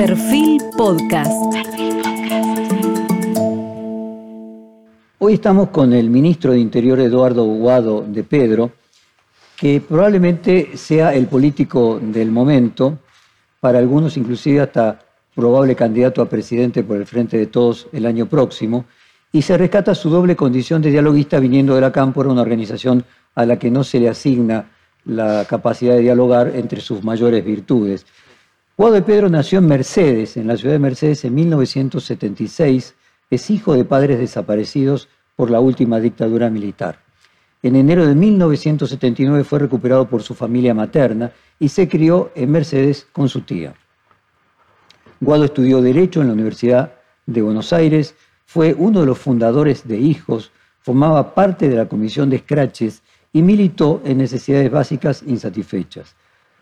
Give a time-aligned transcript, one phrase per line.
[0.00, 1.30] Perfil Podcast.
[5.18, 8.72] Hoy estamos con el ministro de Interior Eduardo Guado de Pedro,
[9.58, 12.98] que probablemente sea el político del momento,
[13.60, 18.24] para algunos inclusive hasta probable candidato a presidente por el Frente de Todos el año
[18.24, 18.86] próximo,
[19.30, 23.04] y se rescata su doble condición de dialoguista viniendo de la Cámpora, una organización
[23.34, 24.70] a la que no se le asigna
[25.04, 28.06] la capacidad de dialogar entre sus mayores virtudes.
[28.80, 32.94] Guado de Pedro nació en Mercedes, en la ciudad de Mercedes, en 1976.
[33.28, 36.98] Es hijo de padres desaparecidos por la última dictadura militar.
[37.62, 43.06] En enero de 1979 fue recuperado por su familia materna y se crió en Mercedes
[43.12, 43.74] con su tía.
[45.20, 46.94] Guado estudió Derecho en la Universidad
[47.26, 48.14] de Buenos Aires,
[48.46, 53.42] fue uno de los fundadores de Hijos, formaba parte de la comisión de Scratches y
[53.42, 56.16] militó en necesidades básicas insatisfechas.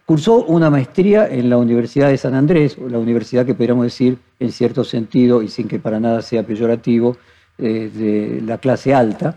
[0.08, 4.52] Cursó una maestría en la Universidad de San Andrés, la universidad que podríamos decir, en
[4.52, 7.18] cierto sentido, y sin que para nada sea peyorativo,
[7.58, 9.36] eh, de la clase alta.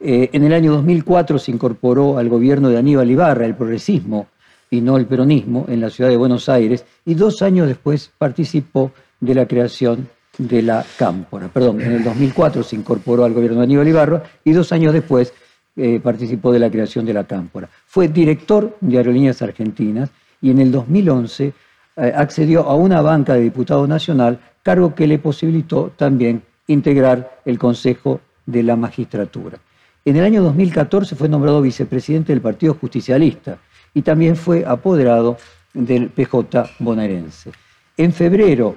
[0.00, 4.28] Eh, en el año 2004 se incorporó al gobierno de Aníbal Ibarra, el progresismo
[4.70, 8.92] y no el peronismo, en la ciudad de Buenos Aires, y dos años después participó
[9.20, 11.48] de la creación de la Cámpora.
[11.48, 15.34] Perdón, en el 2004 se incorporó al gobierno de Aníbal Ibarra y dos años después
[15.76, 17.68] eh, participó de la creación de la Cámpora.
[17.86, 20.10] Fue director de Aerolíneas Argentinas
[20.40, 21.52] y en el 2011
[21.96, 27.58] eh, accedió a una banca de diputado nacional, cargo que le posibilitó también integrar el
[27.58, 29.58] Consejo de la Magistratura.
[30.04, 33.58] En el año 2014 fue nombrado vicepresidente del Partido Justicialista
[33.92, 35.36] y también fue apoderado
[35.74, 37.50] del PJ bonaerense.
[37.96, 38.76] En febrero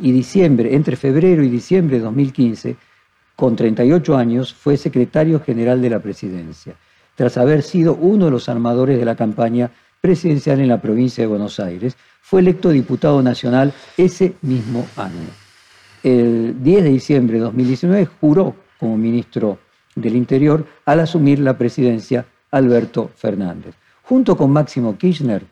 [0.00, 2.76] y diciembre, entre febrero y diciembre de 2015,
[3.40, 6.74] con 38 años, fue secretario general de la presidencia,
[7.14, 11.28] tras haber sido uno de los armadores de la campaña presidencial en la provincia de
[11.28, 15.30] Buenos Aires, fue electo diputado nacional ese mismo año.
[16.02, 19.58] El 10 de diciembre de 2019 juró como ministro
[19.94, 23.74] del Interior al asumir la presidencia Alberto Fernández.
[24.02, 25.46] Junto con Máximo Kirchner,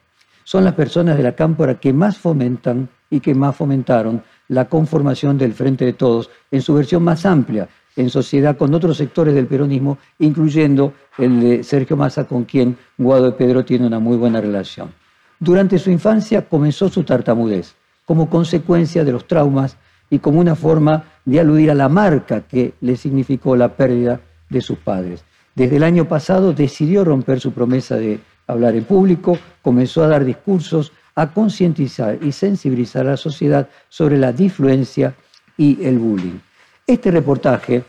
[0.44, 5.38] son las personas de la cámpora que más fomentan y que más fomentaron la conformación
[5.38, 7.68] del Frente de Todos en su versión más amplia,
[7.98, 13.26] en sociedad con otros sectores del peronismo, incluyendo el de Sergio Massa, con quien Guado
[13.26, 14.92] de Pedro tiene una muy buena relación.
[15.40, 17.74] Durante su infancia comenzó su tartamudez,
[18.06, 19.76] como consecuencia de los traumas
[20.10, 24.60] y como una forma de aludir a la marca que le significó la pérdida de
[24.60, 25.24] sus padres.
[25.54, 30.24] Desde el año pasado decidió romper su promesa de hablar en público, comenzó a dar
[30.24, 35.14] discursos, a concientizar y sensibilizar a la sociedad sobre la difluencia
[35.56, 36.38] y el bullying.
[36.88, 37.84] Este reportaje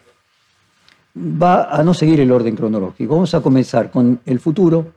[1.16, 3.14] va a no seguir el orden cronológico.
[3.14, 4.92] Vamos a comenzar con el futuro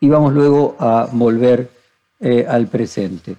[0.00, 1.68] y vamos luego a volver
[2.18, 3.36] eh, al presente.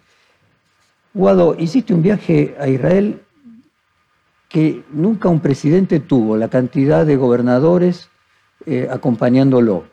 [1.15, 3.23] Guado, hiciste un viaje a Israel
[4.47, 8.07] que nunca un presidente tuvo, la cantidad de gobernadores
[8.67, 9.85] eh, acompañándolo.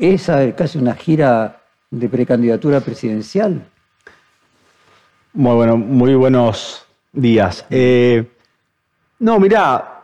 [0.00, 3.64] Es casi una gira de precandidatura presidencial.
[5.34, 7.64] Muy bueno, muy buenos días.
[7.70, 8.28] Eh,
[9.20, 10.02] no, mirá,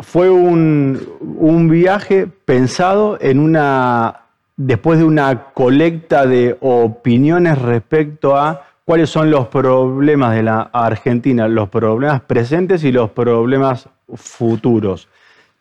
[0.00, 4.22] fue un, viaje pensado en una,
[4.56, 11.46] después de una colecta de opiniones respecto a cuáles son los problemas de la Argentina,
[11.48, 15.08] los problemas presentes y los problemas futuros.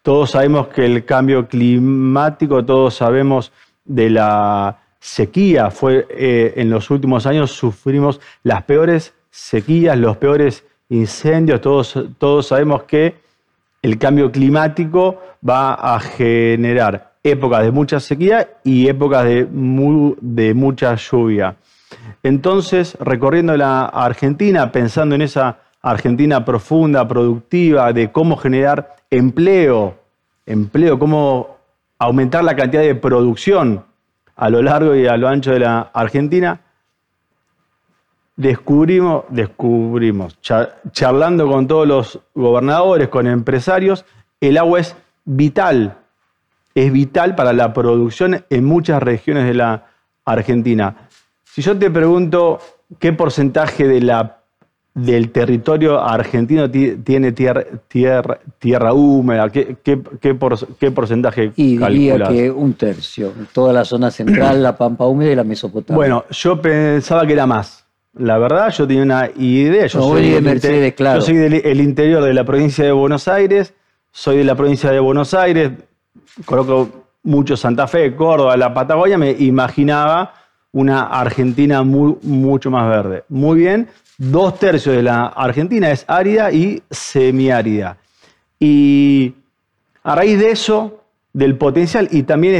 [0.02, 3.52] Todos sabemos que el cambio climático, todos sabemos
[3.84, 5.70] de la sequía.
[5.70, 12.48] Fue, eh, en los últimos años sufrimos las peores sequías, los peores incendios, todos, todos
[12.48, 13.16] sabemos que
[13.82, 19.48] el cambio climático va a generar épocas de mucha sequía y épocas de,
[20.22, 21.56] de mucha lluvia.
[22.24, 29.96] Entonces, recorriendo la Argentina, pensando en esa Argentina profunda, productiva, de cómo generar empleo,
[30.46, 31.58] empleo, cómo
[32.00, 33.84] aumentar la cantidad de producción
[34.36, 36.62] a lo largo y a lo ancho de la Argentina,
[38.38, 44.06] descubrimos, descubrimos, charlando con todos los gobernadores, con empresarios,
[44.40, 44.96] el agua es
[45.26, 45.98] vital,
[46.74, 49.88] es vital para la producción en muchas regiones de la
[50.24, 51.10] Argentina.
[51.44, 52.60] Si yo te pregunto
[53.00, 54.38] qué porcentaje de la,
[54.94, 60.36] del territorio argentino tiene tierra, tierra, tierra húmeda, ¿qué, qué,
[60.92, 65.44] porcentaje Y diría que un tercio, toda la zona central, la pampa húmeda y la
[65.44, 65.96] Mesopotamia.
[65.98, 67.87] Bueno, yo pensaba que era más.
[68.20, 69.88] La verdad, yo tenía una idea.
[69.88, 71.20] Yo soy, de Mercedes, claro.
[71.20, 73.74] yo soy del interior de la provincia de Buenos Aires,
[74.12, 75.72] soy de la provincia de Buenos Aires,
[76.46, 76.90] conozco
[77.24, 80.34] mucho Santa Fe, Córdoba, la Patagonia, me imaginaba
[80.72, 83.24] una Argentina mucho más verde.
[83.30, 83.88] Muy bien,
[84.18, 87.98] dos tercios de la Argentina es árida y semiárida.
[88.60, 89.36] Y
[90.04, 91.04] a raíz de eso,
[91.34, 92.56] del potencial y también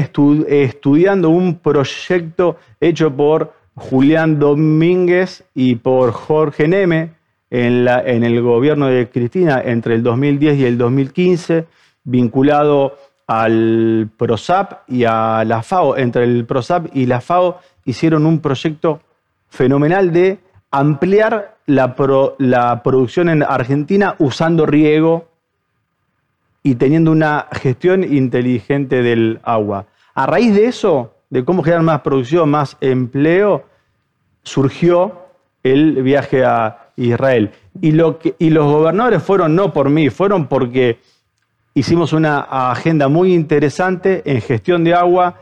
[0.48, 7.12] estudiando un proyecto hecho por Julián Domínguez y por Jorge Neme
[7.52, 11.66] en, el gobierno de Cristina entre el 2010 y el 2015,
[12.04, 12.98] vinculado
[13.28, 15.96] al PROSAP y a la FAO.
[15.96, 19.02] Entre el PROSAP y la FAO hicieron un proyecto
[19.48, 20.40] fenomenal de
[20.72, 21.96] ampliar la,
[22.40, 25.28] la producción en Argentina usando riego
[26.64, 29.86] y teniendo una gestión inteligente del agua.
[30.16, 33.66] A raíz de eso, de cómo generar más producción, más empleo,
[34.44, 35.28] surgió
[35.64, 37.52] el viaje a Israel.
[37.82, 41.00] Y, los gobernadores fueron no por mí, fueron porque
[41.74, 42.40] hicimos una
[42.72, 45.36] agenda muy interesante en gestión de agua,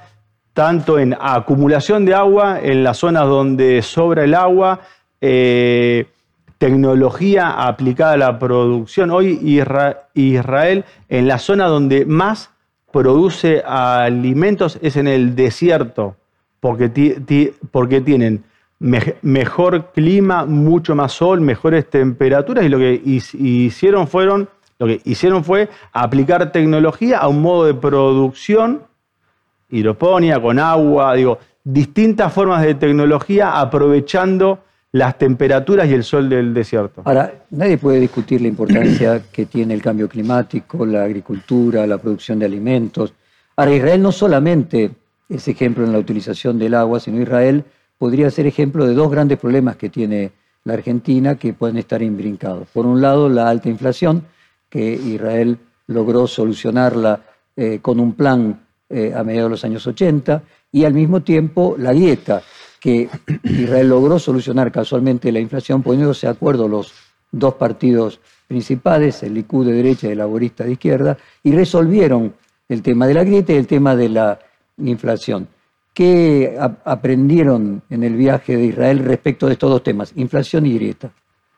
[0.53, 4.81] tanto en acumulación de agua, en las zonas donde sobra el agua,
[5.21, 6.07] eh,
[6.57, 9.11] tecnología aplicada a la producción.
[9.11, 9.39] Hoy
[10.13, 12.49] Israel, en la zona donde más
[12.95, 16.15] produce alimentos es en el desierto,
[16.61, 18.45] porque, tienen
[18.79, 24.47] mejor clima, mucho más sol, mejores temperaturas y lo que hicieron fueron
[24.79, 28.83] lo que hicieron fue aplicar tecnología a un modo de producción,
[29.69, 34.59] hidroponía, con agua, digo, distintas formas de tecnología aprovechando
[34.95, 37.01] las temperaturas y el sol del desierto.
[37.03, 42.39] Ahora, nadie puede discutir la importancia que tiene el cambio climático, la agricultura, la producción
[42.39, 43.13] de alimentos.
[43.57, 44.91] Ahora, Israel no solamente
[45.27, 47.65] es ejemplo en la utilización del agua, sino Israel
[47.97, 50.31] podría ser ejemplo de dos grandes problemas que tiene
[50.63, 52.69] la Argentina que pueden estar imbrincados.
[52.69, 54.23] Por un lado, la alta inflación,
[54.69, 55.57] que Israel
[55.87, 57.19] logró solucionarla
[57.57, 61.75] eh, con un plan eh, a mediados de los años 80, y al mismo tiempo
[61.77, 62.43] la dieta,
[62.85, 63.09] que
[63.43, 66.93] Israel logró solucionar casualmente la inflación poniéndose de acuerdo los
[67.31, 72.35] dos partidos principales, el Likud de derecha y el laborista de izquierda, y resolvieron
[72.69, 74.39] el tema de la grieta y el tema de la
[74.77, 75.47] inflación.
[75.95, 81.09] ¿Qué aprendieron en el viaje de Israel respecto de estos dos temas, inflación y grieta?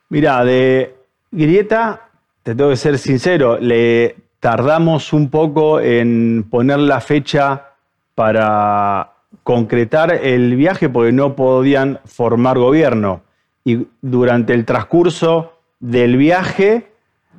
[0.07, 0.95] Mira, de
[1.29, 2.09] grieta
[2.41, 7.74] te tengo que ser sincero, le tardamos un poco en poner la fecha
[8.15, 13.21] para concretar el viaje porque no podían formar gobierno.
[13.63, 16.91] Y durante el transcurso del viaje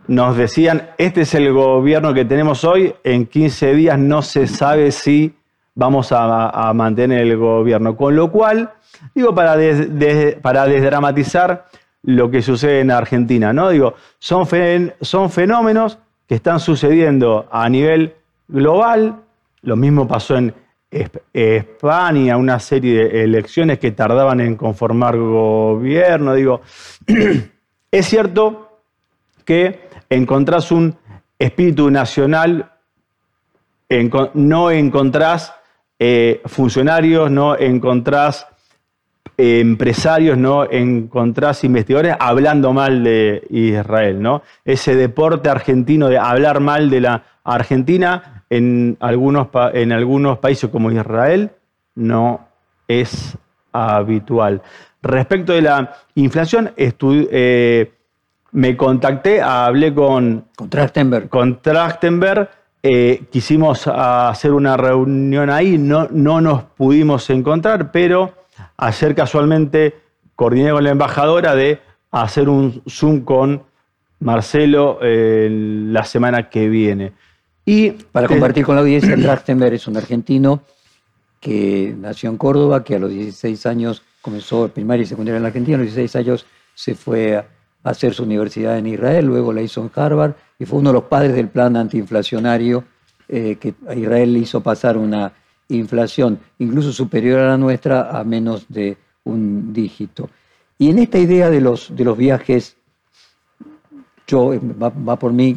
[0.07, 4.91] nos decían, este es el gobierno que tenemos hoy, en 15 días no se sabe
[4.91, 5.35] si
[5.75, 7.97] vamos a, mantener el gobierno.
[7.97, 8.73] Con lo cual,
[9.15, 9.57] digo, para,
[10.43, 11.67] para desdramatizar,
[12.03, 13.71] lo que sucede en Argentina, ¿no?
[13.71, 14.47] Digo, son,
[15.01, 18.15] son fenómenos que están sucediendo a nivel
[18.47, 19.17] global,
[19.63, 20.55] lo mismo pasó en
[20.91, 26.63] España, una serie de elecciones que tardaban en conformar gobierno, digo,
[27.91, 28.81] es cierto
[29.45, 30.97] que encontrás un
[31.39, 32.73] espíritu nacional,
[34.35, 35.55] no encontrás
[35.99, 38.47] eh, funcionarios, no encontrás
[39.39, 40.69] empresarios, ¿no?
[40.69, 44.43] Encontrás investigadores hablando mal de Israel, ¿no?
[44.65, 50.91] Ese deporte argentino de hablar mal de la Argentina en algunos, en algunos países como
[50.91, 51.51] Israel
[51.95, 52.49] no
[52.87, 53.37] es
[53.73, 54.63] habitual.
[55.03, 57.93] Respecto de la inflación, eh,
[58.53, 61.29] me contacté, hablé con, con Trachtenberg.
[61.29, 62.49] Con Trachtenberg
[62.83, 68.39] eh, quisimos hacer una reunión ahí, no, no nos pudimos encontrar, pero
[68.77, 69.97] Ayer casualmente
[70.35, 73.63] coordiné con la embajadora de hacer un Zoom con
[74.21, 77.13] Marcelo eh, la semana que viene.
[77.71, 80.63] Y para compartir con la audiencia, Trachtenberg es un argentino
[81.39, 85.49] que nació en Córdoba, que a los 16 años comenzó primaria y secundaria en la
[85.49, 87.47] Argentina, a los 16 años se fue a
[87.83, 91.05] hacer su universidad en Israel, luego la hizo en Harvard y fue uno de los
[91.05, 92.85] padres del plan antiinflacionario
[93.29, 95.35] eh, que a Israel le hizo pasar una
[95.69, 100.31] inflación incluso superior a la nuestra a menos de un dígito.
[100.79, 102.79] Y en esta idea de los, de los viajes,
[104.27, 105.55] yo, va, por mí,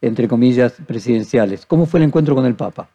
[0.00, 2.88] entre comillas, presidenciales, ¿cómo fue el encuentro con el Papa?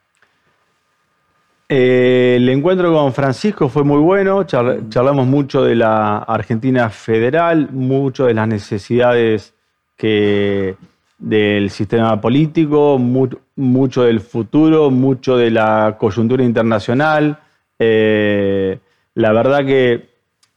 [1.71, 8.25] Eh, el encuentro con Francisco fue muy bueno, charlamos mucho de la Argentina federal, mucho
[8.25, 9.53] de las necesidades
[9.95, 10.75] que
[11.19, 17.37] del sistema político, mucho del futuro, mucho de la coyuntura internacional.
[17.77, 18.79] Eh,
[19.15, 20.09] la verdad que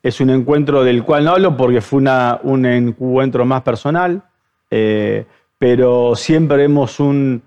[0.03, 2.03] es un encuentro del cual no hablo porque fue
[2.45, 4.23] un encuentro más personal,
[4.71, 5.27] eh,
[5.62, 7.40] pero siempre vemos un,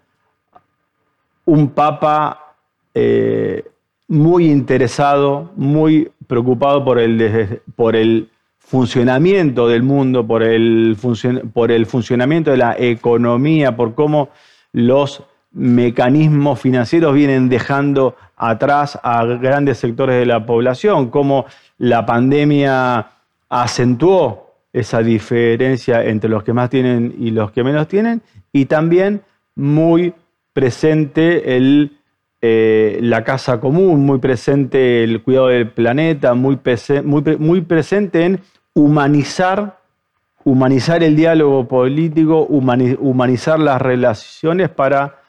[1.44, 2.56] un papa
[2.94, 3.66] eh,
[4.08, 10.96] muy interesado, muy preocupado por el, por el funcionamiento del mundo, por el,
[11.54, 14.30] por el funcionamiento de la economía, por cómo
[14.72, 21.48] los mecanismos financieros vienen dejando atrás a grandes sectores de la población, cómo
[21.80, 23.08] la pandemia
[23.50, 24.45] acentuó
[24.76, 29.22] esa diferencia entre los que más tienen y los que menos tienen, y también
[29.56, 30.14] muy
[30.52, 31.98] presente el,
[32.42, 36.60] eh, la casa común, muy presente el cuidado del planeta, muy,
[37.40, 38.42] muy, presente en
[38.74, 39.80] humanizar,
[40.44, 45.22] humanizar el diálogo político, humanizar las relaciones para,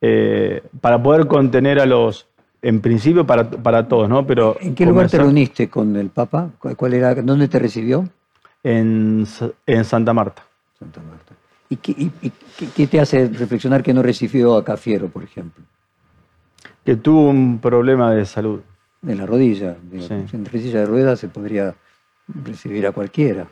[0.00, 2.28] eh, para poder contener a los,
[2.62, 4.24] en principio para, para todos, ¿no?
[4.24, 6.50] Pero ¿En qué lugar te reuniste con el Papa?
[6.76, 8.08] ¿Cuál era, ¿Dónde te recibió?
[8.62, 9.26] En,
[9.66, 10.44] en Santa Marta.
[10.78, 11.34] Santa Marta.
[11.68, 15.64] ¿Y, qué, te hace reflexionar que no recibió a Cafiero, por ejemplo?
[16.84, 18.60] Que tuvo un problema de salud.
[19.00, 19.76] De la rodilla.
[19.92, 21.74] En silla de ruedas se podría
[22.28, 23.48] recibir a cualquiera.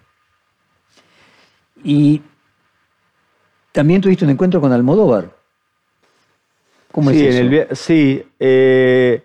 [1.82, 2.20] Y
[3.72, 5.34] también tuviste un encuentro con Almodóvar.
[6.92, 7.74] ¿Cómo sí, es eso?
[7.74, 9.22] sí, eh,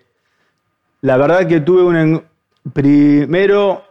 [1.02, 2.22] la verdad que tuve un...
[2.72, 3.84] Primero,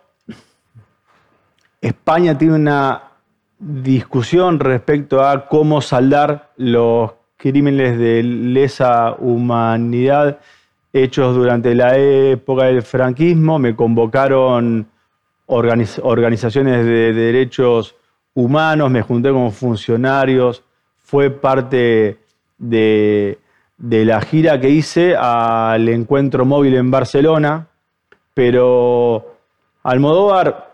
[1.86, 3.04] España tiene una
[3.60, 10.40] discusión respecto a cómo saldar los crímenes de lesa humanidad
[10.92, 13.60] hechos durante la época del franquismo.
[13.60, 14.88] Me convocaron
[15.46, 17.96] organizaciones de derechos
[18.34, 20.64] humanos, me junté con funcionarios,
[21.04, 22.18] fue parte
[22.58, 23.38] de,
[23.78, 27.68] de la gira que hice al encuentro móvil en Barcelona,
[28.34, 29.36] pero
[29.84, 30.65] Almodóvar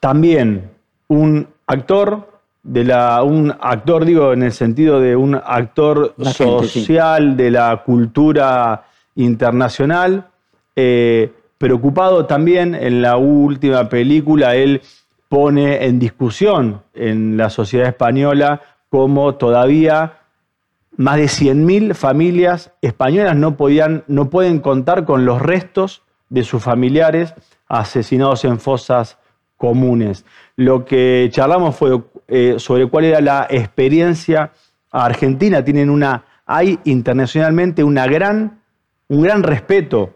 [0.00, 0.70] también
[1.08, 7.50] un actor de la un actor digo en el sentido de un actor social de
[7.50, 10.28] la cultura internacional
[10.76, 14.82] eh, preocupado también en la última película él
[15.28, 20.18] pone en discusión en la sociedad española cómo todavía
[20.96, 26.62] más de 100.000 familias españolas no, podían, no pueden contar con los restos de sus
[26.62, 27.34] familiares
[27.68, 29.18] asesinados en fosas
[29.58, 30.24] comunes.
[30.56, 34.52] Lo que charlamos fue eh, sobre cuál era la experiencia
[34.90, 35.62] argentina.
[35.62, 38.62] Tienen una, hay internacionalmente una gran,
[39.08, 40.14] un gran respeto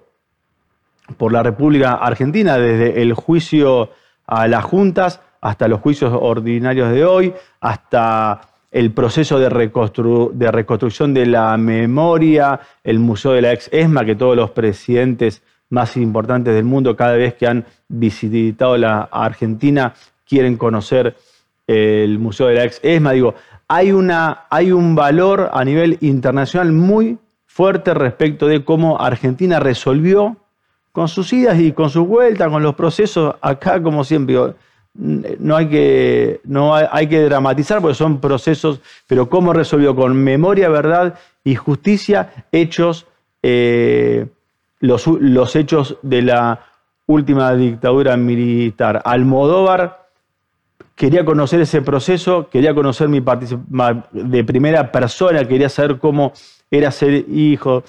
[1.19, 3.91] por la República Argentina, desde el juicio
[4.27, 11.13] a las juntas hasta los juicios ordinarios de hoy, hasta el proceso de, de, reconstrucción
[11.13, 15.43] de la memoria, el Museo de la Ex ESMA, que todos los presidentes
[15.73, 19.95] más importantes del mundo, cada vez que han visitado la Argentina,
[20.29, 21.17] quieren conocer
[21.67, 23.13] el Museo de la Ex ESMA.
[23.13, 23.35] Digo,
[23.67, 30.37] hay, una, hay un valor a nivel internacional muy fuerte respecto de cómo Argentina resolvió
[30.93, 34.37] con sus idas y con sus vueltas, con los procesos, acá como siempre
[34.95, 40.69] no hay que, no hay, que dramatizar porque son procesos, pero cómo resolvió con memoria,
[40.69, 43.07] verdad y justicia hechos,
[43.43, 44.27] eh,
[44.83, 46.61] los, los hechos de la
[47.07, 49.01] última dictadura militar.
[49.05, 50.09] Almodóvar
[50.97, 56.33] quería conocer ese proceso, quería conocer mi participación de primera persona, quería saber cómo
[56.71, 57.85] era ser hijo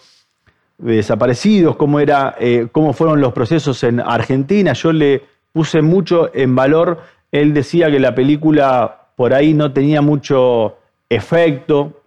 [0.78, 4.74] de desaparecidos, cómo, era, eh, cómo fueron los procesos en Argentina.
[4.74, 7.02] Yo le puse mucho en valor.
[7.32, 10.78] Él decía que la película por ahí no tenía mucho
[11.10, 12.02] efecto,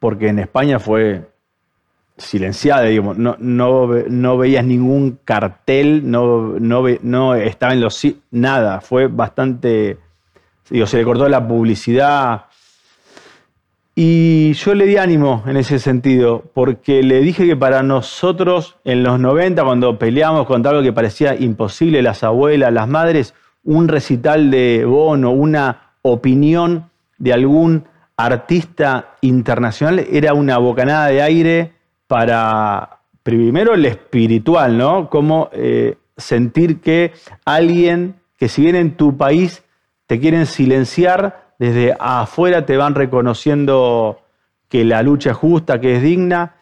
[0.00, 1.24] porque en España fue
[2.18, 8.06] silenciada, digamos, no, no, veías ningún cartel, no, no, no estaba en los...
[8.30, 9.98] nada, fue bastante...
[10.70, 12.46] Digo, se le cortó la publicidad.
[13.94, 19.02] Y yo le di ánimo en ese sentido, porque le dije que para nosotros en
[19.02, 24.50] los 90, cuando peleamos contra algo que parecía imposible, las abuelas, las madres, un recital
[24.50, 27.84] de Bono, una opinión de algún
[28.16, 31.75] artista internacional era una bocanada de aire
[32.06, 35.10] para, primero, el espiritual, ¿no?
[35.10, 37.12] Como eh, sentir que
[37.44, 39.64] alguien que si bien en tu país
[40.06, 44.20] te quieren silenciar, desde afuera te van reconociendo
[44.68, 46.56] que la lucha es justa, que es digna.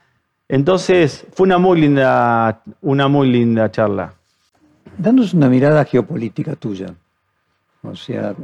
[0.48, 4.14] Entonces, fue una muy linda, una muy linda charla.
[4.96, 6.94] Danos una mirada geopolítica tuya.
[7.82, 8.34] O sea,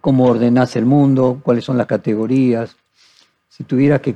[0.00, 2.76] cómo ordenás el mundo, cuáles son las categorías.
[3.48, 4.14] Si tuvieras que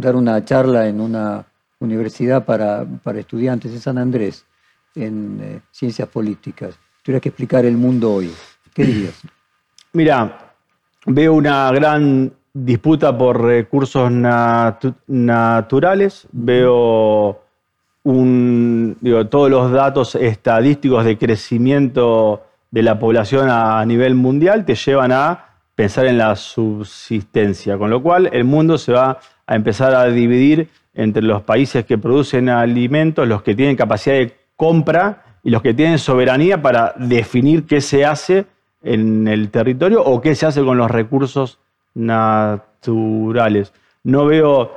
[0.00, 1.44] dar una charla en una
[1.78, 4.44] universidad para, estudiantes en San Andrés,
[4.94, 8.32] en eh, ciencias políticas, tuvieras que explicar el mundo hoy,
[8.74, 9.20] ¿qué dirías?
[9.92, 10.52] Mira,
[11.06, 14.10] veo una gran disputa por recursos
[15.06, 17.40] naturales, veo
[18.02, 24.74] un, digo, todos los datos estadísticos de crecimiento de la población a nivel mundial te
[24.74, 29.18] llevan a pensar en la subsistencia, con lo cual el mundo se va
[29.50, 34.36] a empezar a dividir entre los países que producen alimentos, los que tienen capacidad de
[34.54, 38.46] compra y los que tienen soberanía para definir qué se hace
[38.80, 41.58] en el territorio o qué se hace con los recursos
[41.94, 43.72] naturales.
[44.04, 44.70] No veo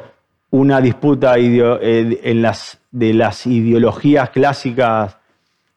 [0.50, 5.18] una disputa eh, en las, de las ideologías clásicas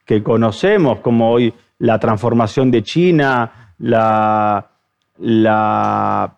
[0.06, 4.70] que conocemos, como hoy la transformación de China, la,
[5.18, 6.35] la,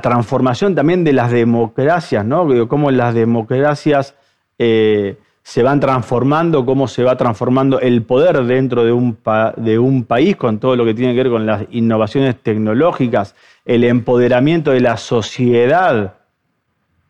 [0.00, 2.46] transformación también de las democracias, ¿no?
[2.68, 4.14] Cómo las democracias
[4.58, 9.18] eh, se van transformando, cómo se va transformando el poder dentro de un,
[9.56, 13.84] de un país con todo lo que tiene que ver con las innovaciones tecnológicas, el
[13.84, 16.14] empoderamiento de la sociedad.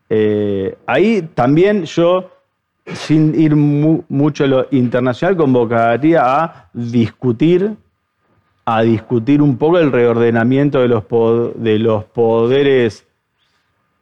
[0.09, 2.31] Eh, ahí también yo,
[2.85, 7.75] sin ir mucho a lo internacional, convocaría a discutir,
[8.65, 11.03] a discutir un poco el reordenamiento de los,
[11.55, 13.05] de los poderes.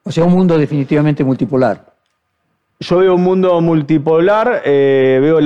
[0.04, 1.92] O sea, un mundo definitivamente multipolar.
[2.80, 5.38] Yo veo un mundo multipolar, eh, veo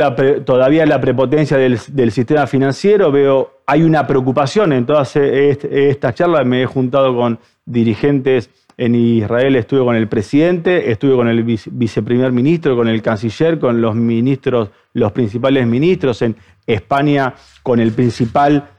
[0.45, 1.77] todavía la prepotencia del,
[2.11, 8.49] sistema financiero, veo, hay una preocupación en todas estas charlas, me he juntado con dirigentes
[8.77, 13.81] en Israel, estuve con el presidente, estuve con el viceprimer ministro, con el canciller, con
[13.81, 18.74] los ministros, los principales ministros, en España con el principal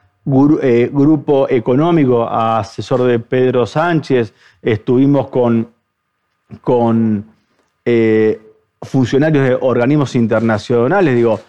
[0.62, 5.68] eh, grupo económico, asesor de Pedro Sánchez, estuvimos con,
[6.60, 7.24] con
[7.84, 8.40] eh,
[8.82, 11.40] funcionarios de organismos internacionales, digo,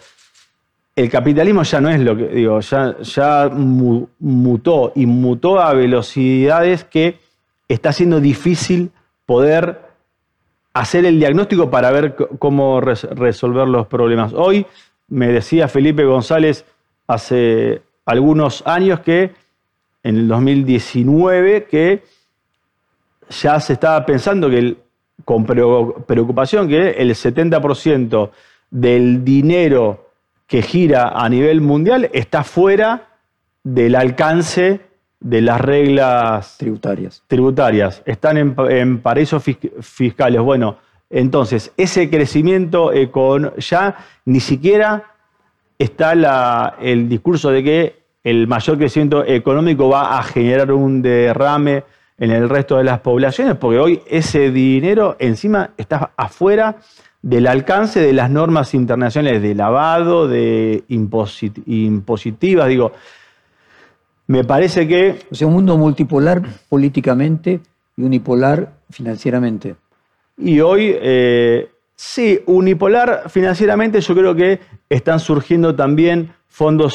[0.94, 6.84] el capitalismo ya no es lo que, digo, ya, ya mutó y mutó a velocidades
[6.84, 7.18] que
[7.68, 8.90] está siendo difícil
[9.26, 9.80] poder
[10.72, 14.32] hacer el diagnóstico para ver cómo resolver los problemas.
[14.32, 14.66] Hoy
[15.08, 16.64] me decía Felipe González
[17.06, 19.32] hace algunos años que
[20.02, 22.02] en el 2019 que
[23.28, 24.78] ya se estaba pensando que el,
[25.26, 28.30] con preocupación que el 70%
[28.70, 30.06] del dinero
[30.46, 33.08] que gira a nivel mundial está fuera
[33.62, 34.80] del alcance
[35.20, 37.22] de las reglas tributarias.
[37.26, 38.02] tributarias.
[38.06, 39.42] Están en, paraísos
[39.82, 40.40] fiscales.
[40.40, 40.78] Bueno,
[41.10, 42.90] entonces, ese crecimiento
[43.58, 45.12] ya ni siquiera
[45.78, 47.97] está el discurso de que
[48.28, 51.84] el mayor crecimiento económico va a generar un derrame
[52.18, 56.76] en el resto de las poblaciones, porque hoy ese dinero encima está afuera
[57.22, 62.92] del alcance de las normas internacionales de lavado, de impositivas, digo,
[64.26, 65.20] me parece que...
[65.30, 67.60] O sea, un mundo multipolar políticamente
[67.96, 69.76] y unipolar financieramente.
[70.36, 74.60] Y hoy, eh, sí, unipolar financieramente yo creo que
[74.90, 76.94] están surgiendo también fondos,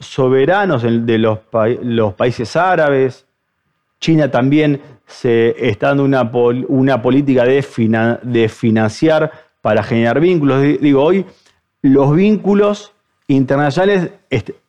[0.00, 1.38] soberanos de los,
[2.14, 3.26] países árabes,
[4.00, 6.04] China también se está dando
[6.68, 10.62] una, política de, financiar para generar vínculos.
[10.80, 11.26] Digo, hoy
[11.82, 12.92] los vínculos
[13.28, 14.10] internacionales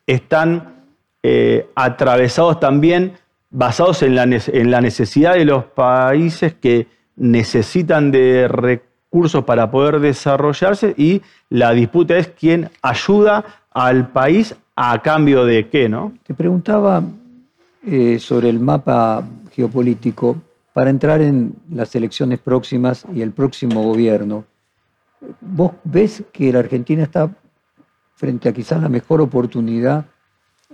[0.06, 0.76] están
[1.24, 3.14] eh, atravesados también,
[3.50, 4.26] basados en la,
[4.82, 12.28] necesidad de los países que necesitan de recursos para poder desarrollarse y la disputa es
[12.28, 16.14] quién ayuda al país a cambio de qué, ¿no?
[16.24, 17.02] Te preguntaba
[17.86, 20.38] eh, sobre el mapa geopolítico
[20.74, 24.46] para entrar en las elecciones próximas y el próximo gobierno.
[25.42, 27.30] ¿Vos ves que la Argentina está
[28.16, 30.06] frente a quizás la mejor oportunidad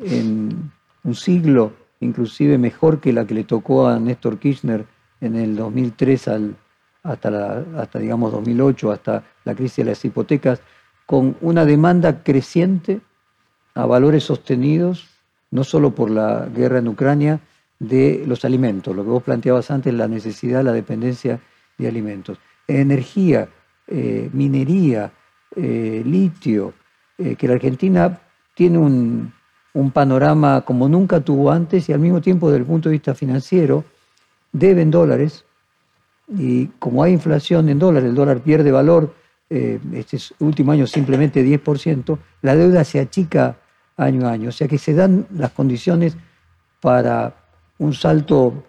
[0.01, 0.71] en
[1.03, 4.85] un siglo, inclusive mejor que la que le tocó a Néstor Kirchner
[5.21, 6.55] en el 2003 al,
[7.03, 10.61] hasta, hasta digamos 2008, hasta la crisis de las hipotecas,
[11.05, 13.01] con una demanda creciente
[13.75, 15.13] a valores sostenidos
[15.53, 17.39] no solo por la guerra en Ucrania,
[17.77, 21.39] de los alimentos, lo que vos planteabas antes, la necesidad, la dependencia
[21.77, 22.39] de alimentos.
[22.67, 23.49] Energía,
[23.87, 25.11] eh, minería,
[25.55, 26.73] eh, litio,
[27.19, 28.19] eh, que la Argentina
[28.55, 29.31] tiene un,
[29.73, 33.13] un, panorama como nunca tuvo antes y al mismo tiempo desde el punto de vista
[33.13, 33.83] financiero
[34.51, 35.45] deben dólares
[36.37, 39.13] y como hay inflación en dólares, el dólar pierde valor,
[39.49, 43.57] este último año simplemente 10%, la deuda se achica
[43.97, 44.49] año a año.
[44.49, 46.17] O sea que se dan las condiciones
[46.81, 47.35] para
[47.77, 48.63] un salto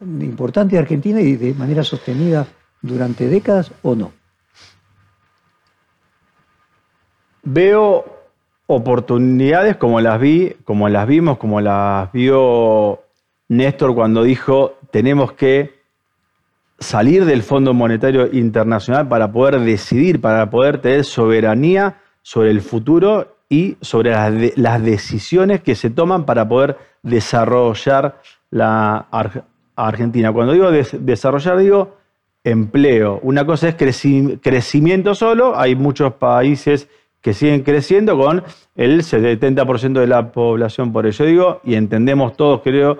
[0.00, 2.46] importante de Argentina y de manera sostenida
[2.82, 4.12] durante décadas o no.
[7.42, 8.04] Veo
[8.66, 13.00] oportunidades como las vi, como las vimos, como las vio
[13.48, 15.77] Néstor cuando dijo tenemos que
[16.78, 23.36] salir del Fondo Monetario Internacional para poder decidir, para poder tener soberanía sobre el futuro
[23.48, 24.12] y sobre
[24.56, 29.06] las, decisiones que se toman para poder desarrollar la
[29.74, 30.32] Argentina.
[30.32, 31.96] Cuando digo desarrollar, digo
[32.44, 33.18] empleo.
[33.22, 36.88] Una cosa es crecimiento solo, hay muchos países
[37.20, 38.44] que siguen creciendo con
[38.76, 42.98] el 70% de la población por eso digo, y entendemos todos, creo,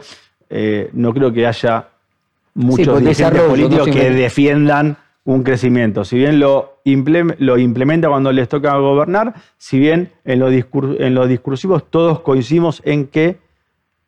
[0.50, 1.88] eh, no creo que haya
[2.58, 6.04] muchos dirigentes políticos que defiendan un crecimiento.
[6.04, 12.20] Si bien lo, implementa cuando les toca gobernar, si bien en, en los discursivos todos
[12.20, 13.38] coincidimos en que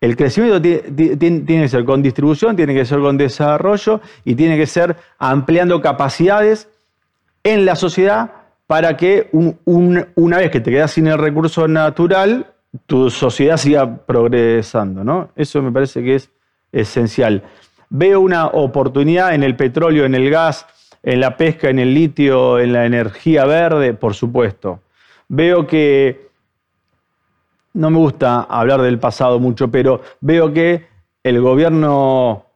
[0.01, 4.67] el crecimiento tiene, que ser con distribución, tiene que ser con desarrollo y tiene que
[4.67, 6.69] ser ampliando capacidades
[7.45, 8.33] en la sociedad
[8.67, 12.47] para que una vez que te quedas sin el recurso natural,
[12.87, 15.05] tu sociedad siga progresando.
[15.05, 15.29] ¿no?
[15.37, 16.31] Eso me parece que es
[16.73, 17.43] esencial.
[17.91, 20.67] Veo una oportunidad en el petróleo, en el gas,
[21.03, 24.81] en la pesca, en el litio, en la energía verde, por supuesto.
[25.29, 26.29] Veo que
[27.75, 30.87] no me gusta hablar del pasado mucho, pero veo que
[31.23, 32.47] el gobierno,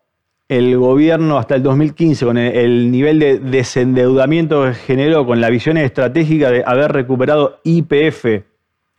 [0.48, 5.76] el gobierno hasta el 2015, con el, nivel de desendeudamiento que generó, con la visión
[5.76, 8.44] estratégica de haber recuperado IPF,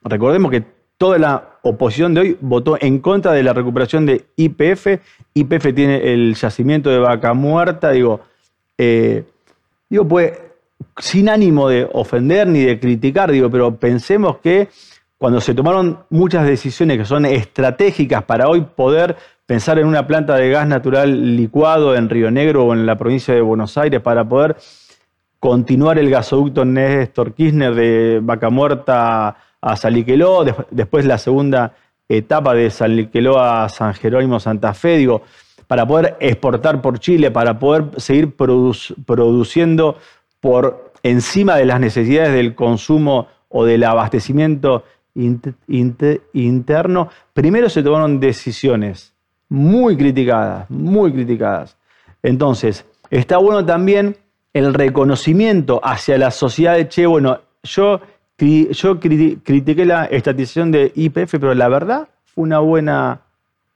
[0.03, 4.99] recordemos que toda la oposición de hoy votó en contra de la recuperación de IPF.
[5.33, 8.21] IPF tiene el yacimiento de vaca muerta, digo,
[8.77, 9.23] eh,
[9.89, 10.33] digo, pues,
[10.97, 14.69] sin ánimo de ofender ni de criticar, digo, pero pensemos que
[15.17, 20.35] cuando se tomaron muchas decisiones que son estratégicas para hoy poder pensar en una planta
[20.35, 24.27] de gas natural licuado en Río Negro o en la provincia de Buenos Aires para
[24.27, 24.55] poder
[25.39, 31.73] continuar el gasoducto Néstor Kirchner de Vaca Muerta a Saliqueló, después la segunda
[32.07, 35.23] etapa de Saliqueló a San Jerónimo Santa Fe, digo,
[35.65, 39.97] para poder exportar por Chile, para poder seguir produciendo
[40.39, 44.83] por encima de las necesidades del consumo o del abastecimiento
[45.15, 49.15] interno, primero se tomaron decisiones
[49.49, 51.75] muy criticadas, muy criticadas.
[52.21, 54.15] Entonces, está bueno también
[54.53, 57.99] el reconocimiento hacia la sociedad de, che, bueno, yo,
[58.37, 63.21] yo critiqué la estatización de IPF, pero la verdad fue una buena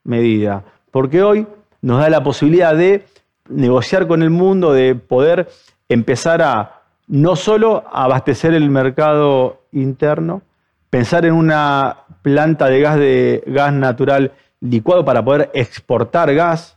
[0.04, 1.46] medida, porque hoy
[1.82, 3.06] nos da la posibilidad de
[3.48, 5.48] negociar con el mundo, de poder
[5.88, 10.42] empezar a no solo abastecer el mercado interno,
[10.90, 16.76] pensar en una planta de gas de gas natural licuado para poder exportar gas,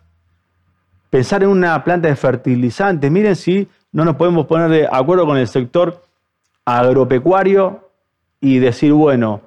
[1.10, 3.12] pensar en una planta de fertilizantes.
[3.12, 6.02] Miren si no nos podemos poner de acuerdo con el sector
[6.66, 7.90] agropecuario
[8.40, 9.42] y decir, bueno,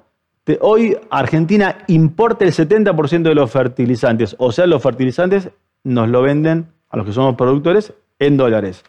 [0.61, 5.49] hoy Argentina importa el 70% de los fertilizantes, o sea, los fertilizantes
[5.83, 8.83] nos lo venden a los que somos productores en dólares.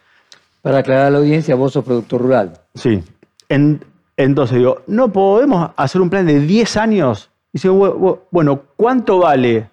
[0.63, 2.61] Para aclarar a la audiencia, vos sos productor rural.
[2.75, 3.03] Sí.
[3.49, 3.81] En,
[4.17, 7.31] entonces digo, no podemos hacer un plan de 10 años.
[7.53, 9.71] Digo, bueno, ¿cuánto vale?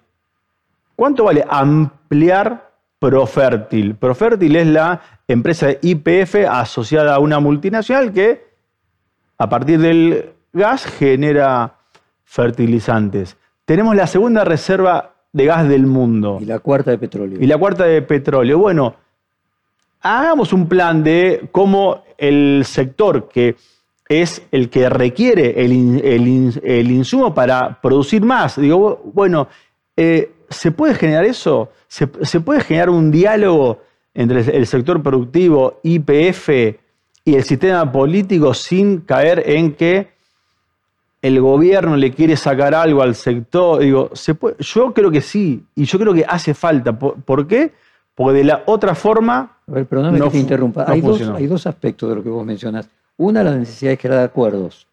[0.94, 3.96] ¿Cuánto vale ampliar Profértil?
[3.96, 8.45] Profértil es la empresa IPF asociada a una multinacional que
[9.38, 11.76] a partir del gas genera
[12.24, 13.36] fertilizantes.
[13.64, 16.38] Tenemos la segunda reserva de gas del mundo.
[16.40, 17.38] Y la cuarta de petróleo.
[17.40, 18.58] Y la cuarta de petróleo.
[18.58, 18.94] Bueno,
[20.00, 23.56] hagamos un plan de cómo el sector que
[24.08, 28.58] es el que requiere el, insumo para producir más.
[28.58, 29.48] Digo, bueno,
[29.96, 31.70] eh, ¿se puede generar eso?
[31.88, 33.80] ¿Se, puede generar un diálogo
[34.14, 36.48] entre el sector productivo, IPF
[37.26, 40.08] y el sistema político sin caer en que
[41.20, 43.80] el gobierno le quiere sacar algo al sector?
[43.80, 44.54] Digo, ¿se puede?
[44.60, 46.96] yo creo que sí, y yo creo que hace falta.
[46.96, 47.72] ¿Por, qué?
[48.14, 49.58] Porque de la otra forma...
[49.66, 50.84] A ver, perdóname no, que te interrumpa.
[50.86, 52.88] hay, dos, hay dos aspectos de lo que vos mencionas.
[53.16, 54.86] Una, la necesidad de crear acuerdos.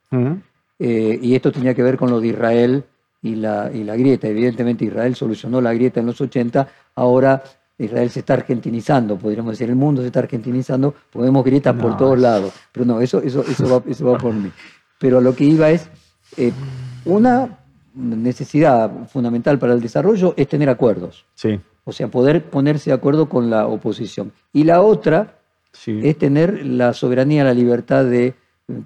[0.80, 2.84] Eh, y esto tenía que ver con lo de Israel
[3.22, 4.28] y la, y la grieta.
[4.28, 7.44] Evidentemente Israel solucionó la grieta en los 80, ahora
[7.78, 12.20] Israel se está argentinizando, podríamos decir, el mundo se está argentinizando, podemos grietas por todos
[12.20, 12.54] lados.
[12.72, 14.52] Pero no, eso, eso, eso, va, por mí.
[15.00, 15.90] Pero lo que iba es,
[16.38, 16.52] eh,
[17.06, 17.60] una
[17.96, 21.26] necesidad fundamental para el desarrollo es tener acuerdos.
[21.36, 21.60] Sí.
[21.84, 24.32] O sea, poder ponerse de acuerdo con la oposición.
[24.54, 25.40] Y la otra
[25.86, 28.36] es tener la soberanía, la libertad de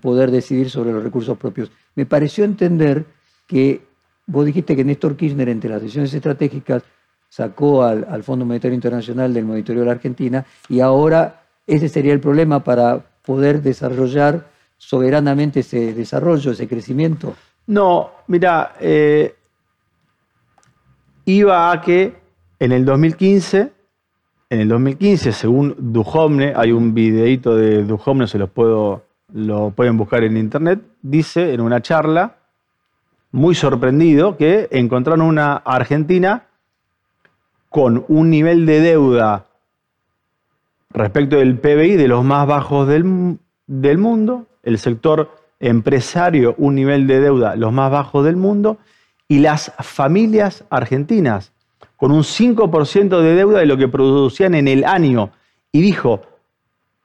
[0.01, 1.71] poder decidir sobre los recursos propios.
[1.95, 3.05] Me pareció entender
[3.45, 3.81] que
[4.25, 6.83] vos dijiste que Néstor Kirchner, entre las decisiones estratégicas,
[7.29, 12.19] sacó al, Fondo Monetario Internacional del monitoreo de la Argentina y ahora ese sería el
[12.19, 17.35] problema para poder desarrollar soberanamente ese desarrollo, ese crecimiento.
[17.67, 19.35] No, mira, eh,
[21.25, 22.15] iba a que
[22.59, 23.71] en el 2015
[24.49, 29.97] en el 2015, según Duhovne, hay un videito de Duhovne, se los puedo, lo pueden
[29.97, 32.37] buscar en internet, dice en una charla,
[33.31, 36.46] muy sorprendido, que encontraron una Argentina
[37.77, 39.45] con un nivel de deuda
[40.89, 47.19] respecto del PBI de los más bajos del, mundo, el sector empresario un nivel de
[47.19, 48.79] deuda los más bajos del mundo,
[49.27, 51.51] y las familias argentinas
[51.97, 55.29] con un 5% de deuda de lo que producían en el año.
[55.71, 56.23] Y dijo,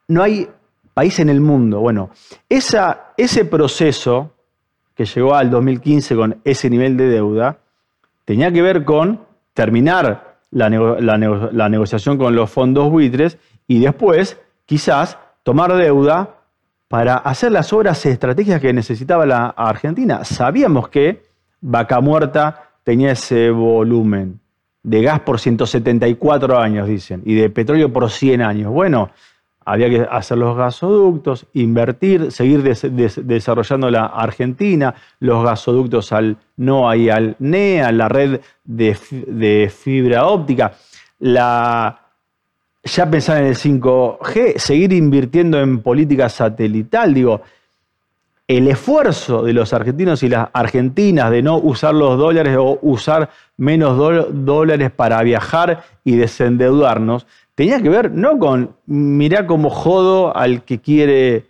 [0.07, 0.49] no hay
[0.95, 1.81] país en el mundo.
[1.81, 2.09] Bueno,
[2.49, 4.31] ese proceso
[4.95, 7.59] que llegó al 2015 con ese nivel de deuda
[8.25, 9.19] tenía que ver con
[9.53, 13.37] terminar la, la negociación con los fondos buitres
[13.67, 16.35] y después quizás tomar deuda
[16.87, 20.23] para hacer las obras estratégicas que necesitaba la Argentina.
[20.23, 21.23] Sabíamos que
[21.59, 24.39] Vaca Muerta tenía ese volumen
[24.83, 28.71] de gas por 174 años, dicen, y de petróleo por 100 años.
[28.71, 29.09] Bueno,
[29.65, 37.09] había que hacer los gasoductos, invertir, seguir desarrollando la Argentina, los gasoductos al NOA y
[37.09, 40.73] al NEA, la red de, fibra óptica,
[41.19, 41.99] ya
[43.09, 47.41] pensar en el 5G, seguir invirtiendo en política satelital, digo,
[48.47, 53.29] el esfuerzo de los argentinos y las argentinas de no usar los dólares o usar
[53.55, 53.97] menos
[54.31, 60.79] dólares para viajar y desendeudarnos, tenía que ver no con mirá cómo jodo al que
[60.79, 61.47] quiere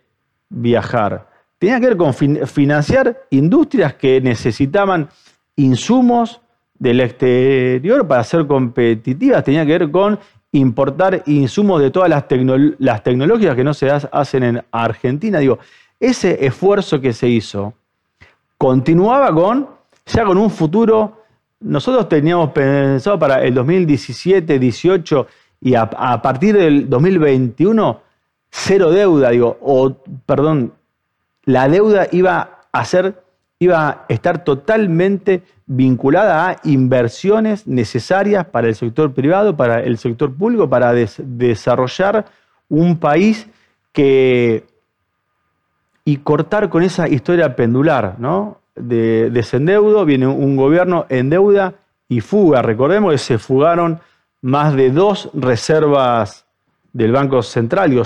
[0.50, 5.10] viajar, tenía que ver con financiar industrias que necesitaban
[5.56, 6.42] insumos
[6.78, 10.20] del exterior para ser competitivas, tenía que ver con
[10.52, 12.26] importar insumos de todas las,
[12.80, 15.40] las tecnologías que no se hacen en Argentina.
[15.40, 15.60] Digo,
[16.00, 17.74] ese esfuerzo que se hizo
[18.58, 19.68] continuaba con,
[20.06, 21.24] ya con un futuro,
[21.60, 25.28] nosotros teníamos pensado para el 2017, 18
[25.64, 25.88] y a,
[26.22, 28.02] partir del 2021,
[28.50, 29.96] cero deuda, digo, o
[30.26, 30.74] perdón,
[31.46, 33.24] la deuda iba a ser,
[33.60, 40.36] iba a estar totalmente vinculada a inversiones necesarias para el sector privado, para el sector
[40.36, 42.26] público, para desarrollar
[42.68, 43.48] un país
[43.94, 44.66] que
[46.04, 48.60] y cortar con esa historia pendular, ¿no?
[48.76, 51.76] De desendeudo, viene un gobierno en deuda
[52.10, 52.62] y fuga.
[52.62, 54.02] Recordemos que se fugaron
[54.44, 56.46] más de dos reservas
[56.92, 57.90] del Banco Central.
[57.90, 58.04] Digo,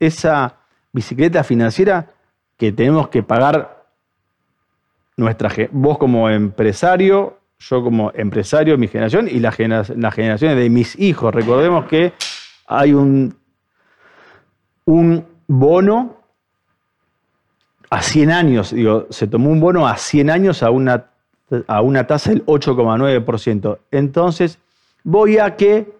[0.00, 0.56] esa
[0.90, 2.10] bicicleta financiera
[2.56, 3.84] que tenemos que pagar
[5.18, 11.34] nuestra vos como empresario, yo como empresario, mi generación y las generaciones de mis hijos.
[11.34, 12.14] Recordemos que
[12.66, 13.36] hay un,
[14.86, 16.16] un bono
[17.90, 21.04] a 100 años, digo, se tomó un bono a 100 años a una,
[21.66, 23.78] a una tasa del 8,9%.
[23.90, 24.58] Entonces,
[25.06, 25.92] voy a que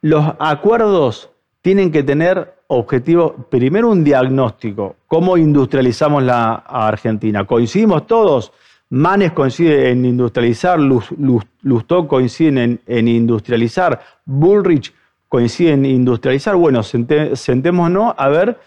[0.00, 7.46] los acuerdos tienen que tener objetivo, primero un diagnóstico, cómo industrializamos la Argentina.
[7.46, 8.52] ¿Coincidimos todos?
[8.88, 14.94] Manes coincide en industrializar, Lustó coincide en, industrializar, Bullrich
[15.28, 16.56] coincide en industrializar.
[16.56, 18.58] Bueno, sentémonos a ver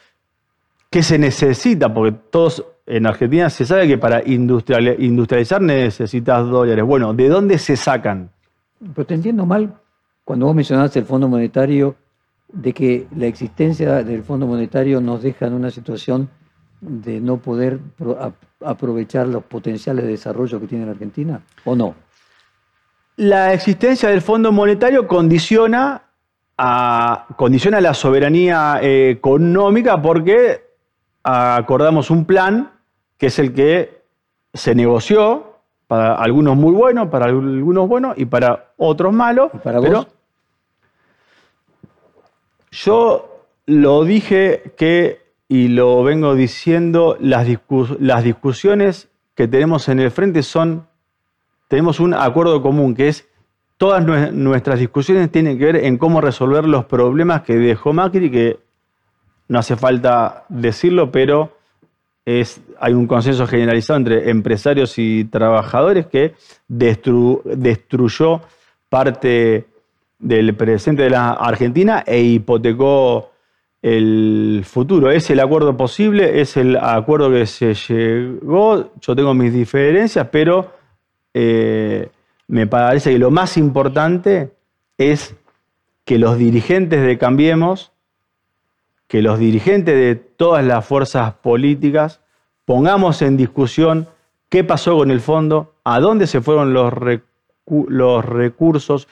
[0.91, 1.91] ¿Qué se necesita?
[1.91, 6.85] Porque todos en Argentina se sabe que para industrializar necesitas dólares.
[6.85, 8.29] Bueno, ¿de dónde se sacan?
[8.79, 9.79] Pero te entiendo mal
[10.23, 11.95] cuando vos mencionaste el Fondo Monetario,
[12.47, 16.29] de que la existencia del Fondo Monetario nos deja en una situación
[16.81, 17.79] de no poder
[18.61, 21.95] aprovechar los potenciales de desarrollo que tiene la Argentina, ¿o no?
[23.15, 26.03] La existencia del Fondo Monetario condiciona,
[26.57, 30.63] la soberanía económica porque
[31.23, 32.71] acordamos un plan
[33.17, 34.03] que es el que
[34.53, 35.52] se negoció,
[35.93, 39.51] para algunos muy bueno, para algunos buenos y para otros malos.
[39.63, 40.07] para vos?
[42.71, 47.47] yo lo dije que, y lo vengo diciendo, las,
[47.99, 50.87] las discusiones que tenemos en el frente son,
[51.67, 53.29] tenemos un acuerdo común, que es
[53.77, 54.03] todas
[54.33, 58.59] nuestras discusiones tienen que ver en cómo resolver los problemas que dejó Macri, que
[59.47, 61.52] no hace falta decirlo, pero
[62.25, 66.35] hay un consenso generalizado entre empresarios y trabajadores que
[66.67, 68.41] destruyó
[68.89, 69.65] parte
[70.19, 73.31] del presente de la Argentina e hipotecó
[73.81, 75.11] el futuro.
[75.11, 78.91] Es el acuerdo posible, es el acuerdo que se llegó.
[79.01, 80.71] Yo tengo mis diferencias, pero
[81.33, 82.09] eh,
[82.47, 84.51] me parece que lo más importante
[84.97, 85.35] es
[86.05, 87.92] que los dirigentes de Cambiemos
[89.13, 92.19] que los dirigentes de todas las fuerzas políticas
[92.65, 94.07] pongamos en discusión
[94.49, 96.91] qué pasó con el fondo, a dónde se fueron los,
[98.25, 99.07] recursos,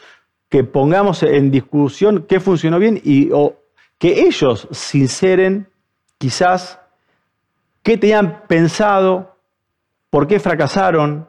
[0.50, 3.58] que pongamos en discusión qué funcionó bien y o
[4.00, 5.68] que ellos sinceren
[6.18, 6.80] quizás
[7.84, 9.36] qué tenían pensado,
[10.10, 11.28] por qué fracasaron,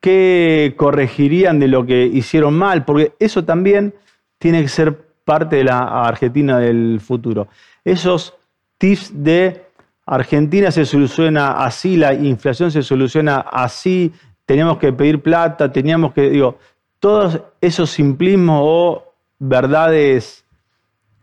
[0.00, 3.94] qué corregirían de lo que hicieron mal, porque eso también
[4.40, 7.46] tiene que ser parte de la Argentina del futuro.
[7.88, 8.34] Esos
[8.76, 9.64] tips de
[10.04, 14.12] Argentina se soluciona así, la inflación se soluciona así,
[14.44, 16.58] teníamos que pedir plata, teníamos que, digo,
[16.98, 19.04] todos esos simplismos o
[19.38, 20.44] verdades,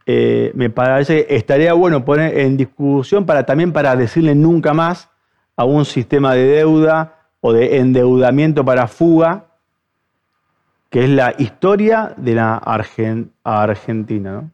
[0.08, 5.08] eh, me parece que estaría bueno poner en discusión para también para decirle nunca más
[5.56, 9.46] a un sistema de deuda o de endeudamiento para fuga,
[10.90, 12.58] que es la historia de la
[13.44, 14.50] Argentina.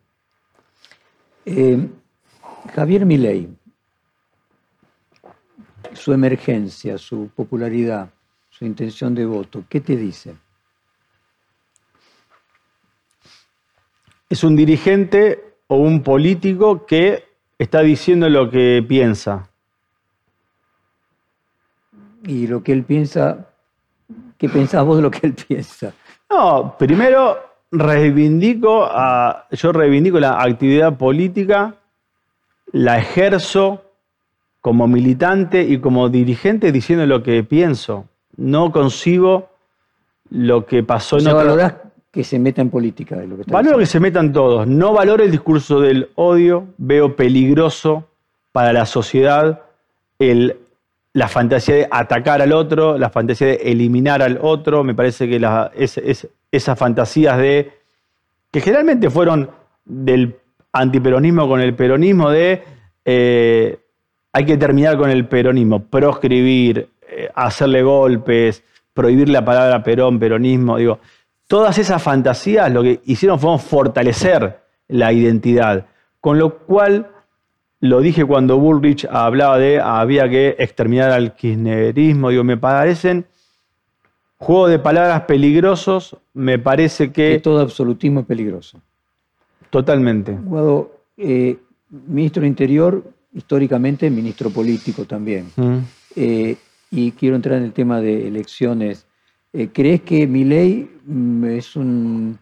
[1.46, 1.88] Eh,
[2.70, 3.50] Javier Milei,
[5.94, 8.10] su emergencia, su popularidad,
[8.50, 10.36] su intención de voto, ¿qué te dice?
[14.30, 17.26] Es un dirigente o un político que
[17.58, 19.50] está diciendo lo que piensa.
[22.24, 23.50] Y lo que él piensa,
[24.38, 25.94] ¿qué pensás vos de lo que él piensa?
[26.30, 27.38] No, primero
[27.72, 31.76] reivindico a, yo reivindico la actividad política,
[32.72, 33.84] la ejerzo
[34.62, 38.06] como militante y como dirigente diciendo lo que pienso.
[38.38, 39.50] No concibo
[40.30, 41.58] lo que pasó en otro
[42.12, 43.16] que se meta en política.
[43.16, 44.68] De lo que valoro que se metan todos.
[44.68, 46.68] No valoro el discurso del odio.
[46.78, 48.08] Veo peligroso
[48.52, 49.62] para la sociedad
[50.20, 50.58] el,
[51.14, 54.84] la fantasía de atacar al otro, la fantasía de eliminar al otro.
[54.84, 55.42] Me parece que
[56.52, 57.72] esas fantasías de
[58.52, 59.50] que generalmente fueron
[59.86, 60.36] del
[60.74, 62.64] antiperonismo con el peronismo de
[63.06, 63.80] eh,
[64.34, 70.78] hay que terminar con el peronismo, proscribir, eh, hacerle golpes, prohibir la palabra perón, peronismo,
[70.78, 71.00] digo,
[71.52, 75.86] Todas esas fantasías lo que hicieron fue fortalecer la identidad,
[76.22, 77.10] con lo cual,
[77.82, 83.26] lo dije cuando Bullrich hablaba de había que exterminar al kirchnerismo, digo, me parecen
[84.38, 87.40] juegos de palabras peligrosos, me parece que...
[87.40, 88.80] todo absolutismo es peligroso.
[89.72, 90.34] Totalmente.
[90.34, 91.58] Guado, eh,
[91.90, 93.04] ministro Interior,
[93.34, 95.48] históricamente ministro político también.
[95.56, 95.78] Mm.
[96.16, 96.58] Eh,
[96.92, 99.08] y quiero entrar en el tema de elecciones
[99.54, 102.38] eh, ¿Crees que Milei mm, es un,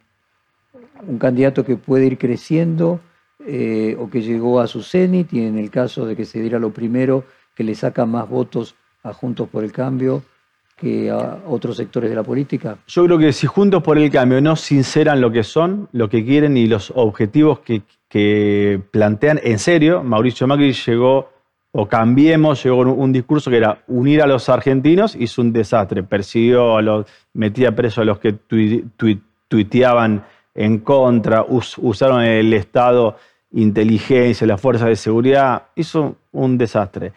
[1.07, 2.99] un, candidato que puede ir creciendo
[3.41, 6.71] o que llegó a su cenit y en el caso de que se diera lo
[6.71, 7.23] primero,
[7.55, 10.21] que le saca más votos a Juntos por el Cambio
[10.79, 12.77] que a otros sectores de la política?
[12.87, 16.25] Yo creo que si Juntos por el Cambio no sinceran lo que son, lo que
[16.25, 21.29] quieren y los objetivos que, plantean en serio, Mauricio Macri llegó
[21.71, 26.77] o cambiemos, llegó un, discurso que era unir a los argentinos, hizo un desastre, persiguió
[26.77, 28.33] a los, metía preso a los que
[29.47, 33.17] tuiteaban en contra, usaron el Estado,
[33.51, 37.13] inteligencia, las fuerzas de seguridad, hizo un desastre.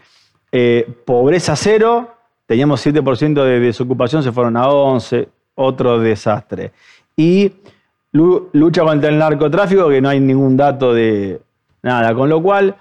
[0.51, 2.14] Eh, pobreza cero,
[2.46, 6.72] teníamos 7% de desocupación, se fueron a 11, otro desastre.
[7.16, 7.52] Y
[8.12, 11.40] lucha contra el narcotráfico, que no hay ningún dato de
[11.83, 12.76] nada, con lo cual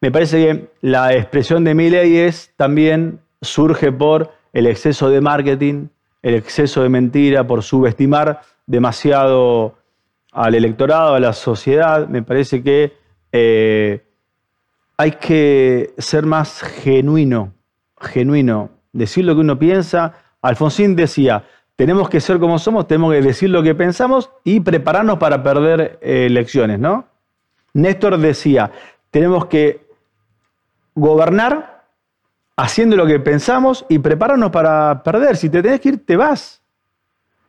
[0.00, 5.20] me parece que la expresión de mi ley es también surge por el exceso de
[5.20, 5.88] marketing,
[6.22, 9.76] el exceso de mentira, por subestimar demasiado
[10.32, 12.06] al electorado, a la sociedad.
[12.08, 12.92] Me parece que
[13.32, 14.04] eh,
[14.96, 17.52] hay que ser más genuino,
[18.00, 20.14] genuino, decir lo que uno piensa.
[20.40, 21.44] Alfonsín decía,
[21.76, 25.98] tenemos que ser como somos, tenemos que decir lo que pensamos y prepararnos para perder
[26.00, 27.06] eh, elecciones, ¿no?
[27.74, 28.70] Néstor decía,
[29.10, 29.86] tenemos que
[30.94, 31.84] gobernar
[32.56, 35.36] haciendo lo que pensamos y prepararnos para perder.
[35.36, 36.62] Si te tenés que ir, te vas.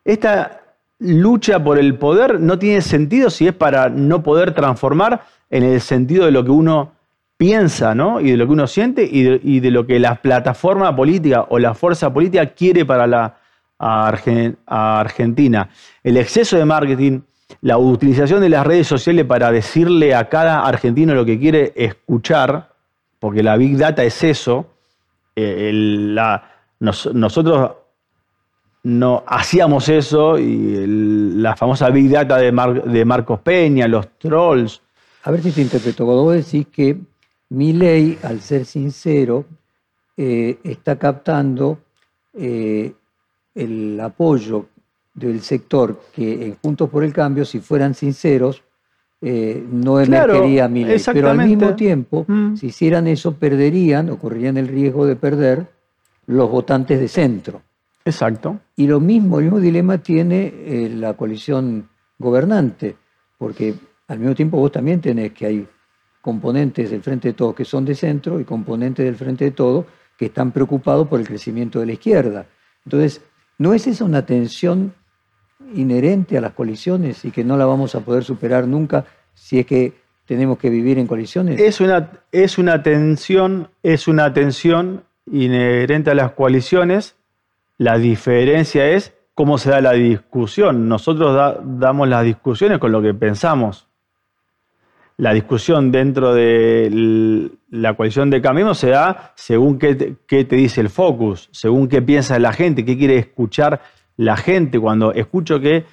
[0.03, 0.61] Esta
[0.97, 5.81] lucha por el poder no tiene sentido si es para no poder transformar en el
[5.81, 6.94] sentido de lo que uno
[7.37, 8.21] piensa, ¿no?
[8.21, 11.73] Y de lo que uno siente y de, lo que la plataforma política o la
[11.73, 13.37] fuerza política quiere para la
[13.77, 15.69] Argentina.
[16.03, 17.21] El exceso de marketing,
[17.61, 22.69] la utilización de las redes sociales para decirle a cada argentino lo que quiere escuchar,
[23.19, 24.67] porque la Big Data es eso.
[25.35, 25.71] Eh,
[26.79, 27.71] nosotros
[28.83, 30.85] no hacíamos eso y
[31.37, 32.51] la famosa Big Data de,
[33.03, 34.81] Marcos Peña, los trolls.
[35.23, 36.05] A ver si te interpreto.
[36.05, 36.95] Cuando vos decís que
[37.49, 39.45] mi ley, al ser sincero,
[40.17, 41.79] eh, está captando
[42.33, 42.93] eh,
[43.53, 44.67] el apoyo
[45.13, 48.63] del sector que en Juntos por el Cambio, si fueran sinceros,
[49.21, 52.55] eh, no emergería claro, Pero al mismo tiempo, mm.
[52.55, 55.67] si hicieran eso, perderían o correrían el riesgo de perder
[56.27, 57.61] los votantes de centro.
[58.03, 58.59] Exacto.
[58.75, 61.89] Y lo mismo, el mismo dilema tiene la coalición
[62.19, 62.95] gobernante,
[63.37, 63.73] porque
[64.07, 65.67] al mismo tiempo vos también tenés que hay
[66.25, 69.85] componentes del Frente de Todos que son de centro y componentes del Frente de Todos
[70.17, 72.47] que están preocupados por el crecimiento de la izquierda.
[72.83, 73.21] Entonces,
[73.59, 74.95] ¿no es esa una tensión
[75.75, 79.05] inherente a las coaliciones y que no la vamos a poder superar nunca
[79.35, 79.93] si es que
[80.25, 81.61] tenemos que vivir en coaliciones?
[81.61, 87.17] Es una, es una tensión, es una tensión inherente a las coaliciones.
[87.77, 90.89] La diferencia es cómo se da la discusión.
[90.89, 93.87] Nosotros damos las discusiones con lo que pensamos.
[95.17, 100.89] La discusión dentro de la coalición de Camino se da según qué te, dice el
[100.89, 103.81] focus, según qué piensa la gente, qué quiere escuchar
[104.17, 104.77] la gente.
[104.77, 105.85] Cuando escucho que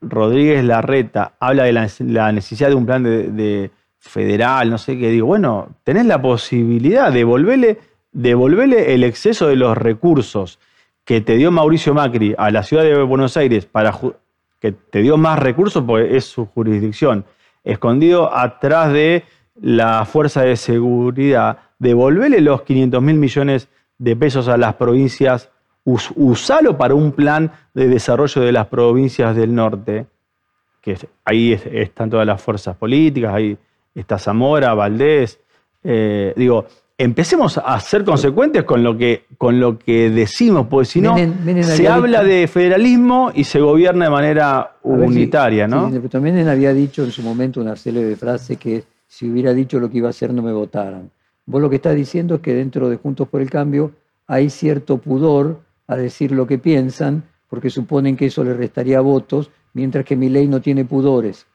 [0.00, 5.26] Rodríguez Larreta habla de la, necesidad de un plan de, federal, no sé qué, digo,
[5.26, 7.78] bueno, tenés la posibilidad de devolverle,
[8.12, 10.60] devolverle el exceso de los recursos
[11.04, 13.98] que te dio Mauricio Macri a la ciudad de Buenos Aires para
[14.60, 17.24] que te dio más recursos porque es su jurisdicción,
[17.64, 19.24] escondido atrás de
[19.60, 25.50] la fuerza de seguridad, devolverle los 500 mil millones de pesos a las provincias,
[25.84, 30.06] usalo para un plan de desarrollo de las provincias del norte,
[30.80, 33.58] que ahí están todas las fuerzas políticas, ahí
[33.94, 35.40] está Zamora, Valdés,
[35.82, 36.66] eh, digo,
[37.02, 41.16] empecemos a ser consecuentes con lo que, con lo que decimos, porque si no,
[41.62, 45.90] se habla de federalismo y se gobierna de manera unitaria, ¿no?
[45.90, 49.90] Sí, también había dicho en su momento una célebre frase que si hubiera dicho lo
[49.90, 51.10] que iba a hacer no me votaran.
[51.46, 53.92] Vos lo que estás diciendo es que dentro de Juntos por el Cambio
[54.26, 59.50] hay cierto pudor a decir lo que piensan, porque suponen que eso le restaría votos,
[59.72, 61.46] mientras que mi ley no tiene pudores.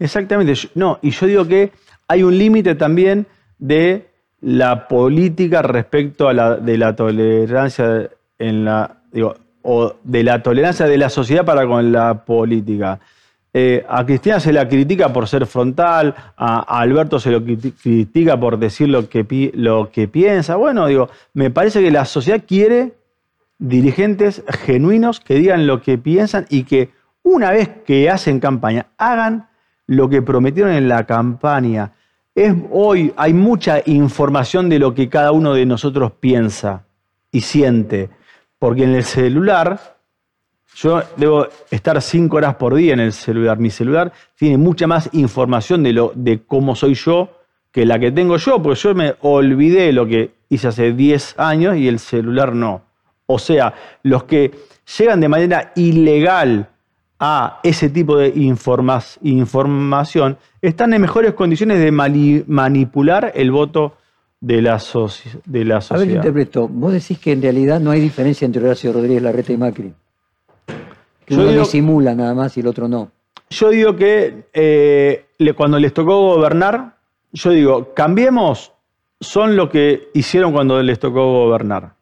[0.00, 0.52] Exactamente.
[0.74, 1.70] No, y yo digo que
[2.08, 3.28] hay un límite también
[3.60, 4.09] de
[4.40, 10.86] la política respecto a la, de la tolerancia en la, digo, o de la tolerancia
[10.86, 13.00] de la sociedad para con la política.
[13.52, 18.58] Eh, a Cristina se la critica por ser frontal, a, Alberto se lo critica por
[18.58, 20.56] decir lo que, lo que piensa.
[20.56, 22.94] Bueno, digo, me parece que la sociedad quiere
[23.58, 26.90] dirigentes genuinos que digan lo que piensan y que
[27.22, 29.48] una vez que hacen campaña, hagan
[29.86, 31.92] lo que prometieron en la campaña
[32.70, 36.84] hoy hay mucha información de lo que cada uno de nosotros piensa
[37.32, 38.10] y siente,
[38.58, 39.96] porque en el celular,
[40.74, 45.10] yo debo estar cinco horas por día en el celular, mi celular tiene mucha más
[45.12, 47.30] información de, lo, de cómo soy yo
[47.70, 51.76] que la que tengo yo, porque yo me olvidé lo que hice hace 10 años
[51.76, 52.82] y el celular no.
[53.26, 54.50] O sea, los que
[54.98, 56.69] llegan de manera ilegal
[57.20, 63.92] a ese tipo de información, están en mejores condiciones de manipular el voto
[64.40, 64.80] de la,
[65.44, 65.90] de la sociedad.
[65.90, 66.66] A ver, interpreto.
[66.66, 69.92] Vos decís que en realidad no hay diferencia entre Horacio Rodríguez Larreta y Macri.
[71.26, 73.10] Que uno disimula nada más y el otro no.
[73.50, 76.96] Yo digo que eh, cuando les tocó gobernar,
[77.32, 78.72] yo digo, cambiemos,
[79.20, 81.99] son lo que hicieron cuando les tocó gobernar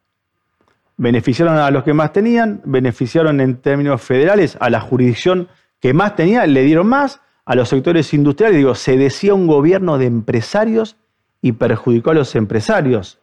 [0.98, 5.48] beneficiaron a los que más tenían, beneficiaron en términos federales a la jurisdicción
[5.80, 9.96] que más tenía, le dieron más, a los sectores industriales, digo, se decía un gobierno
[9.96, 10.96] de empresarios
[11.40, 13.20] y perjudicó a los empresarios.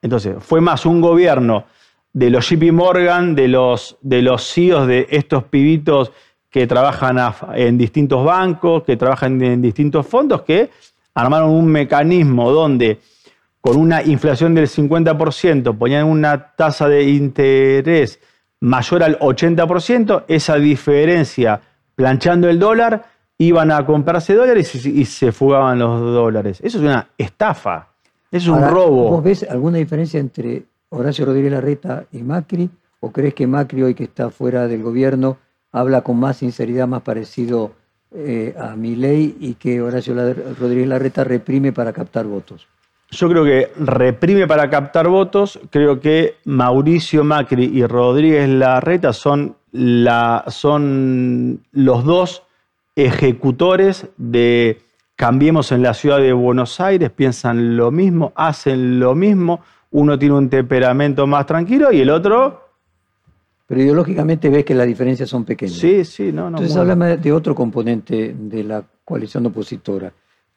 [0.00, 1.66] Entonces, fue más un gobierno
[2.12, 6.10] de los JP Morgan, de los, de los CEOs de estos pibitos
[6.50, 7.18] que trabajan
[7.54, 10.70] en distintos bancos, que trabajan en distintos fondos, que
[11.14, 13.00] armaron un mecanismo donde
[13.62, 18.18] con una inflación del 50%, ponían una tasa de interés
[18.60, 21.60] mayor al 80%, esa diferencia,
[21.94, 23.04] planchando el dólar,
[23.38, 26.58] iban a comprarse dólares y, se fugaban los dólares.
[26.60, 27.88] Eso es una estafa,
[28.32, 29.10] es un robo.
[29.10, 32.68] ¿Vos ves alguna diferencia entre Horacio Rodríguez Larreta y Macri?
[32.98, 35.38] ¿O crees que Macri, hoy que está fuera del gobierno,
[35.70, 37.70] habla con más sinceridad, más parecido
[38.12, 40.14] eh, a mi ley y que Horacio
[40.58, 42.66] Rodríguez Larreta reprime para captar votos?
[43.12, 45.60] Yo creo que reprime para captar votos.
[45.70, 52.42] Creo que Mauricio Macri y Rodríguez Larreta son, la, son los dos
[52.96, 54.80] ejecutores de
[55.14, 59.60] Cambiemos en la ciudad de Buenos Aires, piensan lo mismo, hacen lo mismo.
[59.90, 62.60] Uno tiene un temperamento más tranquilo y el otro
[63.66, 65.76] pero ideológicamente ves que las diferencias son pequeñas.
[65.76, 66.58] Sí, sí, no, no.
[66.58, 70.12] Entonces háblame de otro componente de la coalición opositora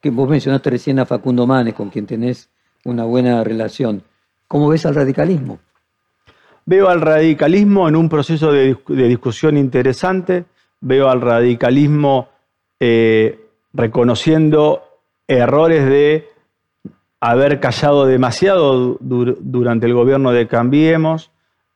[0.06, 2.48] que vos mencionaste recién a Facundo Manes, con quien tenés
[2.84, 4.04] una buena relación.
[4.48, 5.58] ¿Cómo ves al radicalismo?
[6.64, 10.46] Veo al radicalismo en un proceso de, discusión interesante,
[10.80, 12.30] veo al radicalismo
[12.80, 14.84] eh, reconociendo
[15.28, 16.30] errores de
[17.20, 21.32] haber callado demasiado durante el gobierno de Cambiemos.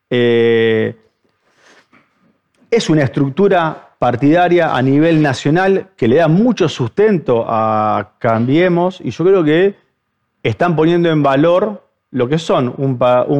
[0.08, 0.94] Eh,
[2.70, 9.10] es una estructura partidaria a nivel nacional que le da mucho sustento a Cambiemos y
[9.10, 9.74] yo creo que
[10.42, 12.96] están poniendo en valor lo que son un,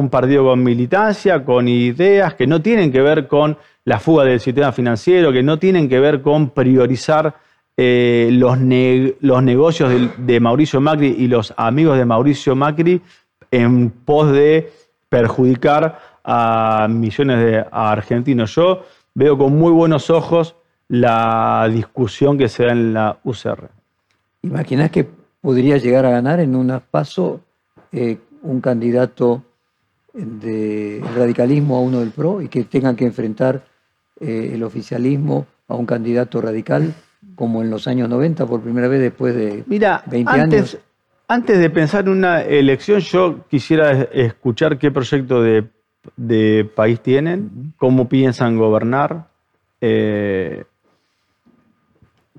[0.09, 4.71] partido con militancia, con ideas que no tienen que ver con la fuga del sistema
[4.71, 7.33] financiero, que no tienen que ver con priorizar
[7.75, 13.01] eh, los, negocios de, de, Mauricio Macri y los amigos de Mauricio Macri
[13.49, 14.71] en pos de
[15.09, 18.53] perjudicar a millones de argentinos.
[18.53, 18.83] Yo
[19.13, 20.55] veo con muy buenos ojos
[20.87, 23.69] la discusión que se da en la UCR.
[24.41, 25.07] ¿Imaginás que
[25.39, 27.41] podría llegar a ganar en un paso
[27.91, 29.43] eh, un candidato
[30.13, 33.63] de radicalismo a uno del PRO y que tengan que enfrentar
[34.19, 36.93] eh, el oficialismo a un candidato radical
[37.35, 40.77] como en los años 90 por primera vez después de Mira, 20 antes, años?
[41.27, 45.65] Antes de pensar en una elección, yo quisiera escuchar qué proyecto de,
[46.75, 49.27] país tienen, cómo piensan gobernar.
[49.79, 50.63] Eh,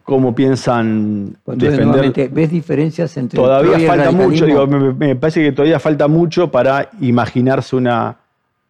[0.04, 2.30] cómo piensan defender.
[2.30, 7.76] ¿Ves diferencias entre Todavía falta mucho, digo, me, parece que todavía falta mucho para imaginarse
[7.76, 8.16] una,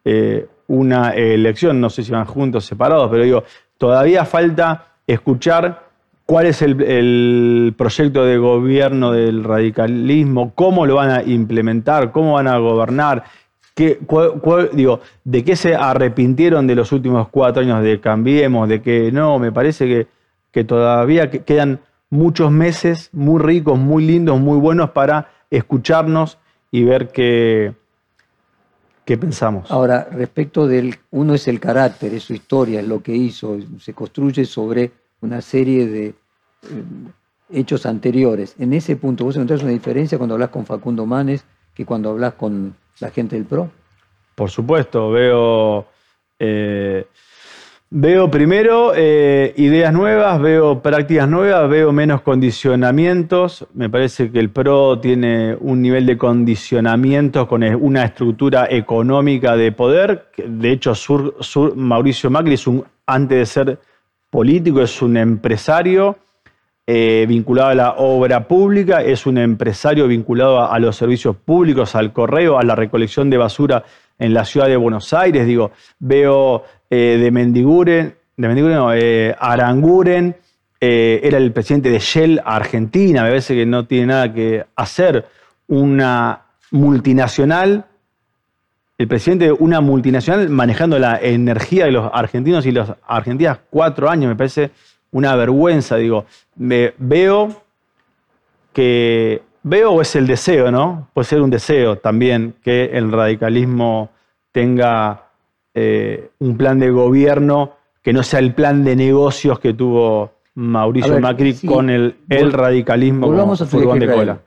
[0.05, 3.43] eh, una elección, no sé si van juntos, separados, pero digo,
[3.77, 5.83] todavía falta escuchar
[6.25, 12.47] cuál es el, proyecto de gobierno del radicalismo, cómo lo van a implementar, cómo van
[12.47, 13.23] a gobernar.
[13.73, 13.99] ¿Qué,
[14.73, 18.69] digo, ¿De qué se arrepintieron de los últimos cuatro años de Cambiemos?
[18.69, 20.07] De que no, me parece que
[20.53, 26.37] que todavía quedan muchos meses muy ricos, muy lindos, muy buenos para escucharnos
[26.71, 27.73] y ver qué,
[29.03, 29.69] qué pensamos.
[29.71, 33.93] Ahora, respecto del, uno es el carácter, es su historia, es lo que hizo, se
[33.93, 36.15] construye sobre una serie de eh,
[37.49, 38.55] hechos anteriores.
[38.59, 42.33] En ese punto, ¿vos encontrás una diferencia cuando hablas con Facundo Manes que cuando hablas
[42.33, 43.69] con la gente del PRO?
[44.35, 45.87] Por supuesto, veo...
[46.39, 47.05] Eh,
[47.95, 53.67] Veo primero eh, ideas nuevas, veo prácticas nuevas, veo menos condicionamientos.
[53.75, 59.71] Me parece que el PRO tiene un nivel de condicionamientos con una estructura económica de
[59.73, 60.25] poder.
[60.35, 60.93] De hecho,
[61.75, 63.79] Mauricio Macri es un, antes de ser
[64.31, 66.17] político, es un empresario
[66.85, 72.11] eh, vinculado a la obra pública, es un empresario vinculado a los servicios públicos, al
[72.11, 73.83] correo, a la recolección de basura
[74.19, 75.47] en la ciudad de Buenos Aires.
[75.47, 80.35] Digo, veo eh, de Mendiguren, de Mendiguren eh, Aranguren,
[80.85, 85.25] era el presidente de Shell Argentina, me parece que no tiene nada que hacer
[85.67, 87.85] una multinacional,
[88.97, 94.09] el presidente de una multinacional manejando la energía de los argentinos y las argentinas cuatro
[94.09, 94.71] años, me parece
[95.13, 96.25] una vergüenza, digo,
[96.57, 97.63] me veo
[98.73, 101.07] que veo o es el deseo, ¿no?
[101.13, 104.09] Puede ser un deseo también que el radicalismo
[104.51, 105.29] tenga
[105.73, 111.19] eh, un plan de gobierno que no sea el plan de negocios que tuvo Mauricio
[111.19, 114.39] Macri con el, el radicalismo como furgón de cola.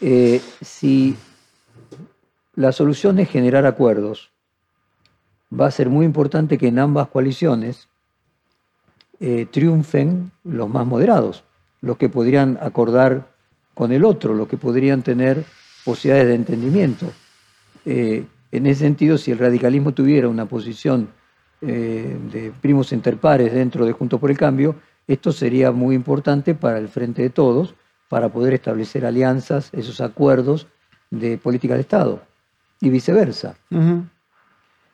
[0.00, 1.16] Eh, si
[2.54, 4.30] la solución es generar acuerdos,
[5.52, 7.89] va a ser muy importante que en ambas coaliciones
[9.20, 11.44] eh, triunfen los más moderados,
[11.80, 13.28] los que podrían acordar
[13.74, 15.44] con el otro, los que podrían tener
[15.84, 17.06] posibilidades de entendimiento.
[18.52, 21.08] En ese sentido, si el radicalismo tuviera una posición
[21.60, 26.78] eh, de primos interpares dentro de Juntos por el Cambio, esto sería muy importante para
[26.78, 27.74] el frente de todos,
[28.08, 30.66] para poder establecer alianzas, esos acuerdos
[31.10, 32.22] de política de Estado
[32.80, 33.56] y viceversa.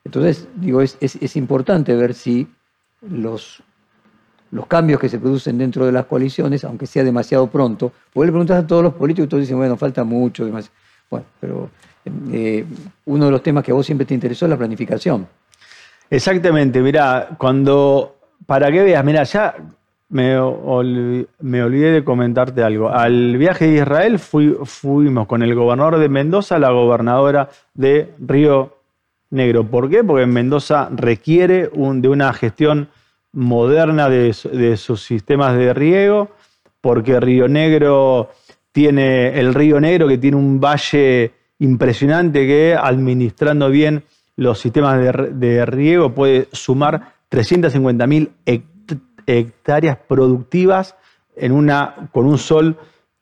[0.05, 2.49] Entonces, digo, es, importante ver si
[3.01, 3.63] los,
[4.57, 8.33] los cambios que se producen dentro de las coaliciones, aunque sea demasiado pronto, porque le
[8.33, 10.49] preguntas a todos los políticos y todos dicen, bueno, falta mucho.
[11.11, 11.69] Bueno, pero
[12.33, 12.65] eh,
[13.05, 15.27] uno de los temas que a vos siempre te interesó es la planificación.
[16.09, 19.57] Exactamente, mira, cuando, para que veas, mira, ya
[20.09, 22.89] me, olvidé de comentarte algo.
[22.89, 28.75] Al viaje de Israel fuimos con el gobernador de Mendoza, la gobernadora de Río
[29.29, 29.65] Negro.
[29.65, 30.03] ¿Por qué?
[30.03, 32.89] Porque Mendoza requiere de una gestión
[33.37, 36.31] moderna de, sus sistemas de riego,
[36.81, 38.31] porque Río Negro
[38.73, 44.05] tiene el Río Negro que tiene un valle impresionante que administrando bien
[44.37, 48.31] los sistemas de, riego puede sumar 350.000
[49.27, 50.97] hectáreas productivas
[51.37, 52.77] en una, con un sol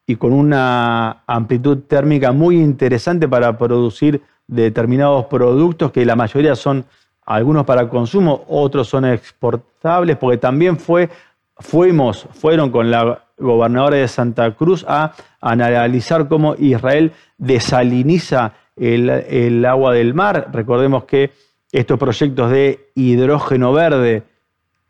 [0.07, 6.85] y con una amplitud térmica muy interesante para producir determinados productos que la mayoría son
[7.27, 11.09] algunos para consumo, otros son exportables, porque también fue,
[11.57, 19.93] fuimos, fueron con la gobernadora de Santa Cruz a analizar cómo Israel desaliniza el, agua
[19.95, 20.49] del mar.
[20.53, 21.31] Recordemos que
[21.73, 24.23] estos proyectos de hidrógeno verde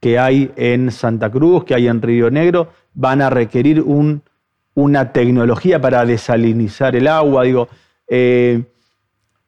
[0.01, 4.23] que hay en Santa Cruz, que hay en Río Negro, van a requerir un,
[4.75, 7.45] una tecnología para desalinizar el agua.
[7.45, 7.69] Digo,
[8.07, 8.65] eh,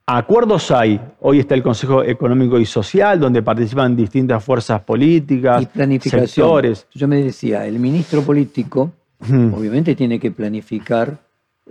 [0.07, 1.00] acuerdos hay.
[1.20, 6.26] Hoy está el Consejo Económico y Social, donde participan distintas fuerzas políticas, y planificación.
[6.28, 6.86] sectores.
[6.94, 11.18] Yo me decía, el ministro político obviamente tiene que planificar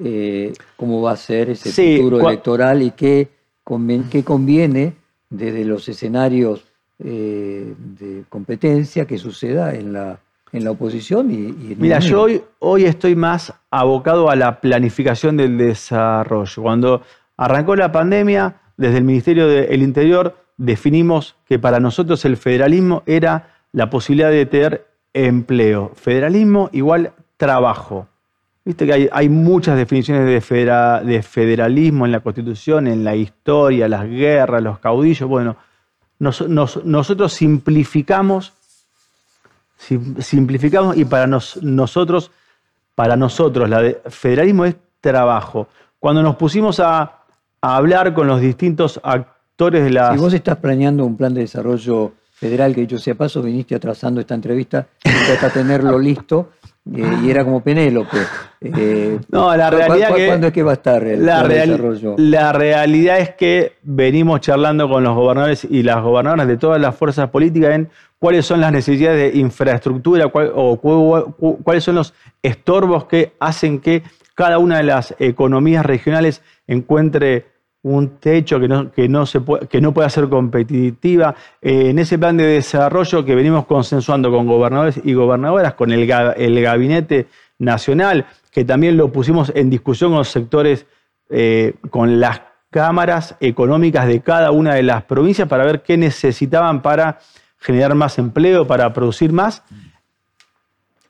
[0.04, 3.30] eh, cómo va a ser ese Sí, futuro electoral y qué,
[3.64, 4.94] conven- qué conviene
[5.30, 6.66] desde los escenarios
[7.00, 10.20] eh, de competencia que suceda en la,
[10.52, 14.60] en la oposición y, y en Mira, yo hoy, hoy estoy más abocado a la
[14.60, 16.62] planificación del desarrollo.
[16.62, 17.02] Cuando
[17.38, 23.56] arrancó la pandemia, desde el Ministerio del Interior definimos que para nosotros el federalismo era
[23.72, 25.92] la posibilidad de tener empleo.
[25.96, 28.08] Federalismo igual trabajo.
[28.64, 33.88] Viste que hay, muchas definiciones de, federa- de federalismo en la Constitución, en la historia,
[33.88, 35.30] las guerras, los caudillos.
[35.30, 35.56] Bueno,
[36.20, 38.54] nos- nos- nosotros simplificamos
[39.78, 42.32] Sim- simplificamos y para nos- nosotros,
[42.96, 45.68] para nosotros, la de federalismo es trabajo.
[46.00, 47.25] Cuando nos pusimos a,
[47.66, 50.12] a hablar con los distintos actores de la...
[50.12, 54.20] Si vos estás planeando un plan de desarrollo federal, que dicho sea paso, viniste atrasando
[54.22, 56.50] esta entrevista hasta tenerlo listo,
[56.94, 58.18] eh, y era como Penélope.
[58.62, 61.26] Eh, No, la ¿cu- cu- realidad cu- que- ¿Cuándo es que va a estar el
[61.26, 62.16] la, plan de real- desarrollo?
[62.18, 66.96] la realidad es que venimos charlando con los gobernadores y las gobernadoras de todas las
[66.96, 67.90] fuerzas políticas en
[68.20, 72.14] cuáles son las necesidades de infraestructura cuál- o cu- cu- cuáles son los
[72.44, 74.04] estorbos que hacen que
[74.36, 77.46] cada una de las economías regionales encuentre
[77.86, 81.36] un techo que no, que no, se puede, que no pueda ser competitiva.
[81.62, 86.10] Eh, en ese plan de desarrollo que venimos consensuando con gobernadores y gobernadoras, con el,
[86.10, 87.28] el gabinete
[87.60, 90.88] nacional, que también lo pusimos en discusión con los sectores,
[91.30, 96.82] eh, con las cámaras económicas de cada una de las provincias para ver qué necesitaban
[96.82, 97.20] para
[97.60, 99.62] generar más empleo, para producir más.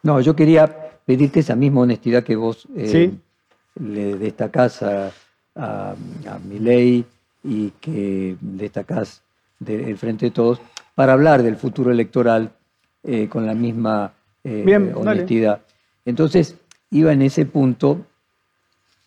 [0.03, 0.67] No, yo quería
[1.05, 3.19] pedirte esa misma honestidad que vos eh, Sí.
[3.81, 5.11] le destacás a,
[5.55, 5.95] a,
[6.27, 7.05] a Milei
[7.43, 9.21] y que destacás
[9.59, 10.59] del Frente de Todos
[10.95, 12.51] para hablar del futuro electoral
[13.03, 14.99] eh, con la misma eh, Bien, dale.
[14.99, 15.61] honestidad.
[16.05, 16.55] Entonces,
[16.91, 18.05] iba en ese punto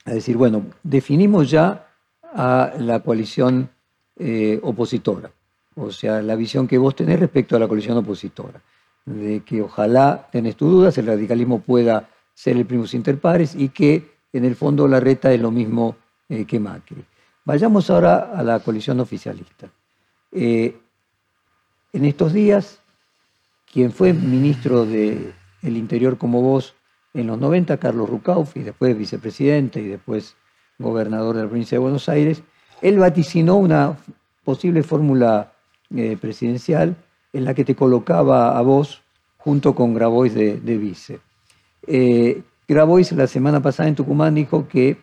[0.05, 1.87] a decir, bueno, definimos ya
[2.23, 3.71] a la coalición
[4.17, 5.31] eh, opositora,
[5.77, 8.61] o sea, la visión que vos tenés respecto a la coalición opositora,
[9.05, 13.71] de que ojalá, tenés tus dudas, el radicalismo pueda ser el primus inter pares y
[13.71, 15.97] que en el fondo la reta es lo mismo
[16.29, 17.05] eh, que Macri.
[17.45, 19.71] Vayamos ahora a la coalición oficialista.
[20.33, 20.77] Eh,
[21.93, 22.81] en estos días,
[23.73, 26.75] quien fue ministro del Interior como vos
[27.15, 30.37] en los 90, Carlos Rucauf, y después vicepresidente y después
[30.79, 32.43] gobernador de la provincia de Buenos Aires,
[32.83, 33.97] él vaticinó una
[34.45, 35.53] posible fórmula
[35.95, 36.97] eh, presidencial
[37.33, 39.03] en la que te colocaba a vos
[39.39, 41.21] junto con Grabois de, de vice.
[41.87, 44.99] Eh, Grabois la semana pasada en Tucumán dijo que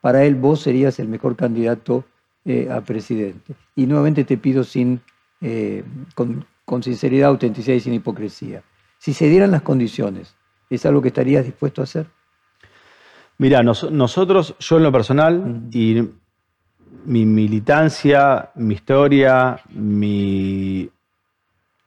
[0.00, 2.04] para él vos serías el mejor candidato
[2.44, 3.54] eh, a presidente.
[3.76, 5.00] Y nuevamente te pido sin,
[5.40, 8.62] eh, con, con sinceridad, autenticidad y sin hipocresía.
[8.98, 10.34] Si se dieran las condiciones,
[10.70, 12.06] ¿es algo que estarías dispuesto a hacer?
[13.38, 16.02] Mira, nos- nosotros, yo en lo personal, y
[17.04, 20.88] mi militancia, mi historia, mi,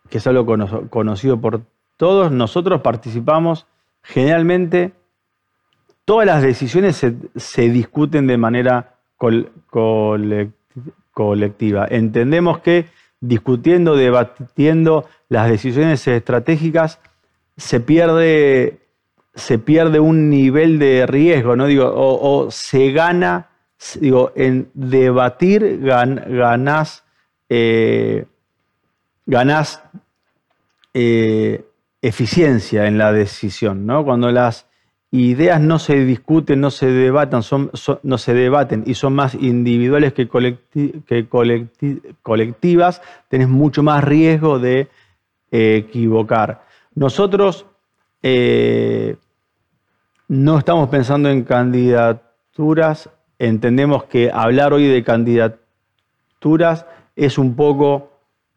[0.10, 1.62] que es algo cono- conocido por
[1.98, 3.66] todos, nosotros participamos
[4.04, 4.94] generalmente,
[6.06, 7.04] todas las decisiones
[7.36, 10.52] se, discuten de manera col- colec-
[11.12, 11.88] colectiva.
[11.90, 12.86] Entendemos que
[13.20, 17.00] discutiendo, debatiendo las decisiones estratégicas,
[17.58, 18.80] se pierde,
[19.34, 21.66] se pierde un nivel de riesgo, ¿no?
[21.66, 23.50] Digo, o, se gana,
[24.00, 27.04] digo, en debatir gan- ganás,
[27.50, 28.26] eh,
[30.94, 31.66] eh,
[32.02, 34.04] eficiencia en la decisión, ¿no?
[34.06, 34.68] Cuando las
[35.22, 39.36] ideas no se discuten, no se debatan, son, son- no se debaten y son más
[39.36, 44.88] individuales que, colecti- que colecti- colectivas, tenés mucho más riesgo de
[45.52, 46.64] eh, equivocar.
[46.96, 47.66] Nosotros
[48.24, 49.16] eh,
[50.28, 56.86] no estamos pensando en candidaturas, entendemos que hablar hoy de candidaturas
[57.16, 58.12] es un poco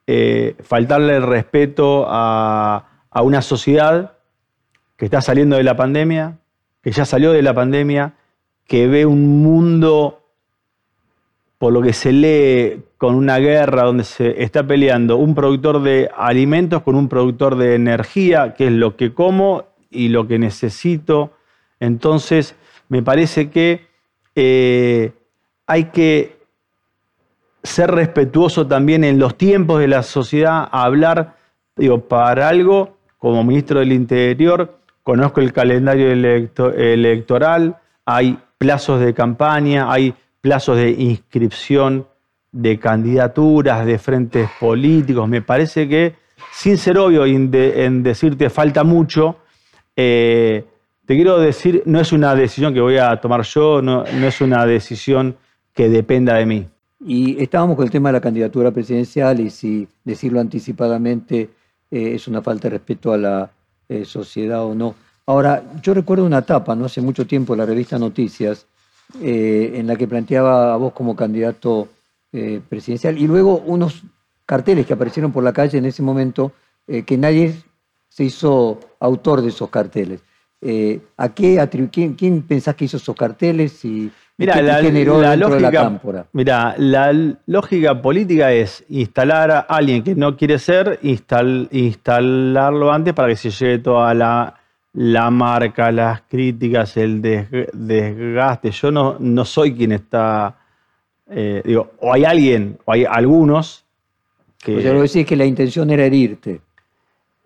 [0.06, 2.84] eh, faltarle el respeto a
[3.22, 4.12] una sociedad
[4.96, 6.38] que está saliendo de la pandemia,
[6.89, 8.14] que ya salió de la pandemia,
[8.66, 10.22] que ve un mundo,
[11.59, 16.11] por lo que se lee, con una guerra donde se está peleando un productor de
[16.16, 21.32] alimentos con un productor de energía, que es lo que como y lo que necesito.
[21.78, 22.57] Entonces,
[22.89, 23.86] me parece que
[24.34, 25.12] eh,
[25.66, 26.39] hay que
[27.62, 31.36] ser respetuoso también en los tiempos de la sociedad, hablar
[31.76, 34.78] digo, para algo, como ministro del Interior,
[35.09, 42.06] conozco el calendario electoral, hay plazos de campaña, hay plazos de inscripción
[42.52, 45.26] de candidaturas, de frentes políticos.
[45.26, 46.14] Me parece que,
[46.52, 49.36] sin ser obvio en, decirte falta mucho,
[49.96, 50.66] eh,
[51.06, 54.66] te quiero decir, no es una decisión que voy a tomar yo, no, es una
[54.66, 55.38] decisión
[55.72, 56.66] que dependa de mí.
[57.02, 61.48] Y estábamos con el tema de la candidatura presidencial y si decirlo anticipadamente
[61.90, 63.50] eh, es una falta de respeto a la
[63.89, 64.95] eh, sociedad o no.
[65.26, 68.66] Ahora, yo recuerdo una etapa, no hace mucho tiempo, la revista Noticias,
[69.20, 71.89] eh, en la que planteaba a vos como candidato
[72.68, 74.03] presidencial y luego unos
[74.45, 76.53] carteles que aparecieron por la calle en ese momento
[76.86, 77.55] que nadie
[78.07, 80.20] se hizo autor de esos carteles.
[81.16, 83.82] ¿A qué quién, quién, pensás que hizo esos carteles
[84.39, 86.01] Mira, la, lógica,
[86.32, 87.12] Mira, la
[87.47, 93.51] lógica política es instalar a alguien que no quiere ser, instalarlo antes para que se
[93.51, 98.70] lleve toda la, marca, las críticas, el desgaste.
[98.70, 100.57] Yo no, no soy quien está.
[101.28, 103.84] Eh, digo, o hay alguien, o hay algunos
[104.62, 104.74] que.
[104.74, 106.61] Pues ya lo decís que la intención era herirte.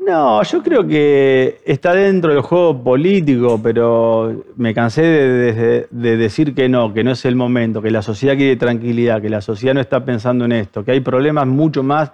[0.05, 6.69] No, yo creo que está dentro del juego político, pero me cansé de, decir que
[6.69, 9.81] no, que no es el momento, que la sociedad quiere tranquilidad, que la sociedad no
[9.81, 12.11] está pensando en esto, que hay problemas mucho más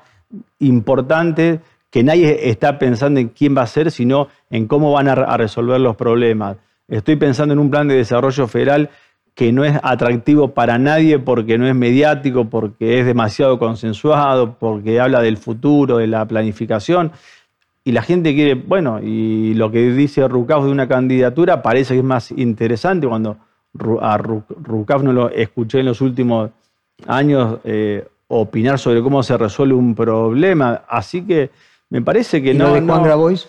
[0.59, 1.61] importantes,
[1.91, 5.80] que nadie está pensando en quién va a ser, sino en cómo van a, resolver
[5.80, 6.59] los problemas.
[6.89, 8.91] Estoy pensando en un plan de desarrollo federal
[9.34, 15.01] que no es atractivo para nadie porque no es mediático, porque es demasiado consensuado, porque
[15.01, 17.12] habla del futuro, de la planificación
[17.89, 22.01] y la gente quiere, bueno, y lo que dice Rucaf de una candidatura parece que
[22.01, 23.39] es más interesante cuando
[24.03, 26.51] a no lo escuché en los últimos
[27.07, 30.82] años eh, opinar sobre cómo se resuelve un problema.
[30.86, 31.51] Así que
[31.89, 32.74] me parece que ¿Y no.
[32.74, 33.49] de Juan Grabois?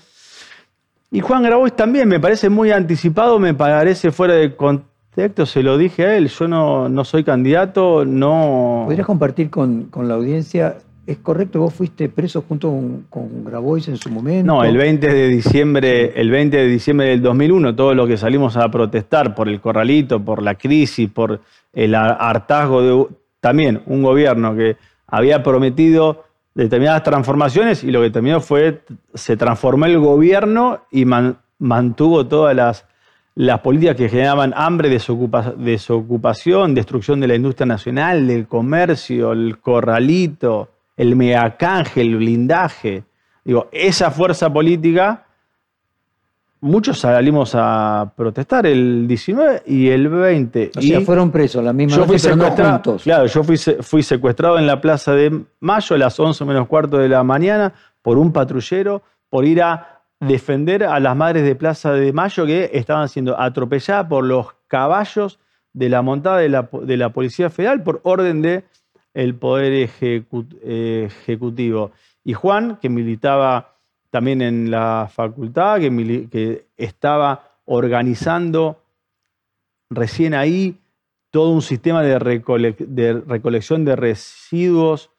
[1.12, 5.78] Y Juan Grabois también me parece muy anticipado, me parece fuera de contexto, se lo
[5.78, 8.84] dije a él, yo no, no soy candidato, no.
[8.86, 10.78] ¿Podrías compartir con, con la audiencia
[11.10, 11.60] ¿Es correcto?
[11.62, 12.72] ¿Vos fuiste preso junto
[13.10, 14.46] con, Grabois en su momento?
[14.46, 18.56] No, el 20 de diciembre, el 20 de diciembre del 2001, todos los que salimos
[18.56, 21.42] a protestar por el corralito, por la crisis, por
[21.74, 23.08] el hartazgo de
[23.40, 28.84] también un gobierno que había prometido determinadas transformaciones y lo que terminó fue,
[29.16, 31.06] se transformó el gobierno y
[31.58, 32.86] mantuvo todas las,
[33.34, 40.70] las políticas que generaban hambre, desocupación, destrucción de la industria nacional, del comercio, el corralito
[41.00, 43.06] el megacanje, el blindaje.
[43.46, 45.26] Digo, esa fuerza política,
[46.60, 50.72] muchos salimos a protestar el 19 y el 20.
[50.76, 54.68] O sea, fueron presos la misma yo fui secuestrado, Claro, yo fui, fui secuestrado en
[54.68, 59.02] la Plaza de Mayo a las 11 menos cuarto de la mañana por un patrullero
[59.30, 64.08] por ir a defender a las madres de Plaza de Mayo que estaban siendo atropelladas
[64.08, 65.40] por los caballos
[65.72, 68.66] de la montada de la, de la Policía Federal por orden de
[69.14, 69.90] el poder
[70.64, 71.92] ejecutivo.
[72.24, 73.76] Y Juan, que militaba
[74.10, 78.82] también en la facultad, que, estaba organizando
[79.90, 80.78] recién ahí
[81.32, 85.12] todo un sistema de, recolección de residuos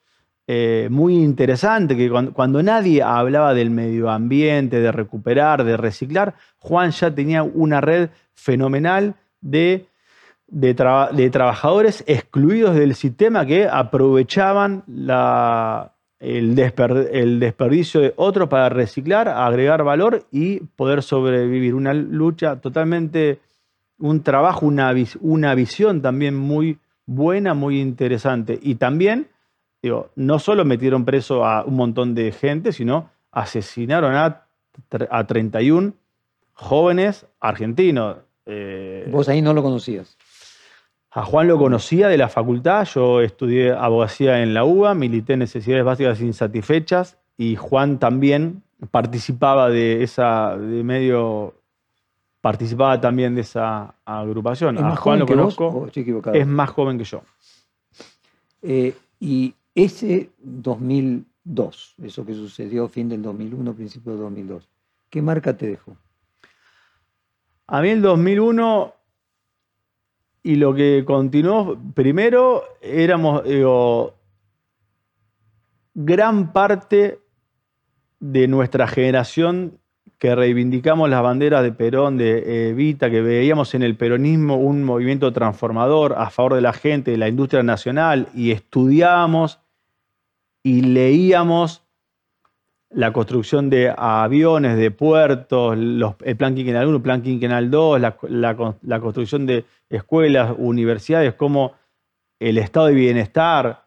[0.49, 6.91] eh, muy interesante, que cuando, nadie hablaba del medio ambiente, de recuperar, de reciclar, Juan
[6.91, 9.87] ya tenía una red fenomenal de
[10.51, 14.85] de, trabajadores excluidos del sistema que aprovechaban
[16.19, 21.75] el, desperdicio de otros para reciclar, agregar valor y poder sobrevivir.
[21.75, 23.41] Una lucha totalmente,
[23.99, 28.59] un trabajo, una, una visión también muy buena, muy interesante.
[28.61, 29.29] Y también,
[29.83, 34.47] digo, no solo metieron preso a un montón de gente, sino asesinaron a,
[35.11, 35.93] a 31
[36.55, 38.19] jóvenes argentinos.
[38.47, 40.17] Eh, ¿Vos ahí no lo conocías?
[41.13, 45.41] A Juan lo conocía de la facultad, yo estudié abogacía en la UBA, milité en
[45.41, 51.55] necesidades básicas insatisfechas y Juan también participaba de esa, de medio,
[52.41, 54.77] participaba también de esa agrupación.
[54.77, 55.89] ¿Es a Juan lo conozco,
[56.33, 57.23] es más joven que yo.
[58.63, 64.69] Eh, y ese 2002, eso que sucedió fin del 2001, principio del 2002,
[65.09, 65.97] ¿qué marca te dejó?
[67.67, 68.95] A mí el 2001
[70.43, 74.15] y lo que continuó, primero, éramos, digo,
[75.95, 77.19] gran parte
[78.21, 79.79] de nuestra generación
[80.19, 85.33] que reivindicamos las banderas de Perón, de Evita, que veíamos en el peronismo un movimiento
[85.33, 89.61] transformador a favor de la gente, de la industria nacional, y estudiábamos
[90.63, 91.87] y leíamos
[92.91, 99.47] la construcción de aviones, de puertos, el plan quinquenal 1, plan quinquenal 2, la, construcción
[99.47, 101.75] de escuelas, universidades, como
[102.41, 103.85] el estado de bienestar,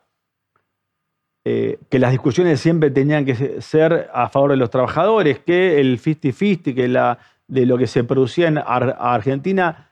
[1.45, 5.99] eh, que las discusiones siempre tenían que ser a favor de los trabajadores, que el
[5.99, 9.89] 50-50, que la, de lo que se producía en Argentina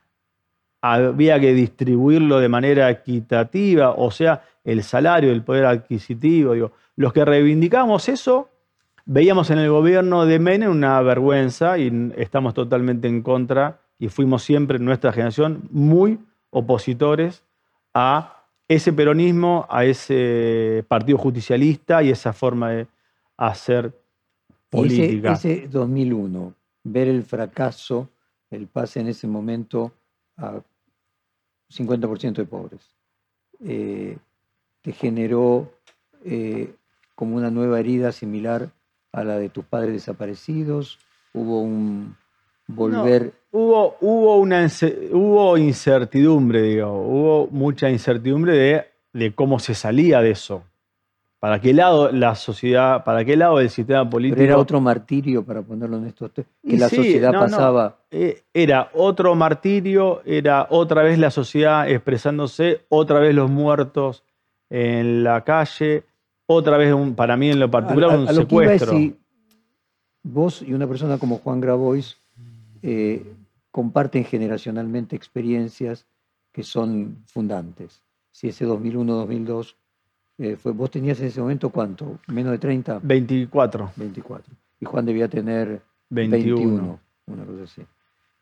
[0.81, 6.71] había que distribuirlo de manera equitativa, o sea, el salario, el poder adquisitivo.
[6.95, 8.50] Los que reivindicamos eso,
[9.11, 14.41] veíamos en el gobierno de Menem una vergüenza y estamos totalmente en contra y fuimos
[14.41, 16.17] siempre en nuestra generación muy
[16.49, 17.43] opositores
[17.93, 22.87] a ese peronismo, a ese partido justicialista y esa forma de
[23.35, 23.93] hacer
[24.69, 25.33] política.
[25.33, 26.53] Ese, ese 2001,
[26.85, 28.07] ver el fracaso,
[28.49, 29.91] el pase en ese momento
[30.37, 30.61] a
[31.69, 32.95] 50% de pobres,
[33.59, 34.17] eh,
[34.81, 35.69] te generó
[36.23, 36.73] eh,
[37.13, 38.71] como una nueva herida similar
[39.11, 40.99] a la de tus padres desaparecidos,
[41.33, 42.15] hubo un
[42.67, 43.33] volver...
[43.51, 44.67] hubo, hubo, una,
[45.11, 50.63] hubo incertidumbre, digo, hubo mucha incertidumbre de, de cómo se salía de eso.
[51.41, 54.37] ¿Para qué lado la sociedad, para qué lado el sistema político?
[54.37, 57.97] Pero era otro martirio, para ponerlo en estos que la sociedad pasaba.
[58.11, 64.23] Eh, era otro martirio, era otra vez la sociedad expresándose, otra vez los muertos
[64.69, 66.03] en la calle,
[66.53, 68.97] otra vez, para mí en lo particular, un secuestro.
[70.23, 72.17] vos y una persona como Juan Grabois
[72.81, 73.25] eh,
[73.71, 76.05] comparten generacionalmente experiencias
[76.51, 78.01] que son fundantes.
[78.31, 79.75] Si ese 2001-2002
[80.41, 82.17] eh, fue, ¿Vos tenías en ese momento cuánto?
[82.27, 83.01] ¿Menos de 30?
[83.03, 83.91] 24.
[83.95, 84.53] 24.
[84.79, 86.99] Y Juan debía tener 21.
[87.27, 87.83] una cosa así.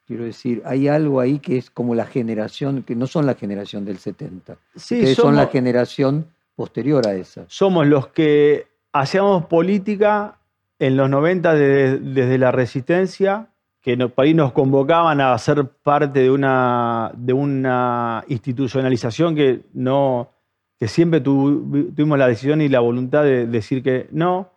[0.07, 3.83] Quiero decir, hay algo ahí que es como la generación, que no son la generación
[3.83, 4.57] del 70.
[4.77, 6.27] Sí, son la generación
[6.59, 7.45] posterior a esa.
[7.47, 10.39] Somos los que hacíamos política
[10.77, 13.47] en los 90 desde la resistencia,
[13.79, 20.31] que nos, ahí nos convocaban a ser parte de una, de una institucionalización que no,
[20.77, 24.49] que siempre tuvimos la decisión y la voluntad de decir que no.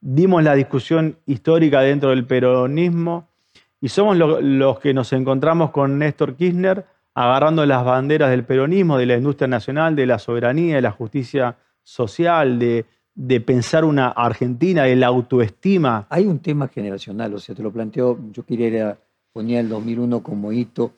[0.00, 3.28] Dimos la discusión histórica dentro del peronismo
[3.80, 6.86] y somos los que nos encontramos con Néstor Kirchner
[7.16, 11.56] agarrando las banderas del peronismo, de la industria nacional, de la soberanía, de la justicia
[11.82, 12.84] social, de,
[13.40, 16.06] pensar una Argentina, de la autoestima.
[16.10, 18.98] Hay un tema generacional, o sea, te lo planteo, yo quería
[19.32, 20.92] poner el 2001 como hito.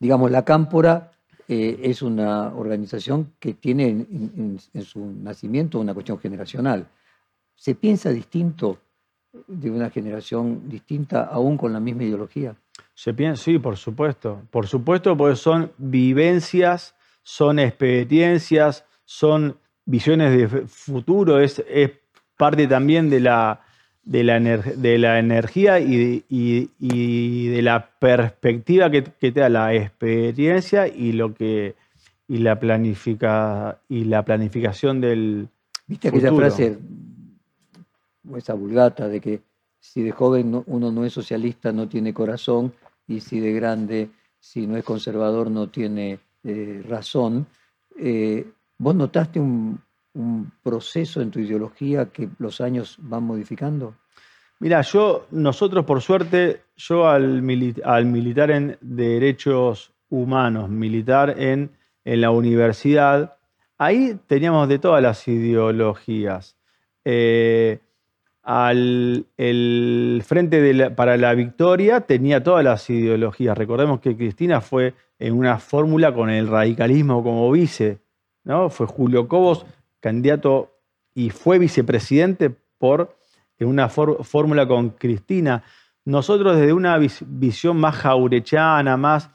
[0.00, 1.12] Digamos, la cámpora
[1.46, 6.88] eh, es una organización que tiene en, su nacimiento una cuestión generacional.
[7.54, 8.78] ¿Se piensa distinto
[9.46, 12.56] de una generación distinta aún con la misma ideología?
[12.94, 14.42] Se piensa, sí, por supuesto.
[14.50, 21.90] Por supuesto, porque son vivencias, son experiencias, son visiones de futuro, es, es
[22.36, 23.60] parte también de la,
[24.04, 30.88] de la, de la energía y, y, de la perspectiva que, te da la experiencia
[30.88, 31.74] y lo que
[32.28, 35.48] y la planifica y la planificación del
[35.86, 36.78] viste aquella frase
[38.36, 39.42] esa vulgata de que
[39.80, 42.72] si de joven uno no es socialista no tiene corazón
[43.06, 47.46] y si de grande si no es conservador no tiene eh, razón
[47.98, 48.46] eh,
[48.78, 49.80] vos notaste un,
[50.14, 53.94] un proceso en tu ideología que los años van modificando?
[54.60, 61.70] Mira, yo, nosotros por suerte, yo al, militar en derechos humanos, militar en,
[62.04, 63.36] en, la universidad,
[63.78, 66.56] ahí teníamos de todas las ideologías.
[67.04, 67.80] Eh,
[68.42, 73.56] al, el Frente para la Victoria tenía todas las ideologías.
[73.56, 78.00] Recordemos que Cristina fue en una fórmula con el radicalismo como vice,
[78.44, 78.70] ¿no?
[78.70, 79.64] Fue Julio Cobos
[80.00, 80.72] candidato
[81.14, 83.16] y fue vicepresidente por
[83.58, 85.62] en una fórmula con Cristina.
[86.04, 89.30] Nosotros desde una visión más jaurechana, más,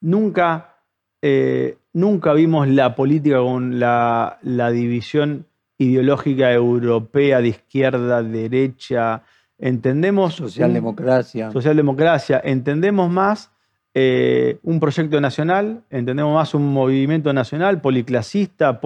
[0.00, 0.76] nunca,
[1.22, 5.46] eh, nunca vimos la política con la, división
[5.80, 9.22] ideológica europea de izquierda, derecha.
[9.58, 10.34] Entendemos...
[10.34, 11.50] Socialdemocracia.
[11.50, 12.40] socialdemocracia.
[12.44, 13.50] Entendemos más
[13.94, 18.78] eh, un proyecto nacional, entendemos más un movimiento nacional policlasista,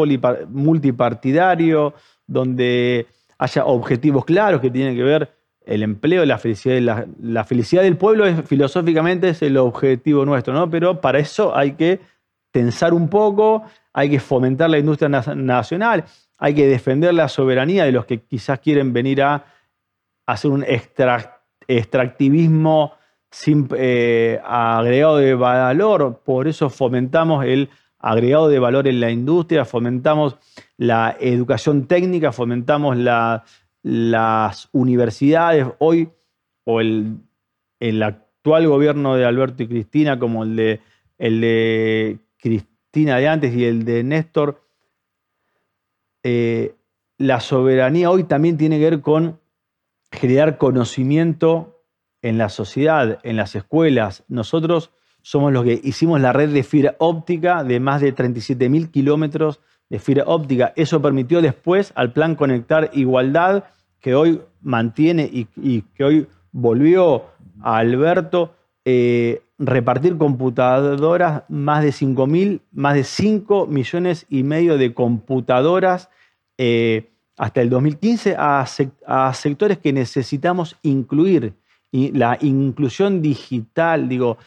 [0.49, 1.95] multipartidario,
[2.29, 5.35] donde haya objetivos claros que tienen que ver
[5.67, 10.71] el empleo, la felicidad, la, felicidad del pueblo es, filosóficamente es el objetivo nuestro, ¿no?
[10.71, 12.01] Pero para eso hay que
[12.53, 16.05] tensar un poco, hay que fomentar la industria nacional,
[16.45, 19.47] hay que defender la soberanía de los que quizás quieren venir a
[20.27, 20.63] hacer un
[21.67, 22.93] extractivismo
[23.79, 30.37] eh, agregado de valor, por eso fomentamos el agregado de valor en la industria, fomentamos
[30.77, 33.45] la educación técnica, fomentamos la,
[33.83, 35.67] las universidades.
[35.79, 36.11] Hoy,
[36.65, 37.21] o el,
[37.81, 40.81] el actual gobierno de Alberto y Cristina, como el de,
[41.17, 44.64] el de Cristina de antes y el de Néstor,
[46.25, 46.75] eh,
[47.19, 49.39] la soberanía hoy también tiene que ver con
[50.11, 51.83] generar conocimiento
[52.23, 54.25] en la sociedad, en las escuelas.
[54.29, 54.91] Nosotros
[55.23, 59.61] somos los que hicimos la red de fibra óptica de más de 37.000 kilómetros
[59.91, 60.73] de fibra óptica.
[60.77, 63.65] Eso permitió después al plan Conectar Igualdad,
[64.01, 67.25] que hoy mantiene y, que hoy volvió
[67.63, 68.55] a Alberto,
[68.85, 76.09] eh, repartir computadoras, más de 5.000, más de 5 millones y medio de computadoras
[76.59, 81.55] eh, hasta el 2015 a, sectores que necesitamos incluir.
[81.91, 84.39] Y la inclusión digital, digo,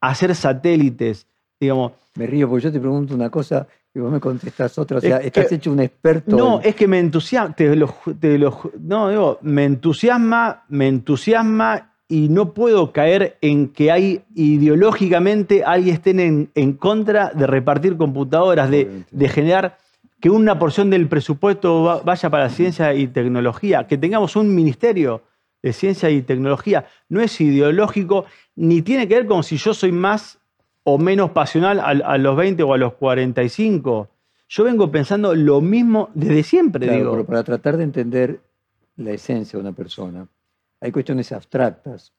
[0.00, 1.26] hacer satélites,
[1.60, 1.92] digamos.
[2.16, 4.98] Me río porque yo te pregunto una cosa y vos me contestás otra.
[4.98, 6.36] O sea, estás hecho un experto.
[6.36, 7.54] No, es que me entusiasma,
[8.80, 15.94] no, digo, me entusiasma, me entusiasma y no puedo caer en que hay ideológicamente alguien
[15.94, 19.78] esté en, contra de repartir computadoras, de, de generar
[20.20, 25.22] que una porción del presupuesto vaya para ciencia y tecnología, que tengamos un ministerio
[25.62, 26.86] de ciencia y tecnología.
[27.08, 30.38] No es ideológico, ni tiene que ver con si yo soy más
[30.84, 34.08] o menos pasional a, los 20 o a los 45.
[34.48, 36.88] Yo vengo pensando lo mismo desde siempre.
[36.88, 37.10] digo.
[37.10, 38.40] Pero para tratar de entender
[38.96, 40.28] la esencia de una persona,
[40.80, 42.12] hay cuestiones abstractas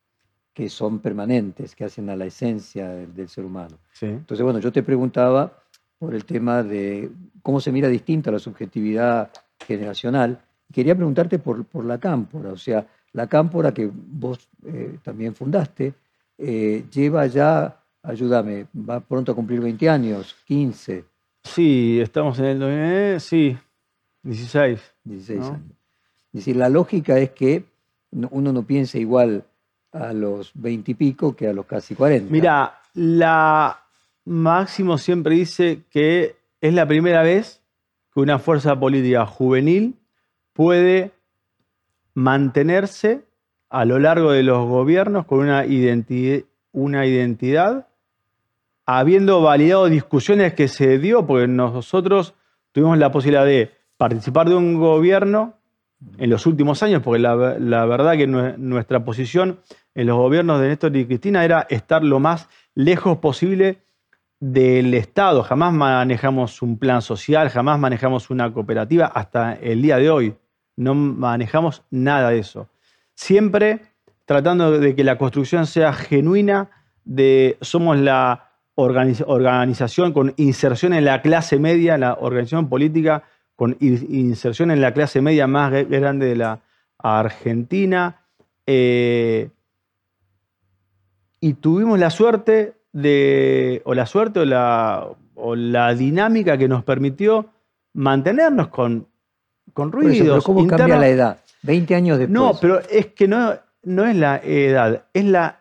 [0.54, 3.78] que son permanentes, que hacen a la esencia del, ser humano.
[4.02, 5.64] Entonces, bueno, yo te preguntaba
[6.00, 7.12] por el tema de
[7.44, 9.32] cómo se mira distinta la subjetividad
[9.66, 10.42] generacional.
[10.74, 15.94] Quería preguntarte por, por la cámpora, o sea, la cámpora que vos eh, también fundaste,
[16.38, 21.06] eh, lleva ya, ayúdame, va pronto a cumplir 20 años, 15.
[21.44, 23.58] Sí, estamos en el eh, sí,
[24.24, 24.80] 16.
[25.04, 25.62] 16 años.
[26.34, 27.64] Es decir, la lógica es que
[28.12, 29.44] uno no piensa igual
[29.92, 32.32] a los 20 y pico que a los casi 40.
[32.32, 33.84] Mira, la
[34.26, 37.62] Máximo siempre dice que es la primera vez
[38.14, 39.96] que una fuerza política juvenil
[40.54, 41.12] puede
[42.14, 43.24] mantenerse
[43.70, 45.66] a lo largo de los gobiernos con una,
[46.72, 47.88] una identidad,
[48.86, 52.34] habiendo validado discusiones que se dio, porque nosotros
[52.72, 55.57] tuvimos la posibilidad de participar de un gobierno
[56.18, 59.60] en los últimos años, porque la, verdad que nuestra posición
[59.96, 63.80] en los gobiernos de Néstor y Cristina era estar lo más lejos posible
[64.40, 65.44] del Estado.
[65.44, 70.36] Jamás manejamos un plan social, jamás manejamos una cooperativa hasta el día de hoy.
[70.76, 72.70] No manejamos nada de eso.
[73.16, 73.82] Siempre
[74.26, 76.70] tratando de que la construcción sea genuina,
[77.06, 83.24] de somos la organización con inserción en la clase media, la organización política
[83.58, 86.60] con inserción en la clase media más grande de la
[87.00, 88.22] Argentina.
[88.68, 89.50] Eh,
[91.42, 96.84] y tuvimos la suerte de, o la suerte o la, o la dinámica que nos
[96.84, 97.48] permitió
[97.94, 99.08] mantenernos con,
[99.74, 100.44] con ruidos.
[100.44, 101.38] ¿Cómo cambia la edad?
[101.64, 102.34] 20 años después.
[102.34, 105.57] No, pero es que no, no es la edad, es la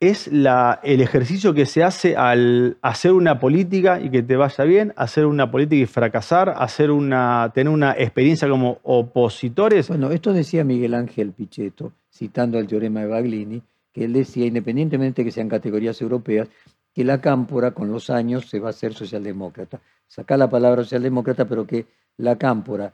[0.00, 4.92] es el ejercicio que se hace al hacer una política y que te vaya bien,
[4.96, 9.88] hacer una política y fracasar, hacer una, tener una experiencia como opositores.
[9.88, 15.24] Bueno, esto decía Miguel Ángel Pichetto, citando el teorema de Baglini, que él decía, independientemente
[15.24, 16.48] que sean categorías europeas,
[16.94, 19.80] que la cámpora con los años se va a hacer socialdemócrata.
[20.06, 21.86] Saca la palabra socialdemócrata, pero que
[22.18, 22.92] la cámpora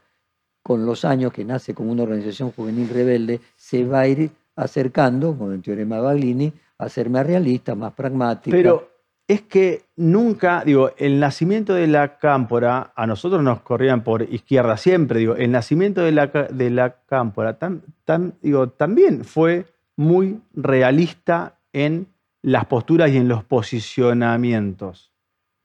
[0.63, 5.37] con los años, que nace como una organización juvenil rebelde, se va a ir acercando,
[5.37, 8.55] con el teorema de Baglini, a ser más realista, más pragmática.
[8.55, 8.89] Pero
[9.27, 14.77] es que nunca, digo, el nacimiento de la cámpora, a nosotros nos corrían por izquierda
[14.77, 17.57] siempre, digo, el nacimiento de la, de la cámpora
[18.41, 19.65] digo, también fue
[19.95, 22.07] muy realista en
[22.41, 25.11] las posturas y en los posicionamientos.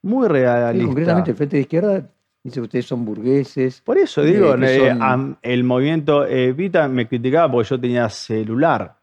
[0.02, 0.86] Muy realista.
[0.86, 2.10] concretamente, el Frente de Izquierda
[2.42, 3.82] dice que ustedes son burgueses.
[3.82, 4.96] Por eso digo, eh,
[5.42, 8.99] el movimiento Evita me criticaba porque yo tenía celular.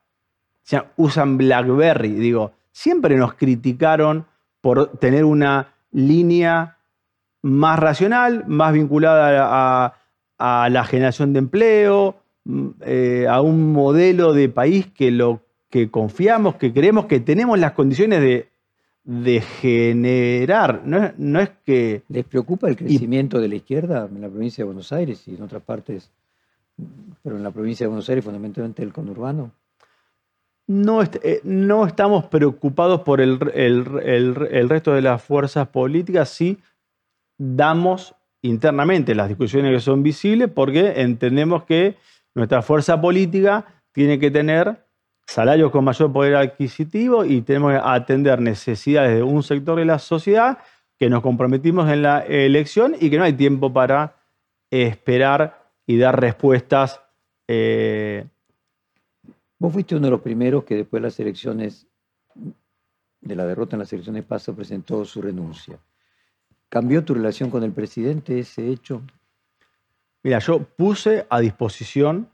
[0.68, 2.10] O sea, usan BlackBerry.
[2.10, 4.26] Digo, siempre nos criticaron
[4.60, 6.78] por tener una línea
[7.42, 9.96] más racional, más vinculada
[10.38, 12.18] a la generación de empleo,
[12.82, 17.74] eh, a un modelo de país que lo que confiamos, que creemos que tenemos las
[17.74, 18.22] condiciones
[19.04, 20.84] de, generar.
[20.86, 22.04] No, es que.
[22.10, 25.44] ¿Les preocupa el crecimiento de la izquierda en la provincia de Buenos Aires y en
[25.44, 26.10] otras partes,
[27.24, 29.52] pero en la provincia de Buenos Aires, fundamentalmente el conurbano?
[30.68, 36.58] No, eh, no estamos preocupados por el, el, resto de las fuerzas políticas, sí
[37.38, 41.96] damos internamente las discusiones que son visibles porque entendemos que
[42.36, 44.86] nuestra fuerza política tiene que tener
[45.26, 50.00] salarios con mayor poder adquisitivo y tenemos que atender necesidades de un sector de la
[50.00, 50.60] sociedad
[50.98, 54.16] que nos comprometimos en la elección y que no hay tiempo para
[54.72, 57.02] esperar y dar respuestas.
[57.48, 58.26] Eh,
[59.60, 61.88] Vos fuiste uno de los primeros que después de las elecciones,
[63.22, 65.80] de la derrota en las elecciones pasadas, presentó su renuncia.
[66.70, 69.02] ¿Cambió tu relación con el presidente ese hecho?
[70.24, 72.30] Mira, yo puse a disposición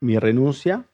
[0.00, 0.84] mi renuncia.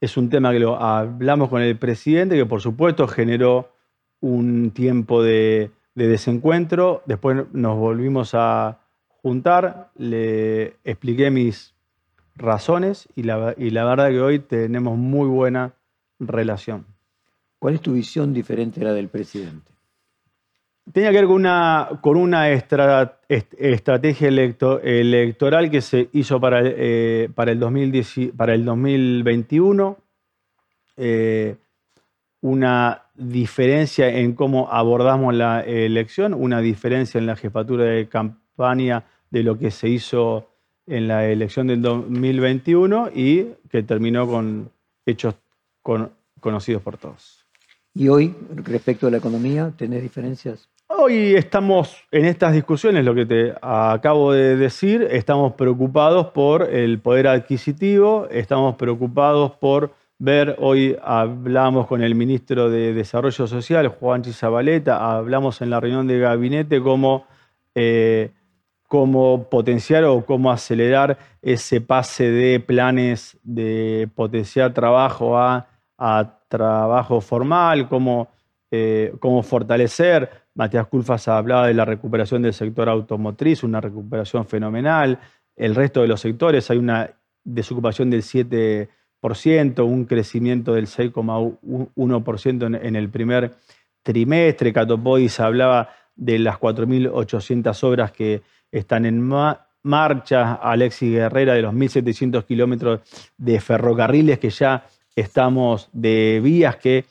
[0.00, 3.72] Es un tema que lo hablamos con el presidente, que por supuesto generó
[4.20, 7.02] un tiempo de, desencuentro.
[7.06, 11.74] Después nos volvimos a juntar, le expliqué mis
[12.36, 15.74] razones y la, y la verdad que hoy tenemos muy buena
[16.18, 16.86] relación.
[17.58, 19.70] ¿Cuál es tu visión diferente a la del presidente?
[20.92, 27.52] Tenía que ver con una, con una estrategia electoral que se hizo para, eh, para,
[27.52, 29.96] el, 2010, para el 2021,
[30.96, 31.54] eh,
[32.40, 39.44] una diferencia en cómo abordamos la elección, una diferencia en la jefatura de campaña de
[39.44, 40.51] lo que se hizo
[40.92, 44.70] en la elección del 2021 y que terminó con
[45.06, 45.34] hechos
[46.40, 47.46] conocidos por todos.
[47.94, 50.68] ¿Y hoy, respecto a la economía, tenés diferencias?
[50.88, 56.98] Hoy estamos en estas discusiones, lo que te acabo de decir, estamos preocupados por el
[57.00, 64.22] poder adquisitivo, estamos preocupados por ver, hoy hablamos con el ministro de Desarrollo Social, Juan
[64.22, 67.26] Chizabaleta, hablamos en la reunión de gabinete cómo,
[67.74, 68.30] eh,
[68.92, 75.66] cómo potenciar o cómo acelerar ese pase de planes de potenciar trabajo a,
[76.48, 78.28] trabajo formal, cómo,
[78.70, 85.18] eh, cómo fortalecer Matías Culfas hablaba de la recuperación del sector automotriz, una recuperación fenomenal.
[85.56, 87.08] El resto de los sectores hay una
[87.44, 93.54] desocupación del 7%, un crecimiento del 6,1% en el primer
[94.02, 94.70] trimestre.
[94.74, 98.42] Catopodis hablaba de las 4.800 obras que
[98.72, 99.20] están en
[99.82, 100.54] marcha.
[100.54, 103.00] Alexis Guerrera de los 1.700 kilómetros
[103.36, 107.04] de ferrocarriles que ya estamos, de vías que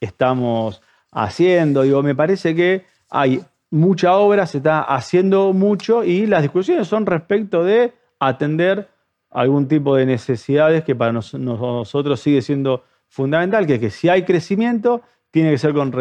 [0.00, 1.82] estamos haciendo.
[1.82, 7.06] Digo, me parece que hay mucha obra, se está haciendo mucho y las discusiones son
[7.06, 8.88] respecto de atender
[9.30, 15.02] algún tipo de necesidades que para nosotros sigue siendo fundamental, que, que si hay crecimiento,
[15.30, 15.92] tiene que ser con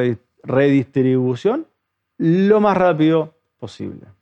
[0.43, 1.67] redistribución
[2.17, 4.16] lo más rápido posible.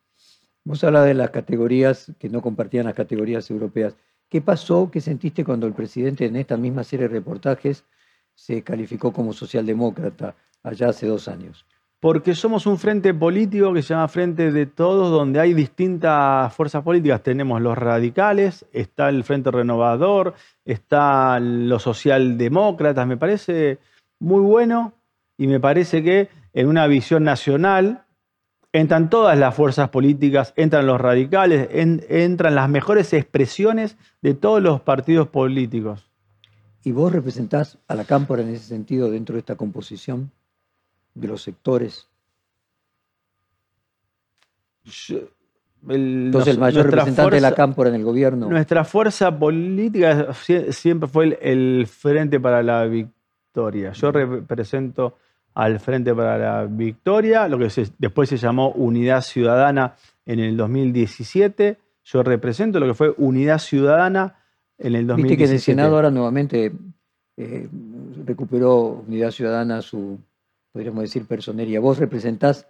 [0.65, 3.95] Vos hablas de las categorías que no compartían las categorías europeas.
[4.29, 4.91] ¿Qué pasó?
[4.91, 7.85] ¿Qué sentiste cuando el presidente en esta misma serie de reportajes
[8.33, 10.35] se calificó como socialdemócrata?
[10.65, 11.65] allá hace dos años?
[11.99, 16.83] Porque somos un frente político que se llama Frente de Todos, donde hay distintas fuerzas
[16.83, 17.23] políticas.
[17.23, 20.35] Tenemos los radicales, está el Frente Renovador,
[20.65, 23.07] está los socialdemócratas.
[23.07, 23.79] Me parece
[24.19, 24.93] muy bueno
[25.37, 28.04] y me parece que en una visión nacional
[28.79, 34.81] entran todas las fuerzas políticas, entran los radicales, entran las mejores expresiones de todos los
[34.81, 36.09] partidos políticos.
[36.83, 40.31] ¿Y vos representás a la Cámpora en ese sentido dentro de esta composición?
[41.15, 42.07] de los sectores.
[45.87, 48.49] Entonces, el mayor representante de la Cámpora en el gobierno.
[48.49, 50.33] Nuestra fuerza política
[50.69, 53.93] siempre fue el, Frente para la Victoria.
[53.93, 55.15] Yo represento
[55.55, 59.95] al Frente para la Victoria, lo que después se llamó Unidad Ciudadana
[60.25, 61.77] en el 2017.
[62.03, 64.35] Yo represento lo que fue Unidad Ciudadana
[64.77, 65.15] en el 2017.
[65.23, 66.71] Viste que en el Senado ahora nuevamente
[67.37, 67.69] eh,
[68.25, 70.19] recuperó Unidad Ciudadana su,
[70.73, 71.79] podríamos decir, personería.
[71.79, 72.67] ¿Vos representás,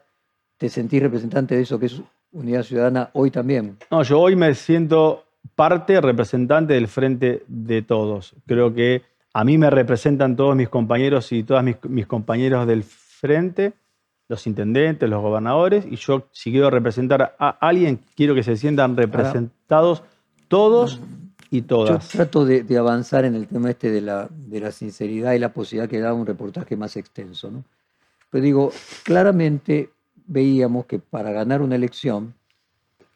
[0.58, 2.02] te sentís representante de eso que es
[2.32, 3.78] Unidad Ciudadana hoy también?
[3.90, 5.26] No, yo hoy me siento
[5.56, 8.36] parte, representante del Frente de Todos.
[8.46, 9.02] Creo que
[9.36, 13.74] a mí me representan todos mis compañeros y todas mis, compañeros del Frente,
[14.30, 18.96] los intendentes, los gobernadores, y yo si quiero representar a alguien, quiero que se sientan
[18.96, 20.04] representados
[20.48, 21.02] todos
[21.52, 22.14] y todas.
[22.14, 25.40] Yo trato de, de, avanzar en el tema este de la, de la sinceridad y
[25.40, 27.52] la posibilidad que da un reportaje más extenso.
[27.52, 27.66] ¿no?
[28.30, 28.72] Pero digo,
[29.04, 29.90] claramente
[30.28, 32.34] veíamos que para ganar una elección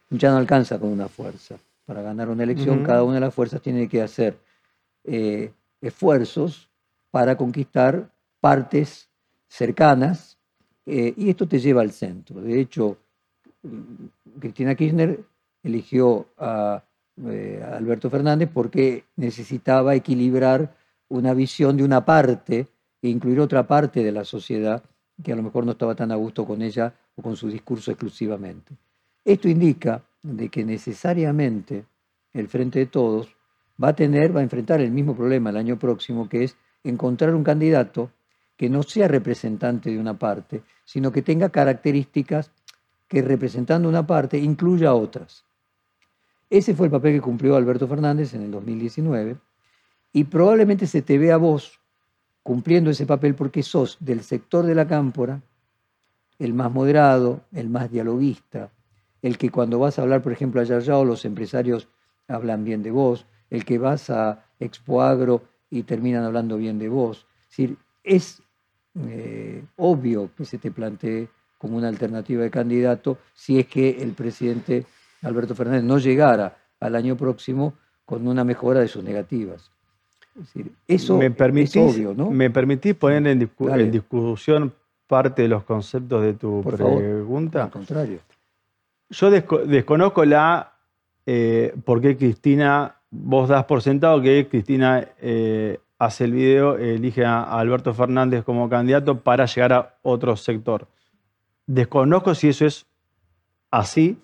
[0.09, 1.55] ya no alcanza con una fuerza.
[1.85, 4.37] Para ganar una elección, cada una de las fuerzas tiene que hacer
[5.05, 6.69] eh, esfuerzos
[7.11, 9.09] para conquistar partes
[9.47, 10.37] cercanas
[10.85, 12.41] eh, y esto te lleva al centro.
[12.41, 12.97] De hecho,
[14.39, 15.19] Cristina Kirchner
[15.63, 16.83] eligió a,
[17.27, 20.75] eh, a Alberto Fernández porque necesitaba equilibrar
[21.09, 22.67] una visión de una parte
[23.01, 24.83] e incluir otra parte de la sociedad
[25.23, 27.91] que a lo mejor no estaba tan a gusto con ella o con su discurso
[27.91, 28.75] exclusivamente.
[29.25, 31.85] Esto indica de que necesariamente
[32.33, 33.35] el Frente de Todos,
[33.81, 37.35] va a tener, va a enfrentar el mismo problema el año próximo, que es encontrar
[37.35, 38.11] un candidato
[38.57, 42.51] que no sea representante de una parte, sino que tenga características
[43.07, 45.45] que representando una parte incluya otras.
[46.49, 49.37] Ese fue el papel que cumplió Alberto Fernández en el 2019
[50.11, 51.79] y probablemente se te ve a vos
[52.43, 55.41] cumpliendo ese papel porque sos del sector de la cámpora
[56.39, 58.71] el más moderado, el más dialoguista,
[59.21, 61.89] el que cuando vas a hablar, por ejemplo, a Yayao, los empresarios
[62.27, 66.89] hablan bien de vos, el que vas a Expo Agro y terminan hablando bien de
[66.89, 67.25] vos.
[67.43, 68.41] Es decir, es
[69.07, 71.27] eh, obvio que se te plantee
[71.57, 74.85] como una alternativa de candidato si es que el presidente
[75.21, 77.73] Alberto Fernández no llegara al año próximo
[78.05, 79.71] con una mejora de sus negativas.
[80.35, 82.31] Es decir, eso ¿Me permitís, es obvio, ¿no?
[82.31, 84.73] ¿Me permitís poner en, discusión
[85.05, 87.65] parte de los conceptos de tu pregunta?
[87.65, 88.19] al contrario.
[89.09, 90.73] Yo desconozco la
[91.25, 97.25] eh, por qué Cristina, vos das por sentado que Cristina eh, hace el video, elige
[97.25, 100.87] a Alberto Fernández como candidato para llegar a otro sector.
[101.67, 102.85] Desconozco si eso es
[103.69, 104.17] así.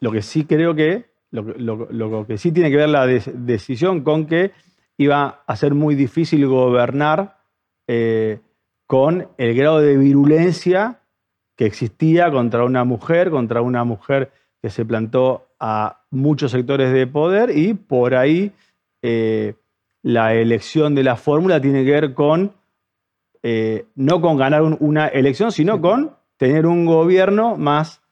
[0.00, 4.52] Lo que sí creo que, lo, que sí tiene que ver la decisión con que
[4.96, 7.38] iba a ser muy difícil gobernar
[7.86, 8.40] eh,
[8.86, 11.00] con el grado de virulencia
[11.56, 17.06] que existía contra una mujer, contra una mujer que se plantó a muchos sectores de
[17.06, 18.50] poder y por ahí
[19.00, 19.54] eh,
[20.02, 22.52] la elección de la fórmula tiene que ver con,
[23.44, 28.02] eh, no con ganar una elección, sino con tener un gobierno más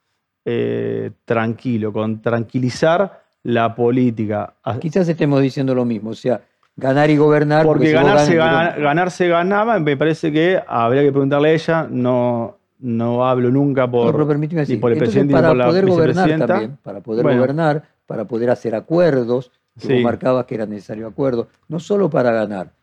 [0.45, 4.53] eh, tranquilo, con tranquilizar la política.
[4.79, 6.39] Quizás estemos diciendo lo mismo, o sea,
[6.77, 7.65] ganar y gobernar.
[7.65, 13.51] Porque, ganar, se ganaba, me parece que habría que preguntarle a ella, no, no hablo
[13.51, 18.25] nunca por, no, decir, por el presidente para poder gobernar también, para poder gobernar, para
[18.25, 22.73] poder hacer acuerdos, que marcabas que era necesario acuerdos, no solo para ganar,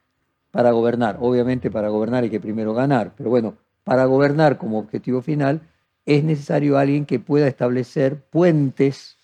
[0.50, 3.54] para gobernar, obviamente para gobernar hay que primero ganar, pero bueno,
[3.84, 5.60] para gobernar como objetivo final,
[6.06, 9.16] es necesario alguien que pueda establecer puentes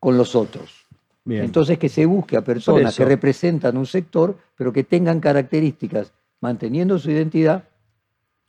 [0.00, 0.86] con los otros.
[1.26, 6.98] Entonces que se busque a personas que representan un sector, pero que tengan características, manteniendo
[6.98, 7.64] su identidad,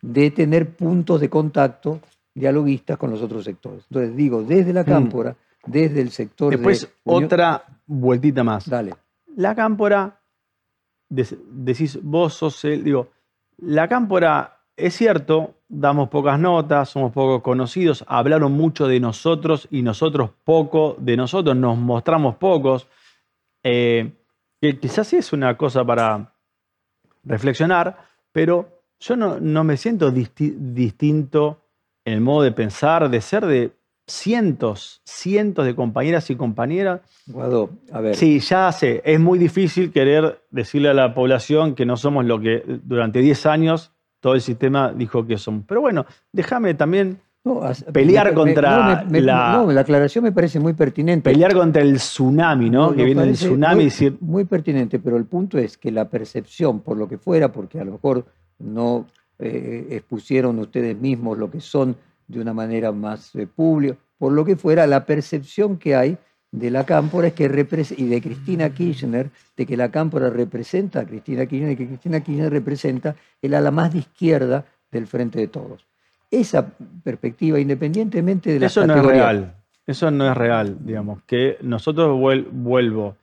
[0.02, 1.99] de tener puntos de contacto
[2.34, 3.86] dialoguistas con los otros sectores.
[3.90, 4.86] Entonces digo, desde la mm.
[4.86, 6.52] cámpora, desde el sector...
[6.52, 8.69] Después otra vueltita más.
[8.69, 8.95] Dale.
[9.36, 10.19] La cámpora,
[11.10, 12.84] decís, vos sos el...
[12.84, 13.10] Digo,
[13.57, 19.82] la cámpora es cierto, damos pocas notas, somos poco conocidos, hablaron mucho de nosotros y
[19.84, 22.88] nosotros poco de nosotros, nos mostramos pocos.
[23.64, 24.14] Eh,
[24.60, 26.34] que quizás es una cosa para
[27.23, 27.98] reflexionar,
[28.32, 31.60] pero yo no, me siento distinto
[32.06, 33.72] en el modo de pensar, de ser de
[34.07, 37.02] cientos, cientos de compañeras y compañeras.
[37.26, 38.15] Guado, a ver.
[38.15, 42.40] Sí, ya sé, es muy difícil querer decirle a la población que no somos lo
[42.40, 45.64] que durante 10 años todo el sistema dijo que son.
[45.64, 47.19] Pero bueno, déjame también
[47.91, 49.53] pelear contra la.
[49.53, 51.32] No, la aclaración me parece muy pertinente.
[51.32, 52.94] Pelear contra el tsunami, ¿no?
[52.94, 53.86] que viene el tsunami.
[53.86, 57.80] Muy, muy pertinente, pero el punto es que la percepción, por lo que fuera, porque
[57.80, 58.26] a lo mejor
[58.64, 59.08] no
[59.40, 61.96] eh, expusieron ustedes mismos lo que son
[62.28, 66.18] de una manera más eh, pública, por lo que fuera, la percepción que hay
[66.52, 71.06] de la Cámpora es que y de Cristina Kirchner, de que la Cámpora representa a
[71.06, 75.48] Cristina Kirchner y que Cristina Kirchner representa el ala más de izquierda del Frente de
[75.48, 75.88] Todos.
[76.30, 76.68] Esa
[77.04, 79.56] perspectiva, independientemente de la Eso no es real.
[79.88, 81.24] Eso no es real, digamos.
[81.24, 83.18] Que nosotros vuelvo,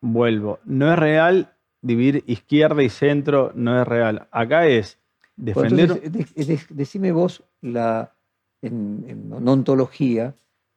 [0.00, 0.58] vuelvo.
[0.64, 4.28] No es real dividir izquierda y centro, no es real.
[4.30, 4.98] Acá es
[5.36, 6.00] defender.
[6.70, 8.12] decime vos la,
[8.62, 10.34] en ontología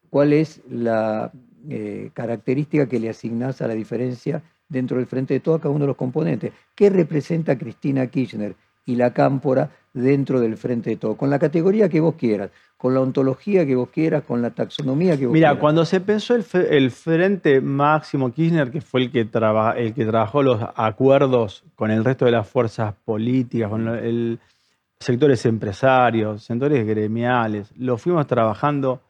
[0.10, 1.32] cuál es la
[1.70, 5.86] eh, característica que le asignás a la diferencia dentro del frente de todo cada uno
[5.86, 6.52] de los componentes.
[6.76, 8.56] ¿Qué representa Cristina Kirchner
[8.86, 11.16] y la cámpora dentro del frente de todo?
[11.16, 15.18] Con la categoría que vos quieras, con la ontología que vos quieras, con la taxonomía
[15.18, 15.52] que vos quieras.
[15.54, 20.44] Mira, cuando se pensó el, frente Máximo Kirchner, que fue el que, el que trabajó
[20.44, 24.40] los acuerdos con el resto de las fuerzas políticas, con el
[25.00, 29.02] sectores empresarios, sectores gremiales, lo fuimos trabajando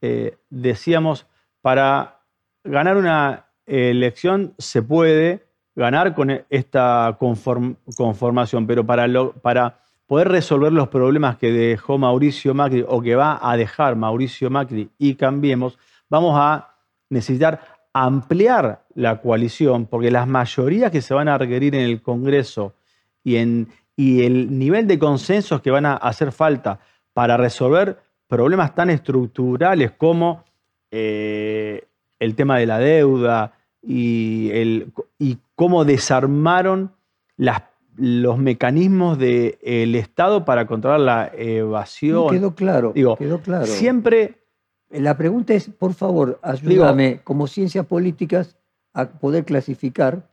[0.00, 1.26] eh, decíamos,
[1.60, 2.20] para
[2.62, 5.47] ganar una elección se puede
[5.78, 9.06] ganar con esta conformación, pero para,
[9.40, 9.78] para
[10.08, 14.90] poder resolver los problemas que dejó Mauricio Macri o que va a dejar Mauricio Macri
[14.98, 15.78] y cambiemos,
[16.10, 16.74] vamos a
[17.10, 17.60] necesitar
[17.92, 22.74] ampliar la coalición, porque las mayorías que se van a requerir en el Congreso
[23.22, 26.80] y, en, y el nivel de consensos que van a hacer falta
[27.12, 30.44] para resolver problemas tan estructurales como
[30.90, 31.86] eh,
[32.18, 33.52] el tema de la deuda
[33.90, 36.92] y, el, y cómo desarmaron
[37.38, 37.62] las,
[37.96, 42.28] los mecanismos del Estado para controlar la evasión.
[42.28, 43.64] Quedó claro, Digo, quedó claro.
[43.64, 44.42] Siempre
[44.90, 48.58] La pregunta es, por favor, ayúdame como ciencias políticas
[48.92, 50.28] a poder clasificar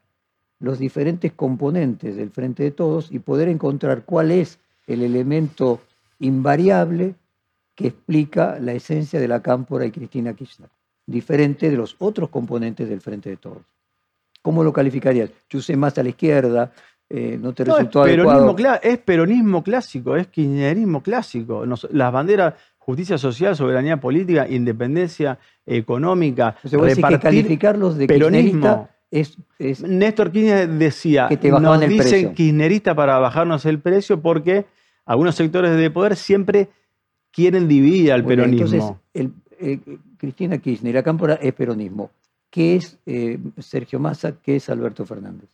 [0.60, 5.80] los diferentes componentes del Frente de Todos y poder encontrar cuál es el elemento
[6.20, 7.16] invariable
[7.74, 10.70] que explica la esencia de la Cámpora y Cristina Kirchner,
[11.06, 13.64] diferente de los otros componentes del Frente de Todos.
[14.42, 15.30] ¿Cómo lo calificarías?
[15.50, 16.72] Yo sé más a la izquierda,
[17.10, 18.80] eh, no te No, es, resultó peronismo, adecuado.
[18.84, 21.66] es peronismo clásico, es kirchnerismo clásico.
[21.66, 27.98] Nos- las banderas, justicia social, soberanía política, independencia económica, O sea, decís que repartir calificarlos
[27.98, 28.90] de peronismo.
[29.12, 32.34] es, es Néstor Kirchner decía, Que te nos el dicen precio".
[32.34, 34.66] kirchnerista para bajarnos el precio porque
[35.06, 36.70] algunos sectores de poder siempre
[37.32, 38.66] quieren dividir al peronismo.
[38.66, 39.80] Entonces, el- eh,
[40.26, 42.10] Cristina Kirchner y la Cámpora es peronismo.
[42.50, 44.34] ¿Qué es eh, Sergio Massa?
[44.42, 45.50] ¿Qué es Alberto Fernández?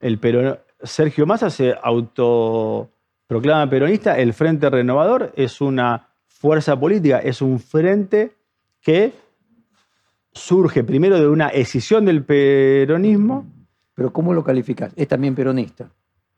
[0.00, 7.40] El peron- Sergio Massa se autoproclama peronista, el Frente Renovador es una fuerza política, es
[7.42, 8.32] un frente
[8.80, 9.12] que
[10.32, 13.46] surge primero de una escisión del peronismo,
[13.94, 14.92] Pero ¿cómo lo calificas?
[14.96, 15.90] Es también peronista.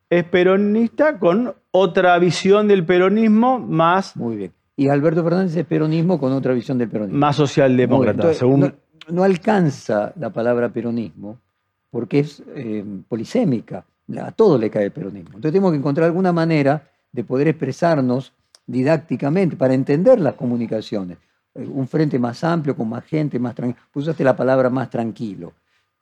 [0.09, 4.53] es peronista con otra visión del peronismo más, Muy bien.
[4.81, 7.19] Y Alberto Fernández es peronismo con otra visión del peronismo.
[7.19, 8.13] más socialdemócrata.
[8.13, 8.73] Entonces, según, no,
[9.11, 11.39] no alcanza la palabra peronismo
[11.91, 13.85] porque es eh, polisémica.
[14.23, 15.33] A todo le cae el peronismo.
[15.35, 18.33] Entonces tenemos que encontrar alguna manera de poder expresarnos
[18.67, 21.19] didácticamente para entender las comunicaciones.
[21.55, 23.85] Eh, Un frente más amplio, con más gente, más tranquilo.
[23.95, 25.53] Usaste la palabra más tranquilo.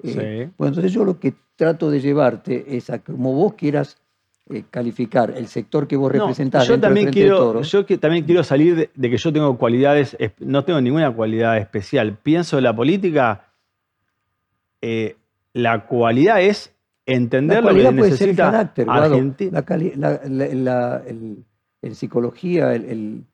[0.05, 0.53] Eh, Sí.
[0.57, 3.97] Bueno, entonces yo lo que trato de llevarte es a que como vos quieras
[4.51, 8.43] eh, calificar el sector que vos No, representás yo también quiero, yo que- también quiero
[8.45, 12.17] salir de, de que yo tengo cualidades, es- no tengo ninguna cualidad especial.
[12.23, 13.45] Pienso en la política,
[14.81, 15.17] eh,
[15.53, 16.73] la cualidad es
[17.07, 18.87] entender La lo que puede ser el necesita carácter.
[18.89, 19.65] Argentina.
[19.69, 21.45] La la- la- la- el-
[21.83, 23.25] en psicología, el, el-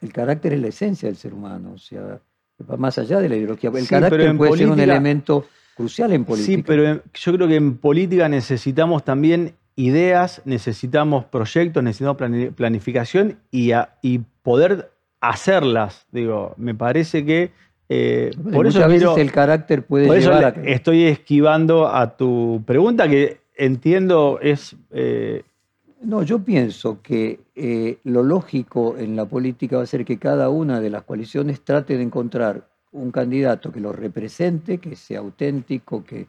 [0.00, 2.20] el carácter es la esencia del ser humano, o sea,
[2.68, 3.70] va más allá de la ideología.
[3.70, 5.44] El Sí, carácter puede ser un elemento
[5.76, 6.56] crucial en política.
[6.56, 12.50] Sí, pero en- yo creo que en política necesitamos también ideas, necesitamos proyectos, necesitamos plani-
[12.52, 14.90] planificación y, a- y poder
[15.20, 16.06] hacerlas.
[16.12, 17.52] Digo, me parece que
[17.88, 20.72] eh, por Muchas eso veces quiero- el carácter puede Por eso llevar a le- que...
[20.72, 24.76] estoy esquivando a tu pregunta, que entiendo es.
[24.90, 25.42] eh,
[26.02, 30.48] No, yo pienso que eh, lo lógico en la política va a ser que cada
[30.50, 36.04] una de las coaliciones trate de encontrar un candidato que lo represente, que sea auténtico,
[36.04, 36.26] que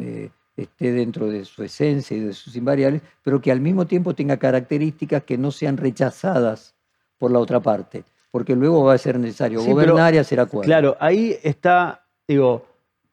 [0.00, 4.14] eh, esté dentro de su esencia y de sus invariables, pero que al mismo tiempo
[4.14, 6.74] tenga características que no sean rechazadas
[7.18, 10.40] por la otra parte, porque luego va a ser necesario Sí, pero, gobernar y hacer
[10.40, 10.66] acuerdos.
[10.66, 12.04] claro, ahí está.
[12.28, 12.66] Digo,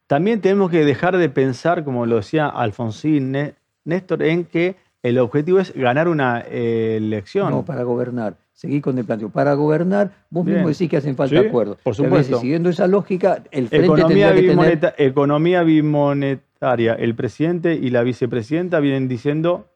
[0.08, 3.56] también tenemos que dejar de pensar, como lo decía Alfonsín Né-
[3.86, 7.52] Néstor, en que el objetivo es ganar una eh, elección.
[7.52, 8.36] No, para gobernar.
[8.54, 9.30] Seguí con el planteo.
[9.30, 10.58] Para gobernar, vos Bien.
[10.58, 11.78] mismo decís que hacen falta Sí, acuerdos.
[11.84, 12.40] por a veces, supuesto.
[12.40, 14.56] siguiendo esa lógica, el frente Economía, tendría que tener...
[14.56, 16.94] bimoneta- economía bimonetaria.
[16.94, 19.68] El presidente y la vicepresidenta vienen diciendo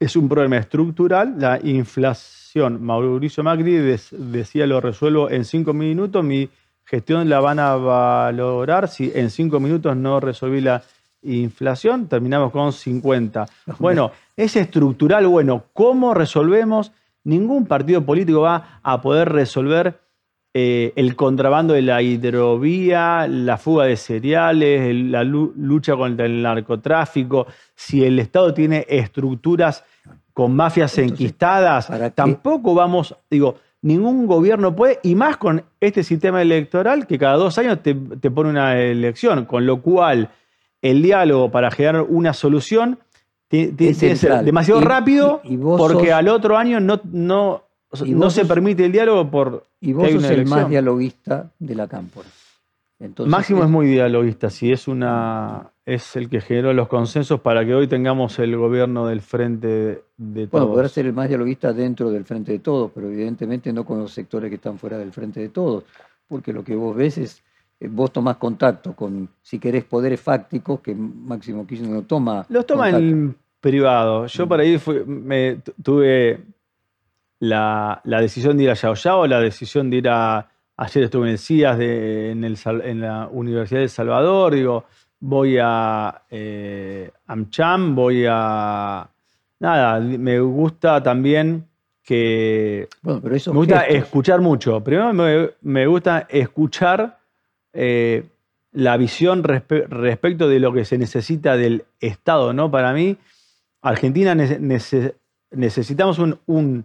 [0.00, 2.82] es un problema estructural, la inflación.
[2.82, 3.74] Mauricio Macri
[4.10, 6.48] decía lo resuelvo en cinco minutos, mi
[6.84, 8.88] gestión la van a valorar.
[8.88, 10.82] Si en cinco minutos no resolví la
[11.22, 13.46] inflación, terminamos con 50.
[13.78, 16.92] Bueno, es estructural, bueno, ¿cómo resolvemos?
[17.24, 20.00] Ningún partido político va a poder resolver
[20.56, 26.26] eh, el contrabando de la hidrovía, la fuga de cereales, el- la lu- lucha contra
[26.26, 29.84] el narcotráfico, si el Estado tiene estructuras
[30.32, 36.40] con mafias Entonces, enquistadas, tampoco vamos, digo, ningún gobierno puede, y más con este sistema
[36.42, 40.28] electoral que cada dos años te, te pone una elección, con lo cual
[40.82, 42.98] el diálogo para generar una solución
[43.48, 47.00] tiene que ser demasiado Y- rápido y- y vos porque sos- al otro año no,
[47.04, 47.62] no,
[48.06, 51.86] no se sos- permite el diálogo por Y vos sos el más dialoguista de la
[51.86, 52.28] cámpora.
[53.00, 57.62] Entonces, Máximo es muy dialoguista, sí, es una es el que generó los consensos para
[57.66, 60.68] que hoy tengamos el gobierno del frente de Bueno, todos.
[60.70, 64.10] podrá ser el más dialoguista dentro del Frente de Todos, pero evidentemente no con los
[64.12, 65.84] sectores que están fuera del Frente de Todos,
[66.26, 67.42] porque lo que vos ves es,
[67.88, 72.44] vos tomás contacto con, si querés, poderes fácticos que Máximo Kirchner no toma.
[72.48, 73.06] Los toma contacto.
[73.06, 74.26] en privado.
[74.26, 74.48] Yo Mm.
[74.48, 76.40] por ahí fui- me, tu- tuve
[77.40, 80.48] la, la decisión de ir a Yao Yao, la decisión de ir a.
[80.76, 84.84] Ayer estuve en el CIAS, de- en, el en la Universidad de El Salvador, digo,
[85.20, 89.08] voy a eh, AmCham, voy a.
[89.60, 91.66] Nada, me gusta también
[92.02, 94.82] que Bueno, pero esos Me gusta gestos- escuchar mucho.
[94.82, 97.18] Primero me, me gusta escuchar
[97.74, 98.24] eh,
[98.72, 102.70] la visión respecto de lo que se necesita del Estado, ¿no?
[102.70, 103.16] Para mí,
[103.82, 106.84] Argentina necesitamos un,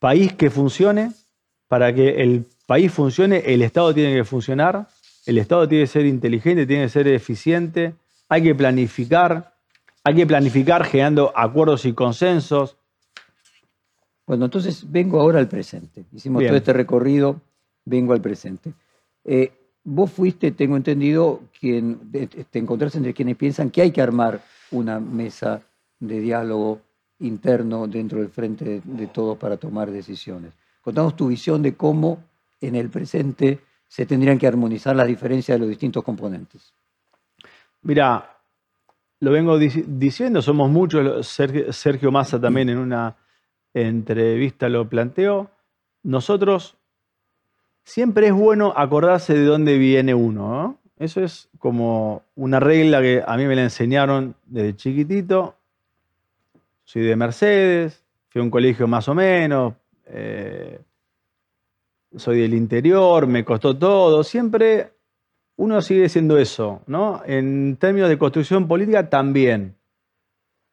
[0.00, 1.12] país que funcione.
[1.68, 4.88] Para que el país funcione, el Estado tiene que funcionar,
[5.24, 7.94] el Estado tiene que ser inteligente, tiene que ser eficiente,
[8.28, 9.54] hay que planificar,
[10.04, 12.76] hay que planificar generando acuerdos y consensos.
[14.26, 16.04] Bueno, entonces vengo ahora al presente.
[16.12, 17.40] Hicimos todo este recorrido,
[17.84, 18.74] vengo al presente.
[19.24, 19.52] Eh,
[19.84, 24.98] vos fuiste, tengo entendido, quien te encontraste entre quienes piensan que hay que armar una
[24.98, 25.62] mesa
[26.00, 26.80] de diálogo
[27.20, 30.52] interno dentro del frente de, todos para tomar decisiones.
[30.82, 32.22] Contamos tu visión de cómo
[32.60, 36.72] en el presente se tendrían que armonizar las diferencias de los distintos componentes.
[37.82, 38.38] Mira,
[39.20, 43.16] lo vengo diciendo, somos muchos, Sergio Massa también en una
[43.72, 45.50] entrevista lo planteó.
[46.02, 46.76] Nosotros
[47.84, 50.78] siempre es bueno acordarse de dónde viene uno.
[50.98, 55.54] Eso es como una regla que a mí me la enseñaron desde chiquitito.
[56.84, 59.74] Soy de Mercedes, fui a un colegio más o menos,
[60.06, 60.78] eh,
[62.16, 64.22] soy del interior, me costó todo.
[64.22, 64.92] Siempre
[65.56, 67.22] uno sigue siendo eso, ¿no?
[67.26, 69.76] En términos de construcción política también.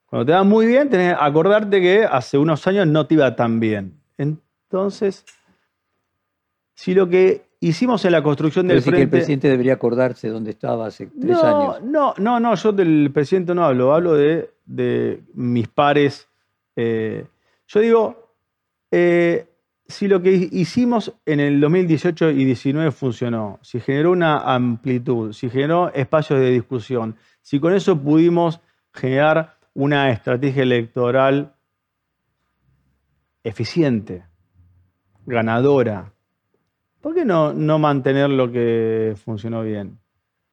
[0.06, 3.34] Cuando te va muy bien, tenés que acordarte que hace unos años no te iba
[3.34, 3.98] tan bien.
[4.18, 5.24] Entonces,
[6.74, 8.96] si lo que hicimos en la construcción del frente...
[8.96, 11.82] que el presidente debería acordarse dónde estaba hace tres años.
[11.82, 16.28] No, no, no, yo del presidente no hablo, hablo de, mis pares.
[16.76, 17.24] Eh,
[17.68, 18.34] yo digo,
[18.90, 19.46] eh,
[19.86, 25.48] si lo que hicimos en el 2018 y 2019 funcionó, si generó una amplitud, si
[25.50, 28.60] generó espacios de discusión, si con eso pudimos
[28.92, 31.54] generar una estrategia electoral
[33.44, 34.24] eficiente,
[35.26, 36.11] ganadora,
[37.02, 39.98] ¿por qué no, no mantener lo que funcionó bien?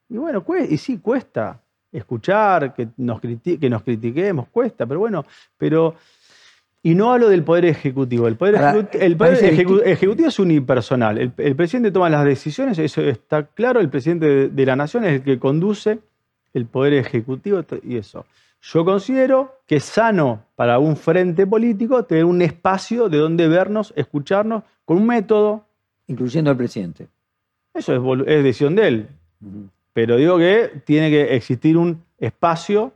[0.10, 1.62] Y bueno, y sí, cuesta
[1.92, 5.26] escuchar, que nos, que nos critiquemos, cuesta, pero bueno,
[5.58, 5.96] pero...
[6.82, 8.26] Y no hablo del Poder Ejecutivo.
[8.26, 8.56] El Poder,
[9.84, 11.18] ejecutivo, es unipersonal.
[11.18, 13.82] El, el, presidente toma las decisiones, eso está claro.
[13.82, 16.00] El presidente de, la nación es el que conduce
[16.54, 18.26] el Poder Ejecutivo y eso.
[18.62, 23.94] Yo considero que es sano para un frente político tener un espacio de donde vernos,
[23.98, 25.66] escucharnos, con un método,
[26.10, 27.08] incluyendo al presidente.
[27.74, 29.08] Eso es, decisión de él.
[29.94, 32.92] Pero digo que tiene que existir un espacio,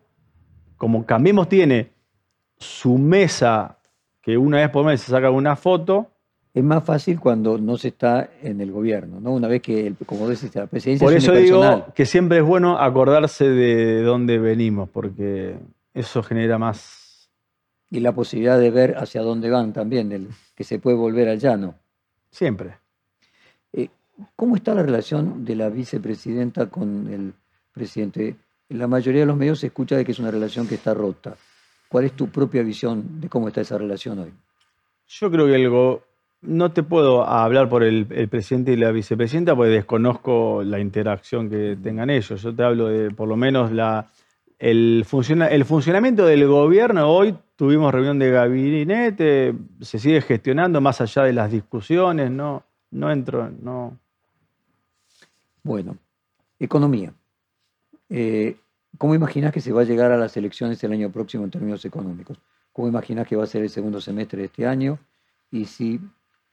[0.77, 1.91] como Cambiemos tiene
[2.57, 3.77] su mesa,
[4.21, 6.07] que una vez por mes se saca una foto.
[6.53, 9.31] Es más fácil cuando no se está en el gobierno, ¿no?
[9.33, 13.49] Una vez que, como decís, la presidencia Por eso digo que siempre es bueno acordarse
[13.49, 15.55] de dónde venimos, porque
[15.93, 17.29] eso genera más...
[17.89, 21.75] Y la posibilidad de ver hacia dónde van también, que se puede volver al llano.
[22.29, 22.82] Siempre.
[24.35, 27.33] ¿Cómo está la relación de la vicepresidenta con el
[27.73, 28.35] presidente?
[28.69, 30.93] En la mayoría de los medios se escucha de que es una relación que está
[30.93, 31.35] rota.
[31.89, 34.31] ¿Cuál es tu propia visión de cómo está esa relación hoy?
[35.07, 35.99] Yo creo que el
[36.41, 41.77] no te puedo hablar por el, presidente y la vicepresidenta porque desconozco la interacción que
[41.81, 42.41] tengan ellos.
[42.41, 44.07] Yo te hablo de por lo menos la,
[44.59, 45.05] el,
[45.49, 47.09] el funcionamiento del gobierno.
[47.09, 52.63] Hoy tuvimos reunión de gabinete, se sigue gestionando más allá de las discusiones, no,
[52.93, 53.97] no entro, no,
[55.63, 55.97] bueno,
[56.59, 57.13] economía.
[58.09, 58.57] Eh,
[58.97, 61.83] ¿Cómo imaginas que se va a llegar a las elecciones el año próximo en términos
[61.85, 62.37] económicos?
[62.71, 64.99] ¿Cómo imaginas que va a ser el segundo semestre de este año?
[65.51, 65.99] Y si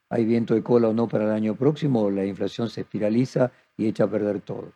[0.08, 3.86] hay viento de cola o no para el año próximo, la inflación se espiraliza y
[3.86, 4.72] echa a perder todo.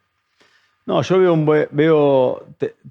[0.87, 2.47] No, yo veo, veo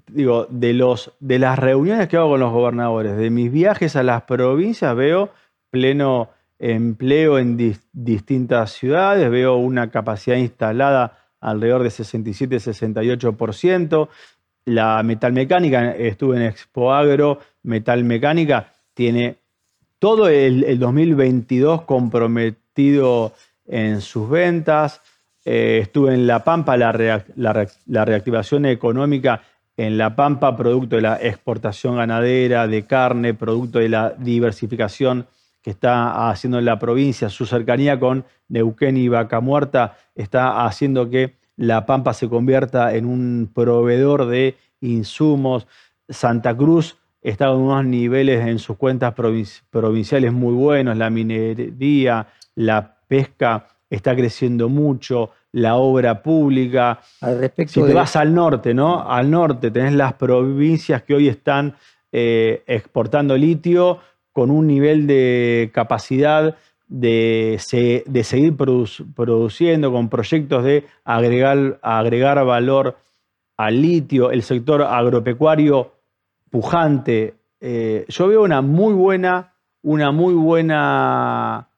[0.08, 4.02] digo, de, los, de las reuniones que hago con los gobernadores, de mis viajes a
[4.02, 5.30] las provincias, veo
[5.70, 6.30] pleno
[6.72, 7.56] empleo en
[7.92, 14.08] distintas ciudades, veo una capacidad instalada alrededor de 67-68%.
[14.64, 19.36] La metalmecánica, estuve en Expo Agro, metalmecánica tiene
[19.98, 23.34] todo el, 2022 comprometido
[23.66, 25.02] en sus ventas.
[25.44, 29.42] Eh, estuve en La Pampa, la, reactivación económica
[29.76, 35.26] en La Pampa, producto de la exportación ganadera, de carne, producto de la diversificación
[35.64, 41.08] que está haciendo en la provincia, su cercanía con Neuquén y Vaca Muerta está haciendo
[41.08, 45.66] que La Pampa se convierta en un proveedor de insumos.
[46.06, 52.26] Santa Cruz está en unos niveles en sus cuentas provinciales muy buenos, la minería,
[52.56, 57.00] la pesca está creciendo mucho, la obra pública.
[57.22, 59.08] Al respecto si te vas al norte, ¿no?
[59.10, 61.74] Al norte tenés las provincias que hoy están
[62.12, 64.00] eh, exportando litio
[64.34, 66.56] con un nivel de capacidad
[66.88, 72.98] de, seguir produciendo con proyectos de agregar, agregar valor
[73.56, 75.92] al litio, el sector agropecuario
[76.50, 77.34] pujante.
[77.60, 81.68] Eh, yo veo una muy buena, una muy buena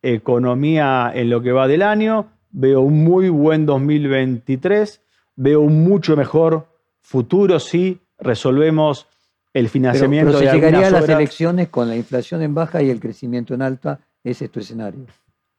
[0.00, 5.02] economía en lo que va del año, veo un muy buen 2023,
[5.34, 6.68] veo un mucho mejor
[7.00, 9.08] futuro si resolvemos
[9.52, 12.90] el financiamiento pero, pero se llegaría a las elecciones con la inflación en baja y
[12.90, 15.06] el crecimiento en alta, ese es tu escenario.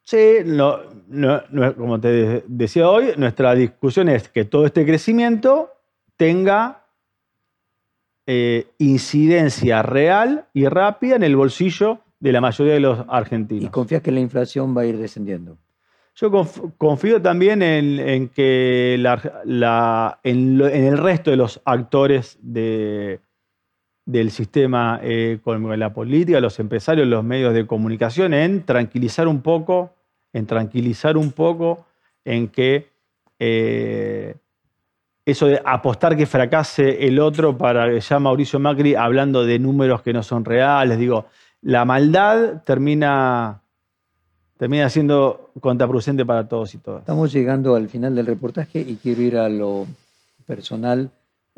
[0.04, 0.38] Sí,
[1.78, 5.72] como te decía hoy, nuestra discusión es que todo este crecimiento
[6.18, 6.86] tenga
[8.26, 13.66] eh, incidencia real y rápida en el bolsillo de la mayoría de los argentinos.
[13.66, 15.58] ¿Y confías que la inflación va a ir descendiendo?
[16.16, 16.30] Yo
[16.78, 22.38] confío también en, que en, el resto de los actores
[24.12, 29.94] del sistema económico, la política, los empresarios, los medios de comunicación, en tranquilizar un poco,
[30.34, 31.86] en tranquilizar un poco,
[32.26, 32.90] en que
[33.40, 34.36] eh,
[35.26, 40.12] eso de apostar que fracase el otro para ya Mauricio Macri hablando de números que
[40.12, 41.28] no son reales, digo,
[41.62, 43.62] la maldad termina
[44.58, 47.00] termina siendo contraproducente para todos y todas.
[47.00, 49.88] Estamos llegando al final del reportaje y quiero ir a lo
[50.46, 51.10] personal.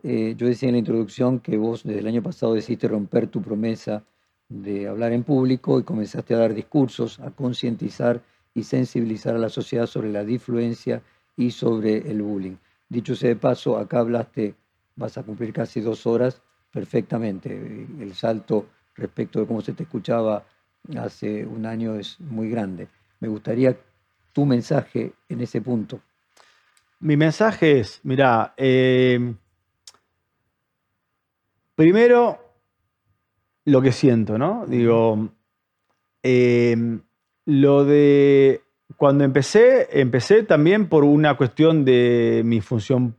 [0.01, 3.41] Eh, yo decía en la introducción que vos desde el año pasado decidiste romper tu
[3.41, 4.03] promesa
[4.49, 8.21] de hablar en público y comenzaste a dar discursos, a concientizar
[8.53, 11.01] y sensibilizar a la sociedad sobre la difluencia
[11.37, 12.55] y sobre el bullying.
[12.89, 14.55] Dicho sea de paso, acá hablaste,
[14.95, 16.41] vas a cumplir casi dos horas
[16.71, 17.51] perfectamente.
[17.99, 20.43] El salto respecto de cómo se te escuchaba
[20.97, 22.87] hace un año es muy grande.
[23.19, 23.75] Me gustaría
[24.33, 26.01] tu mensaje en ese punto.
[26.99, 29.33] Mi mensaje es, mira, eh,
[31.75, 32.39] primero
[33.65, 34.65] lo que siento, ¿no?
[34.67, 35.29] Digo,
[36.21, 36.75] eh,
[37.45, 38.61] lo de
[38.97, 43.15] cuando empecé, empecé también por una cuestión de mi función,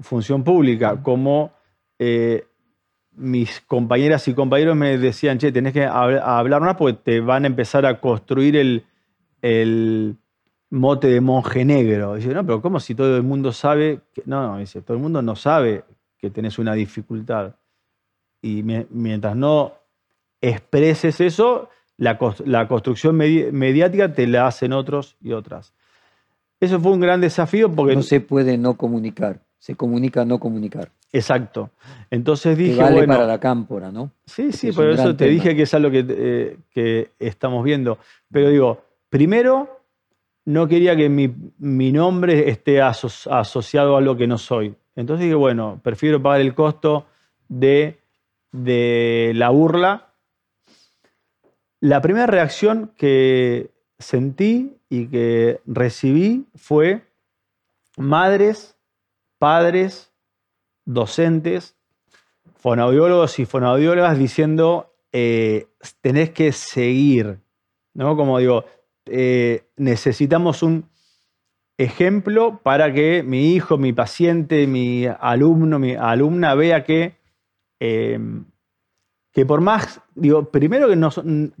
[0.00, 1.52] función pública, como
[1.98, 2.46] eh,
[3.12, 7.48] mis compañeras y compañeros me decían, che, tenés que hablar más porque te van a
[7.48, 8.56] empezar a construir
[9.42, 10.16] el,
[10.70, 12.14] mote de monje negro.
[12.14, 14.00] Dice, no, pero ¿cómo si todo el mundo sabe?
[14.12, 14.22] Que...
[14.26, 15.84] No, no, dice, todo el mundo no sabe
[16.18, 17.54] que tenés una dificultad.
[18.40, 19.74] Y mientras no
[20.40, 22.18] expreses eso, la,
[22.68, 25.74] construcción mediática te la hacen otros y otras.
[26.60, 27.94] Eso fue un gran desafío porque...
[27.94, 30.90] No se puede no comunicar, se comunica no comunicar.
[31.12, 31.70] Exacto.
[32.10, 32.76] Entonces dije.
[32.76, 34.12] Que vale para la cámpora, ¿no?
[34.26, 37.98] Sí, sí, por eso te dije que es algo eh, que, estamos viendo.
[38.30, 39.80] Pero digo, primero,
[40.44, 44.74] no quería que mi, nombre esté asociado a lo que no soy.
[44.96, 47.06] Entonces dije, bueno, prefiero pagar el costo
[47.48, 47.97] de,
[48.52, 50.14] de la burla.
[51.80, 57.02] La primera reacción que sentí y que recibí fue
[57.96, 58.76] madres,
[59.38, 60.12] padres,
[60.84, 61.76] docentes,
[62.56, 65.68] fonoaudiólogos y fonoaudiólogas diciendo, eh,
[66.00, 67.40] tenés que seguir,
[67.94, 68.16] ¿no?
[68.16, 68.64] Como digo,
[69.06, 70.88] eh, necesitamos un
[71.76, 77.17] ejemplo para que mi hijo, mi paciente, mi alumno, mi alumna vea que,
[77.80, 78.44] em,
[79.32, 81.10] que por más, digo, primero que, no,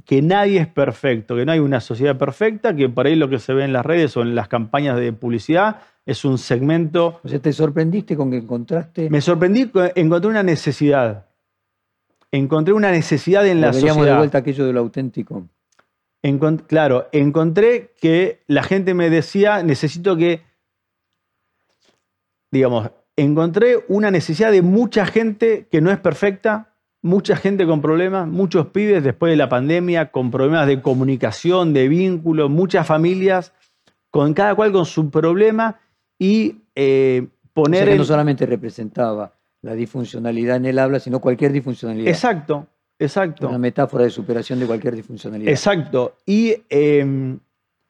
[0.04, 3.38] que nadie es perfecto, que no hay una sociedad perfecta, que por ahí lo que
[3.38, 7.20] se ve en las redes o en las campañas de publicidad es un segmento.
[7.22, 9.10] O sea, ¿te sorprendiste con que encontraste?
[9.10, 11.26] Me sorprendí, encontré una necesidad.
[12.32, 13.94] Encontré una necesidad en la sociedad.
[13.94, 15.48] de vuelta aquello de lo auténtico.
[16.66, 20.42] claro, encontré que la gente me decía, necesito que,
[22.50, 28.28] digamos, encontré una necesidad de mucha gente que no es perfecta, mucha gente con problemas,
[28.28, 33.52] muchos pibes después de la pandemia con problemas de comunicación, de vínculo, muchas familias,
[34.10, 35.80] con cada cual con su problema
[36.18, 37.96] y eh, poner...
[37.96, 42.08] no solamente representaba la disfuncionalidad en el habla, sino cualquier disfuncionalidad.
[42.08, 42.68] Exacto,
[43.00, 43.48] exacto.
[43.48, 45.50] Una metáfora de superación de cualquier disfuncionalidad.
[45.50, 46.16] Exacto.
[46.24, 47.40] Y, em,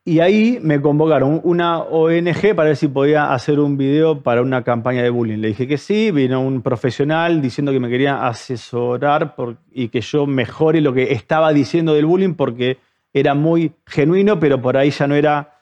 [0.08, 4.64] y ahí me convocaron una ONG para ver si podía hacer un video para una
[4.64, 5.36] campaña de bullying.
[5.36, 9.34] Le dije que sí, vino un profesional diciendo que me quería asesorar
[9.70, 12.78] y que yo mejore lo que estaba diciendo del bullying porque
[13.12, 15.54] era muy genuino, pero por ahí ya no era...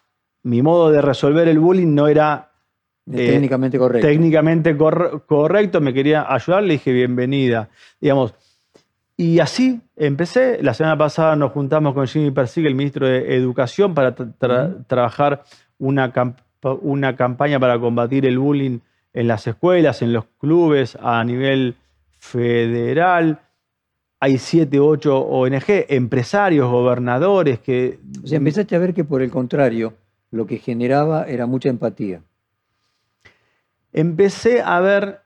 [0.44, 2.52] Mi modo de resolver el bullying no era
[3.12, 4.06] eh, técnicamente correcto.
[4.06, 7.68] Técnicamente correcto, me quería ayudar, le dije bienvenida.
[8.01, 8.32] Digamos,
[9.16, 10.62] y así empecé.
[10.62, 15.44] La semana pasada nos juntamos con Jimmy Persigue, el ministro de Educación, para trabajar
[15.78, 16.12] una,
[16.82, 18.80] una campaña para combatir el bullying
[19.14, 21.76] en las escuelas, en los clubes, a nivel
[22.18, 23.40] federal.
[24.20, 27.98] hay siete, ocho ONG, empresarios, gobernadores que...
[28.22, 29.94] O sea, empezaste a ver que por el contrario,
[30.30, 32.20] lo que generaba era mucha empatía.
[33.94, 35.20] Empecé a ver...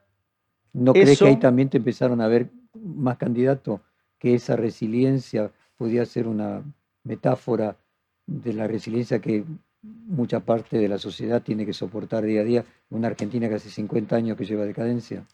[0.71, 2.47] ¿No crees que ahí también te empezaron a ver
[2.95, 3.81] más candidatos?
[4.19, 6.63] Que esa resiliencia podía ser una
[7.03, 7.75] metáfora
[8.27, 9.43] de la resiliencia que
[9.81, 12.65] mucha parte de la sociedad tiene que soportar día a día.
[12.89, 15.25] Una Argentina que hace 50 años que lleva decadencia.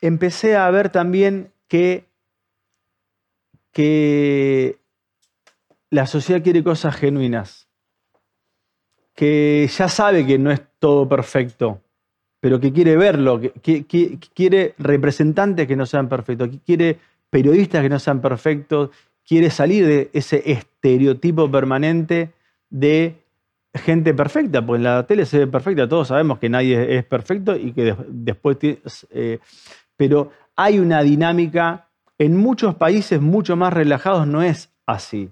[0.00, 2.06] Empecé a ver también que,
[3.70, 4.78] que
[5.90, 7.68] la sociedad quiere cosas genuinas,
[9.14, 11.80] que ya sabe que no es todo perfecto,
[12.42, 16.98] pero que quiere verlo, que, quiere representantes que no sean perfectos, que quiere
[17.30, 18.90] periodistas que no sean perfectos,
[19.24, 22.32] quiere salir de ese estereotipo permanente
[22.68, 23.14] de
[23.72, 27.54] gente perfecta, pues en la tele se ve perfecta, todos sabemos que nadie es perfecto
[27.54, 28.56] y que después...
[29.12, 29.38] Eh,
[29.96, 35.30] pero hay una dinámica, en muchos países mucho más relajados no es así.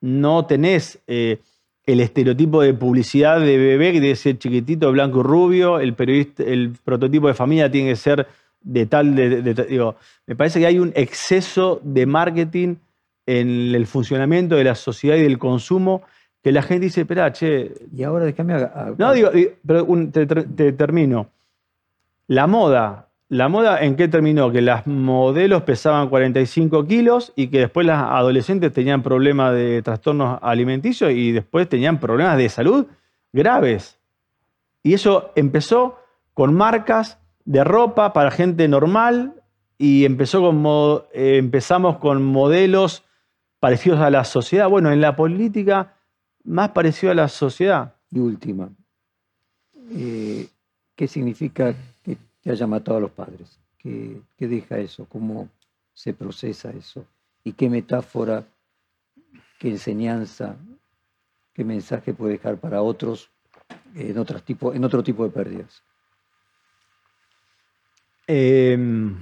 [0.00, 1.38] No tenés eh,
[1.86, 6.76] el estereotipo de publicidad de bebé, de ese chiquitito blanco y rubio, el, periodista, el
[6.84, 8.26] prototipo de familia tiene que ser
[8.60, 9.14] de tal,
[9.68, 9.94] digo,
[10.26, 12.74] me parece que hay un exceso de marketing
[13.24, 16.02] en el funcionamiento de la sociedad y del consumo
[16.42, 17.72] que la gente dice, espera, che...
[17.92, 18.54] Y ahora déjame...
[18.54, 19.30] A, No, digo,
[19.66, 21.30] pero te termino.
[22.28, 24.52] La moda, ¿La moda en qué terminó?
[24.52, 30.38] Que las modelos pesaban 45 kilos y que después las adolescentes tenían problemas de trastornos
[30.42, 32.86] alimenticios y después tenían problemas de salud
[33.32, 33.98] graves.
[34.84, 35.98] Y eso empezó
[36.34, 39.42] con marcas de ropa para gente normal
[39.76, 40.64] y empezó con,
[41.12, 43.02] eh, empezamos con modelos
[43.58, 44.68] parecidos a la sociedad.
[44.68, 45.96] Bueno, en la política
[46.44, 47.96] más parecido a la sociedad.
[48.12, 48.70] Y última,
[49.90, 50.46] eh,
[50.94, 51.74] ¿qué significa
[52.46, 53.58] que haya matado a los padres.
[53.76, 55.04] ¿Qué, deja eso?
[55.06, 55.48] ¿Cómo
[55.92, 57.04] se procesa eso?
[57.42, 58.46] ¿Y qué metáfora,
[59.58, 60.54] qué enseñanza,
[61.52, 63.32] qué mensaje puede dejar para otros
[63.96, 65.82] en, otras tipo, en otro tipo de pérdidas?
[68.28, 69.16] Em,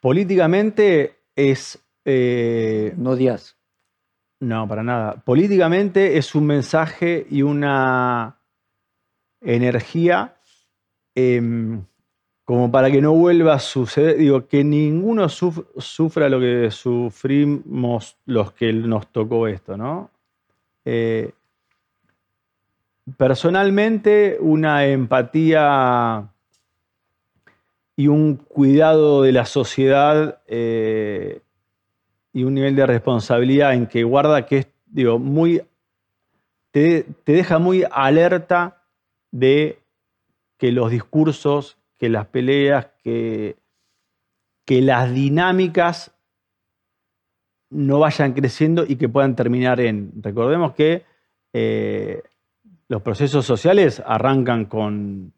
[0.00, 1.78] políticamente es...
[2.04, 3.56] Eh, no días.
[4.40, 5.14] No, para nada.
[5.24, 8.37] Políticamente es un mensaje y una
[9.54, 10.34] energía
[11.14, 11.82] em,
[12.44, 18.52] como para que no vuelva a suceder, digo, que ninguno sufra lo que sufrimos los
[18.52, 20.10] que nos tocó esto, ¿no?
[20.84, 21.32] Eh,
[23.16, 26.28] personalmente, una empatía
[27.96, 31.42] y un cuidado de la sociedad eh,
[32.32, 35.62] y un nivel de responsabilidad en que guarda que es, digo, muy,
[36.70, 38.77] te deja muy alerta
[39.30, 39.80] de
[40.58, 43.56] que los discursos, que las peleas, que,
[44.64, 46.14] que las dinámicas
[47.70, 50.12] no vayan creciendo y que puedan terminar en...
[50.22, 51.04] Recordemos que
[51.52, 52.22] eh,
[52.88, 55.32] los procesos sociales arrancan con,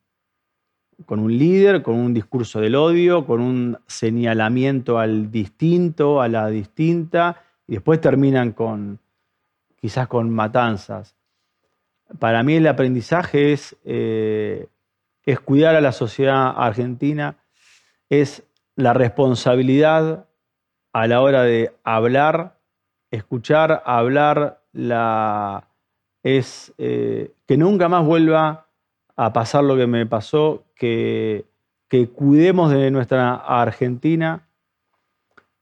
[1.06, 6.48] con un líder, con un discurso del odio, con un señalamiento al distinto, a la
[6.48, 9.00] distinta, y después terminan con
[9.76, 11.16] quizás con matanzas
[12.18, 14.68] para mí el aprendizaje es, eh,
[15.24, 17.36] es cuidar a la sociedad argentina,
[18.08, 18.42] es
[18.76, 20.26] la responsabilidad
[20.92, 22.58] a la hora de hablar,
[23.10, 25.68] escuchar, hablar, la,
[26.22, 28.66] es eh, que nunca más vuelva
[29.16, 31.44] a pasar lo que me pasó, que,
[31.88, 34.48] que cuidemos de nuestra Argentina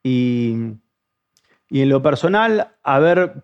[0.02, 0.56] y,
[1.68, 3.42] y en lo personal haber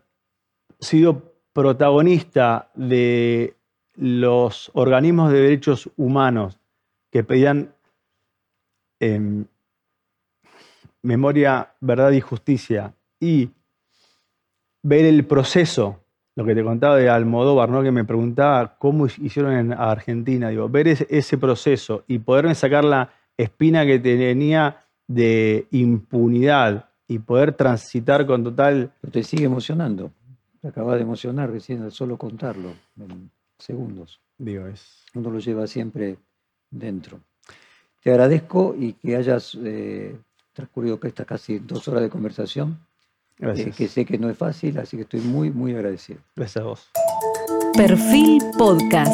[0.80, 3.56] sido protagonista de
[3.94, 6.58] los organismos de derechos humanos
[7.10, 7.72] que pedían
[9.00, 9.46] em,
[11.02, 13.50] memoria, verdad y justicia y
[14.82, 16.00] ver el proceso,
[16.34, 17.84] lo que te contaba de Almodóvar, ¿no?
[17.84, 23.10] que me preguntaba cómo hicieron en Argentina, digo, ver ese, proceso y poderme sacar la
[23.36, 28.90] espina que tenía de impunidad y poder transitar con total...
[29.12, 30.10] te sigue emocionando.
[30.64, 34.22] Te acaba de emocionar recién al solo contarlo en segundos.
[34.38, 35.04] Digo, es...
[35.12, 36.16] Uno lo lleva siempre
[36.70, 37.20] dentro.
[38.02, 40.16] Te agradezco y que hayas eh,
[40.54, 42.78] transcurrido estas casi dos horas de conversación.
[43.32, 43.76] Eh, Gracias.
[43.76, 46.20] que sé que no es fácil, así que estoy muy, muy agradecido.
[46.34, 46.88] Gracias a vos.
[47.74, 49.12] Perfil Podcast.